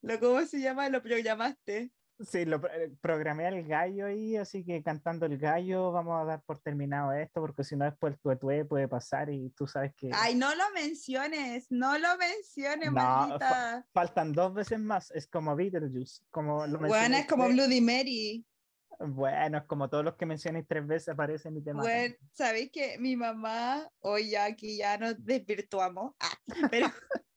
lo, 0.03 0.21
¿cómo 0.21 0.41
se 0.43 0.61
llama? 0.61 0.89
Lo 0.89 1.03
programaste. 1.03 1.91
Sí, 2.21 2.45
lo 2.45 2.57
eh, 2.69 2.93
programé 3.01 3.47
al 3.47 3.63
gallo 3.63 4.07
ahí, 4.07 4.37
así 4.37 4.65
que 4.65 4.83
cantando 4.83 5.27
el 5.27 5.39
gallo 5.39 5.93
vamos 5.93 6.21
a 6.21 6.25
dar 6.25 6.43
por 6.43 6.59
terminado 6.59 7.13
esto, 7.13 7.41
porque 7.41 7.63
si 7.63 7.77
no 7.77 7.85
después 7.85 8.15
el 8.15 8.19
tuetue 8.21 8.65
puede 8.65 8.89
pasar 8.89 9.31
y 9.31 9.51
tú 9.51 9.69
sabes 9.69 9.95
que 9.95 10.11
Ay, 10.13 10.35
no 10.35 10.53
lo 10.55 10.65
menciones, 10.75 11.67
no 11.71 11.97
lo 11.97 12.17
menciones, 12.19 12.87
No, 12.87 12.93
maldita. 12.93 13.87
faltan 13.93 14.33
dos 14.33 14.53
veces 14.53 14.81
más. 14.81 15.13
Es 15.13 15.29
como 15.29 15.55
Beetlejuice, 15.55 16.23
como 16.31 16.67
lo 16.67 16.81
Bueno, 16.81 17.17
es 17.17 17.27
como 17.27 17.49
Bloody 17.49 17.81
Mary. 17.81 18.45
Bueno, 18.99 19.59
es 19.59 19.65
como 19.65 19.89
todos 19.89 20.05
los 20.05 20.17
que 20.17 20.27
mencioné 20.27 20.65
tres 20.65 20.85
veces 20.85 21.11
aparecen 21.11 21.57
y 21.57 21.63
te 21.63 21.73
matan. 21.73 21.89
Bueno, 21.89 22.15
sabéis 22.33 22.73
que 22.73 22.99
mi 22.99 23.15
mamá, 23.17 23.89
hoy 24.01 24.31
ya 24.31 24.47
aquí 24.47 24.79
ya 24.79 24.99
nos 24.99 25.25
desvirtuamos, 25.25 26.15
ah, 26.19 26.37
pero 26.69 26.89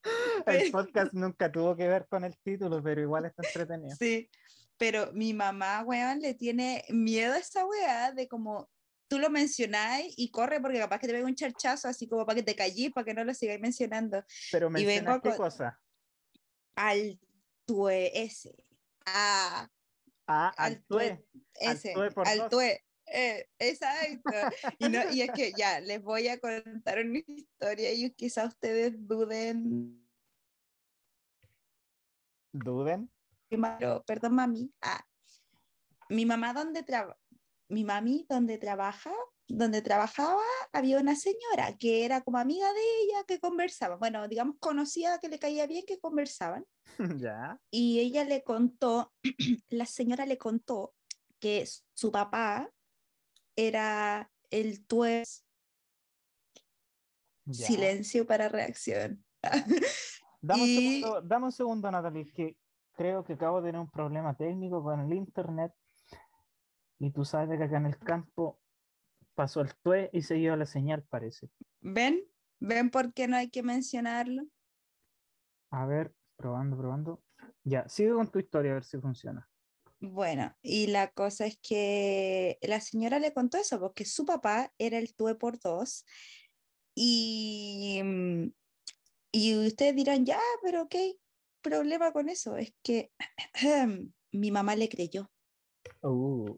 El 0.48 0.72
podcast 0.72 1.14
nunca 1.14 1.52
tuvo 1.52 1.76
que 1.76 1.88
ver 1.88 2.08
con 2.08 2.24
el 2.24 2.36
título, 2.40 2.82
pero 2.82 3.02
igual 3.02 3.26
está 3.26 3.44
entretenido. 3.46 3.96
sí, 3.96 4.30
pero 4.82 5.12
mi 5.14 5.32
mamá, 5.32 5.84
weón, 5.84 6.22
le 6.22 6.34
tiene 6.34 6.84
miedo 6.90 7.36
a 7.36 7.38
esa 7.38 7.64
weá 7.68 8.12
de 8.14 8.28
como 8.28 8.68
tú 9.08 9.20
lo 9.20 9.30
mencionáis 9.30 10.12
y 10.18 10.32
corre 10.32 10.60
porque 10.60 10.80
capaz 10.80 10.98
que 10.98 11.06
te 11.06 11.14
pega 11.14 11.28
un 11.28 11.36
charchazo 11.36 11.88
así 11.88 12.08
como 12.08 12.26
para 12.26 12.38
que 12.38 12.42
te 12.42 12.56
callís, 12.56 12.92
para 12.92 13.06
que 13.06 13.14
no 13.14 13.24
lo 13.24 13.32
sigáis 13.36 13.62
mencionando. 13.62 14.26
Pero 14.52 14.72
mencionas 14.72 15.22
qué 15.22 15.36
cosa. 15.36 15.80
Al 16.76 17.20
tue 17.64 18.12
ese. 18.24 18.56
Ah, 19.06 19.70
Ah, 20.26 20.52
al 20.58 20.84
tue. 20.86 21.28
ese, 21.60 21.94
al 21.94 22.50
tue, 22.50 22.84
eh, 23.06 23.48
exacto. 23.60 24.32
Y, 24.80 24.90
no, 24.90 25.12
y 25.12 25.22
es 25.22 25.30
que 25.30 25.54
ya, 25.56 25.80
les 25.80 26.02
voy 26.02 26.28
a 26.28 26.40
contar 26.40 27.06
una 27.06 27.20
historia 27.28 27.94
y 27.94 28.10
quizá 28.16 28.46
ustedes 28.46 28.94
duden, 29.08 30.02
Duden. 32.54 33.12
Pero, 33.60 34.04
perdón 34.06 34.36
mami, 34.36 34.72
ah, 34.82 35.04
mi 36.10 36.26
mamá 36.26 36.54
donde 36.54 36.84
trabaja, 36.84 37.18
mi 37.70 37.84
mami 37.84 38.26
donde 38.30 38.58
trabaja, 38.58 39.14
donde 39.48 39.82
trabajaba, 39.82 40.42
había 40.72 41.00
una 41.00 41.16
señora 41.16 41.76
que 41.78 42.06
era 42.06 42.22
como 42.22 42.38
amiga 42.38 42.72
de 42.72 42.80
ella 43.04 43.24
que 43.28 43.40
conversaba, 43.40 43.98
bueno, 43.98 44.28
digamos 44.28 44.56
conocida 44.60 45.20
que 45.20 45.30
le 45.30 45.40
caía 45.40 45.68
bien 45.68 45.86
que 45.86 46.00
conversaban. 46.00 46.66
ya. 47.22 47.58
y 47.72 48.00
ella 48.00 48.24
le 48.26 48.44
contó, 48.44 49.14
la 49.70 49.86
señora 49.86 50.26
le 50.26 50.38
contó 50.38 50.94
que 51.40 51.68
su 51.94 52.12
papá 52.12 52.70
era 53.56 54.32
el 54.50 54.86
tues 54.86 55.46
ya. 57.46 57.68
silencio 57.68 58.26
para 58.26 58.50
reacción. 58.50 59.24
Dame, 60.42 60.64
Y- 60.64 60.78
un 60.78 61.02
segundo, 61.02 61.22
dame 61.22 61.46
un 61.46 61.52
segundo, 61.52 61.92
Natalie, 61.92 62.32
que 62.32 62.58
creo 63.02 63.24
que 63.24 63.34
acabo 63.34 63.62
de 63.62 63.70
tener 63.70 63.82
un 63.82 63.90
problema 63.90 64.36
técnico 64.36 64.84
con 64.84 65.00
el 65.00 65.14
internet. 65.14 65.74
Y 67.00 67.10
tú 67.10 67.26
sabes 67.26 67.58
que 67.58 67.64
acá 67.64 67.78
en 67.78 67.88
el 67.88 67.98
campo 67.98 68.62
pasó 69.34 69.62
el 69.62 69.74
tue 69.82 70.12
y 70.14 70.22
se 70.22 70.36
dio 70.36 70.56
la 70.56 70.68
señal, 70.68 71.04
parece. 71.10 71.50
¿Ven? 71.80 72.24
¿Ven 72.60 72.92
por 72.92 73.12
qué 73.12 73.28
no 73.28 73.38
hay 73.38 73.50
que 73.50 73.64
mencionarlo? 73.64 74.44
A 75.72 75.88
ver, 75.88 76.14
probando, 76.36 76.78
probando. 76.78 77.24
Ya, 77.64 77.90
sigue 77.90 78.14
con 78.14 78.30
tu 78.30 78.38
historia 78.38 78.72
a 78.72 78.76
ver 78.76 78.84
si 78.84 79.00
funciona. 79.00 79.50
Bueno, 80.00 80.56
y 80.62 80.88
la 80.88 81.12
cosa 81.12 81.48
es 81.48 81.58
que 81.58 82.60
la 82.62 82.82
señora 82.82 83.18
le 83.18 83.34
contó 83.34 83.58
eso, 83.58 83.80
porque 83.80 84.06
su 84.06 84.28
papá 84.28 84.72
era 84.78 85.00
el 85.00 85.16
tue 85.16 85.36
por 85.36 85.60
dos. 85.60 86.06
Y, 86.94 88.00
y 89.32 89.66
ustedes 89.66 89.96
dirán, 89.96 90.24
ya, 90.24 90.40
pero 90.62 90.88
¿qué 90.88 91.16
problema 91.62 92.12
con 92.12 92.30
eso? 92.30 92.58
Es 92.58 92.74
que 92.84 93.12
mi 94.32 94.52
mamá 94.52 94.76
le 94.76 94.90
creyó. 94.90 95.32
Uh, 96.02 96.56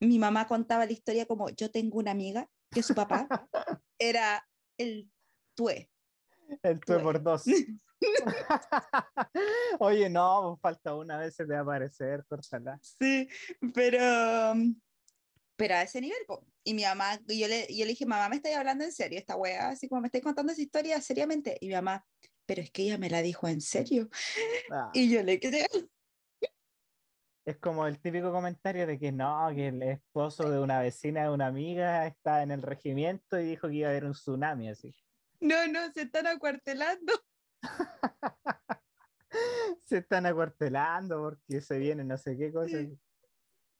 mi 0.00 0.18
mamá 0.18 0.46
contaba 0.46 0.86
la 0.86 0.92
historia 0.92 1.26
como 1.26 1.48
yo 1.50 1.70
tengo 1.70 1.98
una 1.98 2.10
amiga 2.10 2.48
que 2.70 2.82
su 2.82 2.94
papá 2.94 3.28
era 3.98 4.46
el 4.78 5.10
tue. 5.54 5.90
El 6.62 6.80
tuve 6.80 7.00
por 7.00 7.22
dos. 7.22 7.44
Oye, 9.80 10.08
no, 10.10 10.58
falta 10.60 10.94
una 10.94 11.18
vez 11.18 11.38
a 11.40 11.60
aparecer, 11.60 12.24
córtala. 12.26 12.78
Sí, 12.82 13.28
pero, 13.74 14.54
pero 15.56 15.74
a 15.74 15.82
ese 15.82 16.00
nivel, 16.00 16.18
po. 16.26 16.46
y 16.64 16.74
mi 16.74 16.82
mamá, 16.82 17.18
yo 17.26 17.48
le, 17.48 17.66
yo 17.74 17.84
le 17.84 17.92
dije, 17.92 18.06
mamá, 18.06 18.28
me 18.28 18.36
estáis 18.36 18.56
hablando 18.56 18.84
en 18.84 18.92
serio, 18.92 19.18
esta 19.18 19.36
wea, 19.36 19.70
así 19.70 19.88
como 19.88 20.02
me 20.02 20.08
estáis 20.08 20.24
contando 20.24 20.52
esa 20.52 20.62
historia 20.62 21.00
seriamente, 21.00 21.56
y 21.60 21.68
mi 21.68 21.74
mamá, 21.74 22.04
pero 22.46 22.62
es 22.62 22.70
que 22.70 22.82
ella 22.82 22.98
me 22.98 23.10
la 23.10 23.22
dijo 23.22 23.48
en 23.48 23.60
serio, 23.60 24.08
Ah, 24.70 24.90
y 24.94 25.10
yo 25.10 25.22
le 25.22 25.38
creo, 25.38 25.66
es 27.46 27.56
como 27.58 27.86
el 27.86 28.00
típico 28.00 28.32
comentario 28.32 28.86
de 28.88 28.98
que 28.98 29.12
no, 29.12 29.48
que 29.54 29.68
el 29.68 29.80
esposo 29.82 30.50
de 30.50 30.58
una 30.58 30.80
vecina 30.80 31.22
de 31.22 31.30
una 31.30 31.46
amiga 31.46 32.04
está 32.06 32.42
en 32.42 32.50
el 32.50 32.60
regimiento 32.60 33.38
y 33.38 33.44
dijo 33.44 33.68
que 33.68 33.74
iba 33.74 33.86
a 33.88 33.90
haber 33.92 34.04
un 34.04 34.12
tsunami 34.12 34.68
así. 34.68 34.92
no, 35.40 35.66
no, 35.68 35.92
se 35.92 36.02
están 36.02 36.26
acuartelando, 36.26 37.12
Se 39.84 39.98
están 39.98 40.26
acuartelando 40.26 41.20
porque 41.20 41.60
se 41.60 41.78
viene 41.78 42.02
no 42.02 42.16
sé 42.16 42.36
qué 42.36 42.52
cosa. 42.52 42.78
Sí. 42.78 42.98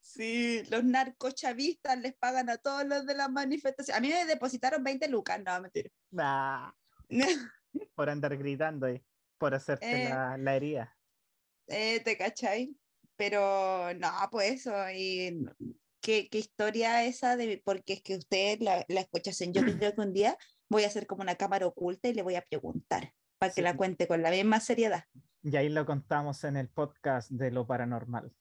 sí, 0.00 0.62
los 0.70 0.84
narcochavistas 0.84 1.98
les 1.98 2.14
pagan 2.14 2.48
a 2.50 2.58
todos 2.58 2.86
los 2.86 3.04
de 3.04 3.14
las 3.16 3.30
manifestaciones, 3.30 3.98
a 3.98 4.00
mí 4.00 4.08
me 4.08 4.26
depositaron 4.26 4.84
20 4.84 5.08
lucas, 5.08 5.40
no, 5.44 5.60
mentira, 5.60 5.90
Nah, 6.10 6.70
por 7.95 8.09
andar 8.11 8.37
gritando 8.37 8.87
ahí, 8.87 9.05
por 9.39 9.55
hacerte 9.55 10.05
Eh. 10.05 10.09
la, 10.09 10.37
la 10.39 10.57
herida. 10.57 10.97
Eh, 11.68 12.01
¿te 12.01 12.16
cachai? 12.16 12.77
Pero 13.16 13.93
no, 13.95 14.11
pues 14.31 14.61
eso, 14.66 14.72
y 14.95 15.45
qué, 16.01 16.29
qué 16.29 16.39
historia 16.39 17.05
esa 17.05 17.37
de, 17.37 17.62
porque 17.64 17.95
es 17.95 18.03
que 18.03 18.16
ustedes 18.16 18.61
la, 18.61 18.85
la 18.89 19.01
escuchasen, 19.01 19.53
yo 19.53 19.62
creo 19.62 19.95
que 19.95 20.01
un 20.01 20.12
día 20.12 20.37
voy 20.68 20.85
a 20.85 20.89
hacer 20.89 21.07
como 21.07 21.22
una 21.22 21.35
cámara 21.37 21.66
oculta 21.66 22.09
y 22.09 22.14
le 22.14 22.22
voy 22.22 22.35
a 22.35 22.43
preguntar 22.43 23.12
para 23.39 23.51
que 23.51 23.57
Sí. 23.61 23.62
la 23.62 23.77
cuente 23.77 24.07
con 24.07 24.22
la 24.22 24.31
misma 24.31 24.61
seriedad. 24.61 25.05
Y 25.43 25.57
ahí 25.57 25.68
lo 25.68 25.87
contamos 25.87 26.45
en 26.45 26.57
el 26.57 26.68
podcast 26.68 27.31
de 27.31 27.51
lo 27.51 27.66
paranormal. 27.66 28.33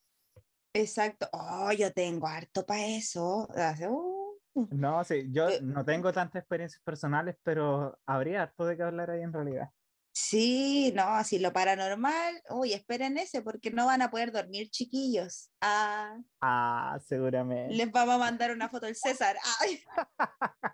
Exacto, 0.73 1.29
oh, 1.31 1.71
yo 1.71 1.93
tengo 1.93 2.27
harto 2.27 2.65
para 2.65 2.85
eso. 2.85 3.47
uh, 3.47 4.14
No, 4.71 5.03
sí, 5.03 5.27
yo 5.31 5.49
Eh, 5.49 5.59
no 5.61 5.83
tengo 5.85 6.11
tantas 6.13 6.41
experiencias 6.41 6.81
personales, 6.83 7.35
pero 7.43 7.99
habría 8.05 8.43
harto 8.43 8.65
de 8.65 8.77
qué 8.77 8.83
hablar 8.83 9.11
ahí 9.11 9.21
en 9.21 9.33
realidad. 9.33 9.69
Sí, 10.17 10.93
no, 10.95 11.03
así 11.09 11.39
lo 11.39 11.51
paranormal, 11.51 12.41
uy, 12.51 12.71
esperen 12.71 13.17
ese 13.17 13.41
porque 13.41 13.69
no 13.69 13.85
van 13.85 14.01
a 14.01 14.09
poder 14.09 14.31
dormir 14.31 14.69
chiquillos. 14.69 15.51
Ah, 15.59 16.17
Ah, 16.39 16.97
seguramente. 17.05 17.75
les 17.75 17.91
vamos 17.91 18.15
a 18.15 18.19
mandar 18.19 18.51
una 18.51 18.69
foto 18.69 18.85
del 18.85 18.95
César. 18.95 19.35
Ay, 19.59 19.83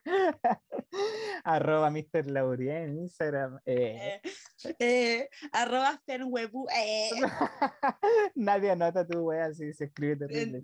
Arroba 1.43 1.89
Mr. 1.89 2.29
Laurien 2.29 2.83
en 2.83 2.97
Instagram. 2.99 3.59
Eh, 3.65 4.21
eh, 4.63 4.75
eh, 4.77 5.29
arroba 5.51 5.99
Fenwebu. 6.05 6.67
Nadie 8.35 8.71
anota 8.71 9.07
tu 9.07 9.21
wea 9.21 9.45
así 9.45 9.73
se 9.73 9.85
escribe 9.85 10.17
terrible. 10.17 10.63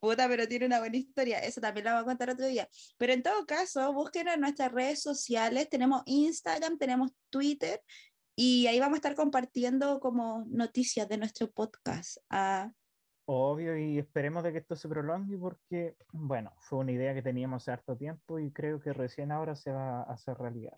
Puta, 0.00 0.26
pero 0.28 0.48
tiene 0.48 0.66
una 0.66 0.78
buena 0.78 0.96
historia. 0.96 1.38
Eso 1.40 1.60
también 1.60 1.84
la 1.84 1.92
voy 1.92 2.02
a 2.02 2.04
contar 2.06 2.30
otro 2.30 2.46
día. 2.46 2.68
Pero 2.96 3.12
en 3.12 3.22
todo 3.22 3.46
caso, 3.46 3.92
busquen 3.92 4.28
en 4.28 4.40
nuestras 4.40 4.72
redes 4.72 5.02
sociales. 5.02 5.68
Tenemos 5.68 6.02
Instagram, 6.06 6.78
tenemos 6.78 7.12
Twitter. 7.28 7.80
Y 8.34 8.66
ahí 8.66 8.80
vamos 8.80 8.94
a 8.94 8.98
estar 8.98 9.14
compartiendo 9.14 10.00
como 10.00 10.44
noticias 10.48 11.06
de 11.08 11.18
nuestro 11.18 11.50
podcast. 11.50 12.16
Ah, 12.30 12.72
Obvio, 13.32 13.78
y 13.78 13.96
esperemos 13.96 14.42
de 14.42 14.50
que 14.50 14.58
esto 14.58 14.74
se 14.74 14.88
prolongue 14.88 15.38
porque, 15.38 15.94
bueno, 16.10 16.52
fue 16.58 16.80
una 16.80 16.90
idea 16.90 17.14
que 17.14 17.22
teníamos 17.22 17.62
hace 17.62 17.70
harto 17.70 17.96
tiempo 17.96 18.40
y 18.40 18.50
creo 18.50 18.80
que 18.80 18.92
recién 18.92 19.30
ahora 19.30 19.54
se 19.54 19.70
va 19.70 20.00
a 20.00 20.02
hacer 20.02 20.36
realidad. 20.36 20.76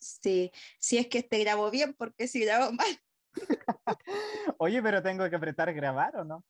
sí, 0.00 0.50
si 0.80 0.98
es 0.98 1.06
que 1.06 1.18
este 1.18 1.38
grabó 1.38 1.70
bien, 1.70 1.94
porque 1.94 2.26
si 2.26 2.44
grabó 2.44 2.72
mal. 2.72 2.98
Oye, 4.58 4.82
pero 4.82 5.04
tengo 5.04 5.30
que 5.30 5.36
apretar 5.36 5.72
grabar 5.72 6.16
o 6.16 6.24
no? 6.24 6.44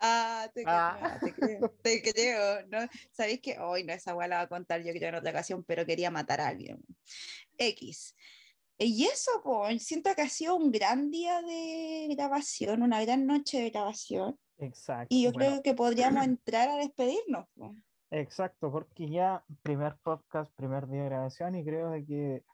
Ah, 0.00 0.48
te, 0.54 0.62
cre- 0.62 0.66
Ah. 0.68 1.18
te 1.22 1.32
creo, 1.34 1.70
te 1.82 2.02
creo, 2.02 2.66
¿no? 2.68 2.78
¿Sabéis 3.12 3.40
que 3.40 3.58
hoy 3.58 3.84
no, 3.84 3.92
esa 3.92 4.14
weá 4.14 4.28
la 4.28 4.36
va 4.36 4.42
a 4.42 4.48
contar 4.48 4.82
yo 4.82 4.92
creo 4.92 5.08
en 5.08 5.14
otra 5.16 5.30
ocasión, 5.30 5.64
pero 5.64 5.86
quería 5.86 6.10
matar 6.10 6.40
a 6.40 6.48
alguien. 6.48 6.78
X. 7.58 8.14
Y 8.78 9.04
eso, 9.06 9.30
pues, 9.42 9.82
siento 9.86 10.14
que 10.14 10.22
ha 10.22 10.28
sido 10.28 10.54
un 10.54 10.70
gran 10.70 11.10
día 11.10 11.40
de 11.40 12.08
grabación, 12.14 12.82
una 12.82 13.02
gran 13.02 13.26
noche 13.26 13.58
de 13.62 13.70
grabación, 13.70 14.38
Exacto. 14.58 15.06
y 15.08 15.24
yo 15.24 15.32
bueno, 15.32 15.50
creo 15.50 15.62
que 15.62 15.74
podríamos 15.74 16.24
entrar 16.24 16.68
a 16.68 16.76
despedirnos. 16.76 17.46
po. 17.54 17.74
Exacto, 18.10 18.70
porque 18.70 19.08
ya 19.08 19.42
primer 19.62 19.96
podcast, 20.02 20.52
primer 20.54 20.86
día 20.88 21.02
de 21.04 21.08
grabación 21.08 21.54
y 21.56 21.64
creo 21.64 21.90
de 21.90 22.04
que 22.04 22.44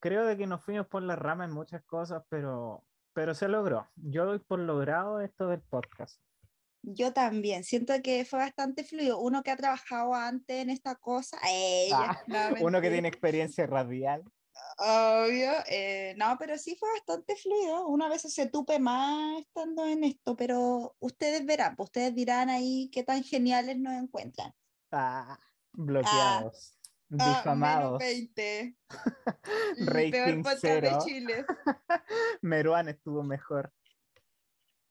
creo 0.00 0.24
de 0.26 0.36
que 0.36 0.46
nos 0.46 0.64
fuimos 0.64 0.86
por 0.88 1.02
la 1.02 1.14
rama 1.16 1.44
en 1.44 1.52
muchas 1.52 1.82
cosas, 1.84 2.22
pero 2.28 2.82
pero 3.12 3.34
se 3.34 3.48
logró. 3.48 3.88
Yo 3.96 4.26
doy 4.26 4.38
por 4.40 4.58
logrado 4.58 5.20
esto 5.20 5.46
del 5.48 5.62
podcast. 5.62 6.20
Yo 6.82 7.12
también, 7.12 7.64
siento 7.64 7.94
que 8.02 8.24
fue 8.24 8.38
bastante 8.38 8.84
fluido. 8.84 9.18
Uno 9.18 9.42
que 9.42 9.50
ha 9.50 9.56
trabajado 9.56 10.14
antes 10.14 10.62
en 10.62 10.70
esta 10.70 10.94
cosa, 10.94 11.38
ella, 11.48 12.10
Ah, 12.10 12.22
no, 12.26 12.64
Uno 12.66 12.80
que 12.80 12.90
tiene 12.90 13.08
experiencia 13.08 13.66
radial. 13.66 14.22
Obvio, 14.78 15.52
eh, 15.68 16.14
no, 16.16 16.36
pero 16.38 16.56
sí 16.58 16.76
fue 16.78 16.88
bastante 16.92 17.34
fluido. 17.36 17.86
Una 17.88 18.08
vez 18.08 18.22
se 18.22 18.48
tupe 18.48 18.78
más 18.78 19.40
estando 19.40 19.86
en 19.86 20.04
esto, 20.04 20.36
pero 20.36 20.94
ustedes 20.98 21.44
verán, 21.44 21.76
pues 21.76 21.88
ustedes 21.88 22.14
dirán 22.14 22.48
ahí 22.50 22.90
qué 22.92 23.02
tan 23.02 23.22
geniales 23.22 23.78
nos 23.78 23.94
encuentran. 23.94 24.52
Ah, 24.92 25.38
bloqueados, 25.72 26.78
Ah, 26.78 26.86
menos 27.08 27.36
difamados. 27.38 27.98
20. 28.00 28.76
El 29.78 29.86
Rating 29.86 30.10
peor 30.10 30.36
podcast 30.42 30.58
cero. 30.60 30.88
de 30.90 31.04
Chile. 31.04 31.46
Meruán 32.42 32.88
estuvo 32.88 33.22
mejor. 33.22 33.72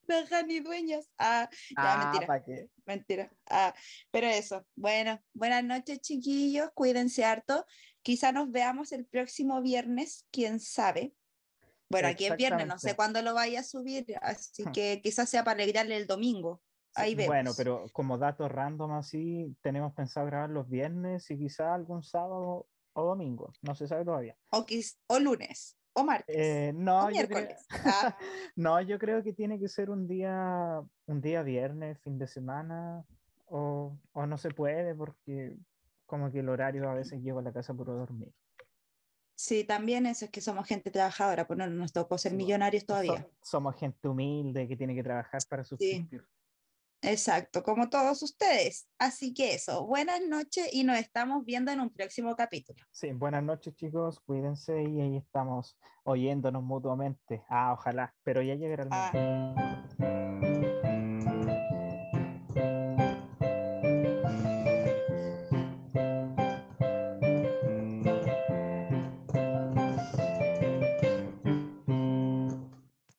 Dejan 0.30 0.48
ni 0.48 0.60
dueñas. 0.60 1.10
Ah, 1.18 1.50
ya, 1.76 1.94
Ah, 1.94 1.98
mentira. 2.38 2.68
mentira. 2.86 3.32
Ah, 3.50 3.74
pero 4.12 4.28
eso, 4.28 4.66
bueno, 4.76 5.20
buenas 5.34 5.64
noches 5.64 6.00
chiquillos, 6.02 6.70
cuídense 6.74 7.26
harto. 7.26 7.66
Quizá 8.02 8.32
nos 8.32 8.52
veamos 8.52 8.92
el 8.92 9.06
próximo 9.06 9.62
viernes, 9.62 10.28
quién 10.32 10.60
sabe. 10.60 11.14
Bueno, 11.90 12.08
aquí 12.08 12.26
es 12.26 12.36
viernes, 12.36 12.68
no 12.68 12.80
sé 12.80 12.96
cuándo 12.96 13.22
lo 13.22 13.34
vaya 13.34 13.60
a 13.60 13.64
subir, 13.64 14.06
así 14.22 14.64
Hmm. 14.66 14.72
que 14.72 15.02
quizás 15.04 15.30
sea 15.30 15.44
para 15.44 15.62
alegrarle 15.62 15.98
el 15.98 16.08
domingo. 16.08 16.62
Ahí 16.96 17.14
Bueno, 17.14 17.32
vemos. 17.34 17.58
pero 17.58 17.86
como 17.94 18.18
dato 18.18 18.48
random 18.48 18.94
así, 18.94 19.56
tenemos 19.62 19.94
pensado 19.94 20.26
grabar 20.28 20.50
los 20.50 20.70
viernes 20.70 21.30
y 21.30 21.38
quizá 21.38 21.74
algún 21.76 22.04
sábado 22.04 22.68
o 22.94 23.04
domingo. 23.04 23.52
No 23.62 23.76
se 23.76 23.88
sabe 23.88 24.06
todavía. 24.06 24.38
O, 24.52 24.66
o 25.08 25.20
lunes, 25.20 25.78
o 25.96 26.04
martes, 26.04 26.36
Eh, 26.38 26.72
o 26.76 26.78
no, 26.80 27.10
yo 27.12 27.28
creo. 27.28 27.48
Ah, 27.86 28.18
no, 28.56 28.82
yo 28.82 29.00
creo 29.00 29.24
que 29.24 29.34
tiene 29.34 29.60
que 29.60 29.68
ser 29.68 29.90
un 29.90 30.08
día, 30.08 30.82
un 31.08 31.22
día 31.22 31.42
viernes, 31.44 32.00
fin 32.02 32.18
de 32.18 32.28
semana, 32.28 33.04
o, 33.48 33.98
o 34.14 34.26
no 34.26 34.38
se 34.38 34.50
puede 34.52 34.94
porque 34.96 35.56
como 36.06 36.32
que 36.32 36.40
el 36.40 36.50
horario 36.50 36.90
a 36.90 36.94
veces 36.94 37.22
llego 37.22 37.40
a 37.40 37.44
la 37.44 37.52
casa 37.54 37.74
por 37.74 37.88
dormir. 37.88 38.32
sí, 39.36 39.64
también 39.64 40.06
eso 40.06 40.26
es 40.26 40.32
que 40.32 40.42
somos 40.42 40.68
gente 40.68 40.92
trabajadora, 40.92 41.46
pues 41.48 41.58
no 41.58 41.68
nos 41.68 41.92
tocó 41.94 42.18
ser 42.18 42.32
Sí, 42.32 42.38
millonarios 42.38 42.84
So- 42.84 42.88
todavía. 42.88 43.28
somos 43.42 43.76
gente 43.76 44.08
humilde 44.08 44.68
que 44.68 44.76
tiene 44.76 44.96
que 44.96 45.04
trabajar 45.04 45.42
para 45.50 45.64
subsistir. 45.64 46.24
Exacto, 47.06 47.62
como 47.64 47.90
todos 47.90 48.22
ustedes. 48.24 48.88
Así 48.98 49.34
que 49.34 49.54
eso, 49.54 49.86
buenas 49.86 50.22
noches 50.28 50.68
y 50.74 50.84
nos 50.84 50.98
estamos 50.98 51.46
viendo 51.46 51.72
en 51.72 51.80
un 51.80 51.90
próximo 51.92 52.36
capítulo. 52.36 52.84
Sí, 52.92 53.12
buenas 53.14 53.44
noches 53.44 53.76
chicos, 53.76 54.20
cuídense 54.22 54.84
y 54.84 55.02
ahí 55.02 55.18
estamos 55.18 55.78
oyéndonos 56.04 56.64
mutuamente. 56.64 57.44
Ah, 57.50 57.74
ojalá, 57.74 58.16
pero 58.24 58.42
ya 58.42 58.56
llegará 58.56 58.84
el 58.84 58.90
Ah. 58.92 59.12
momento. 59.14 60.55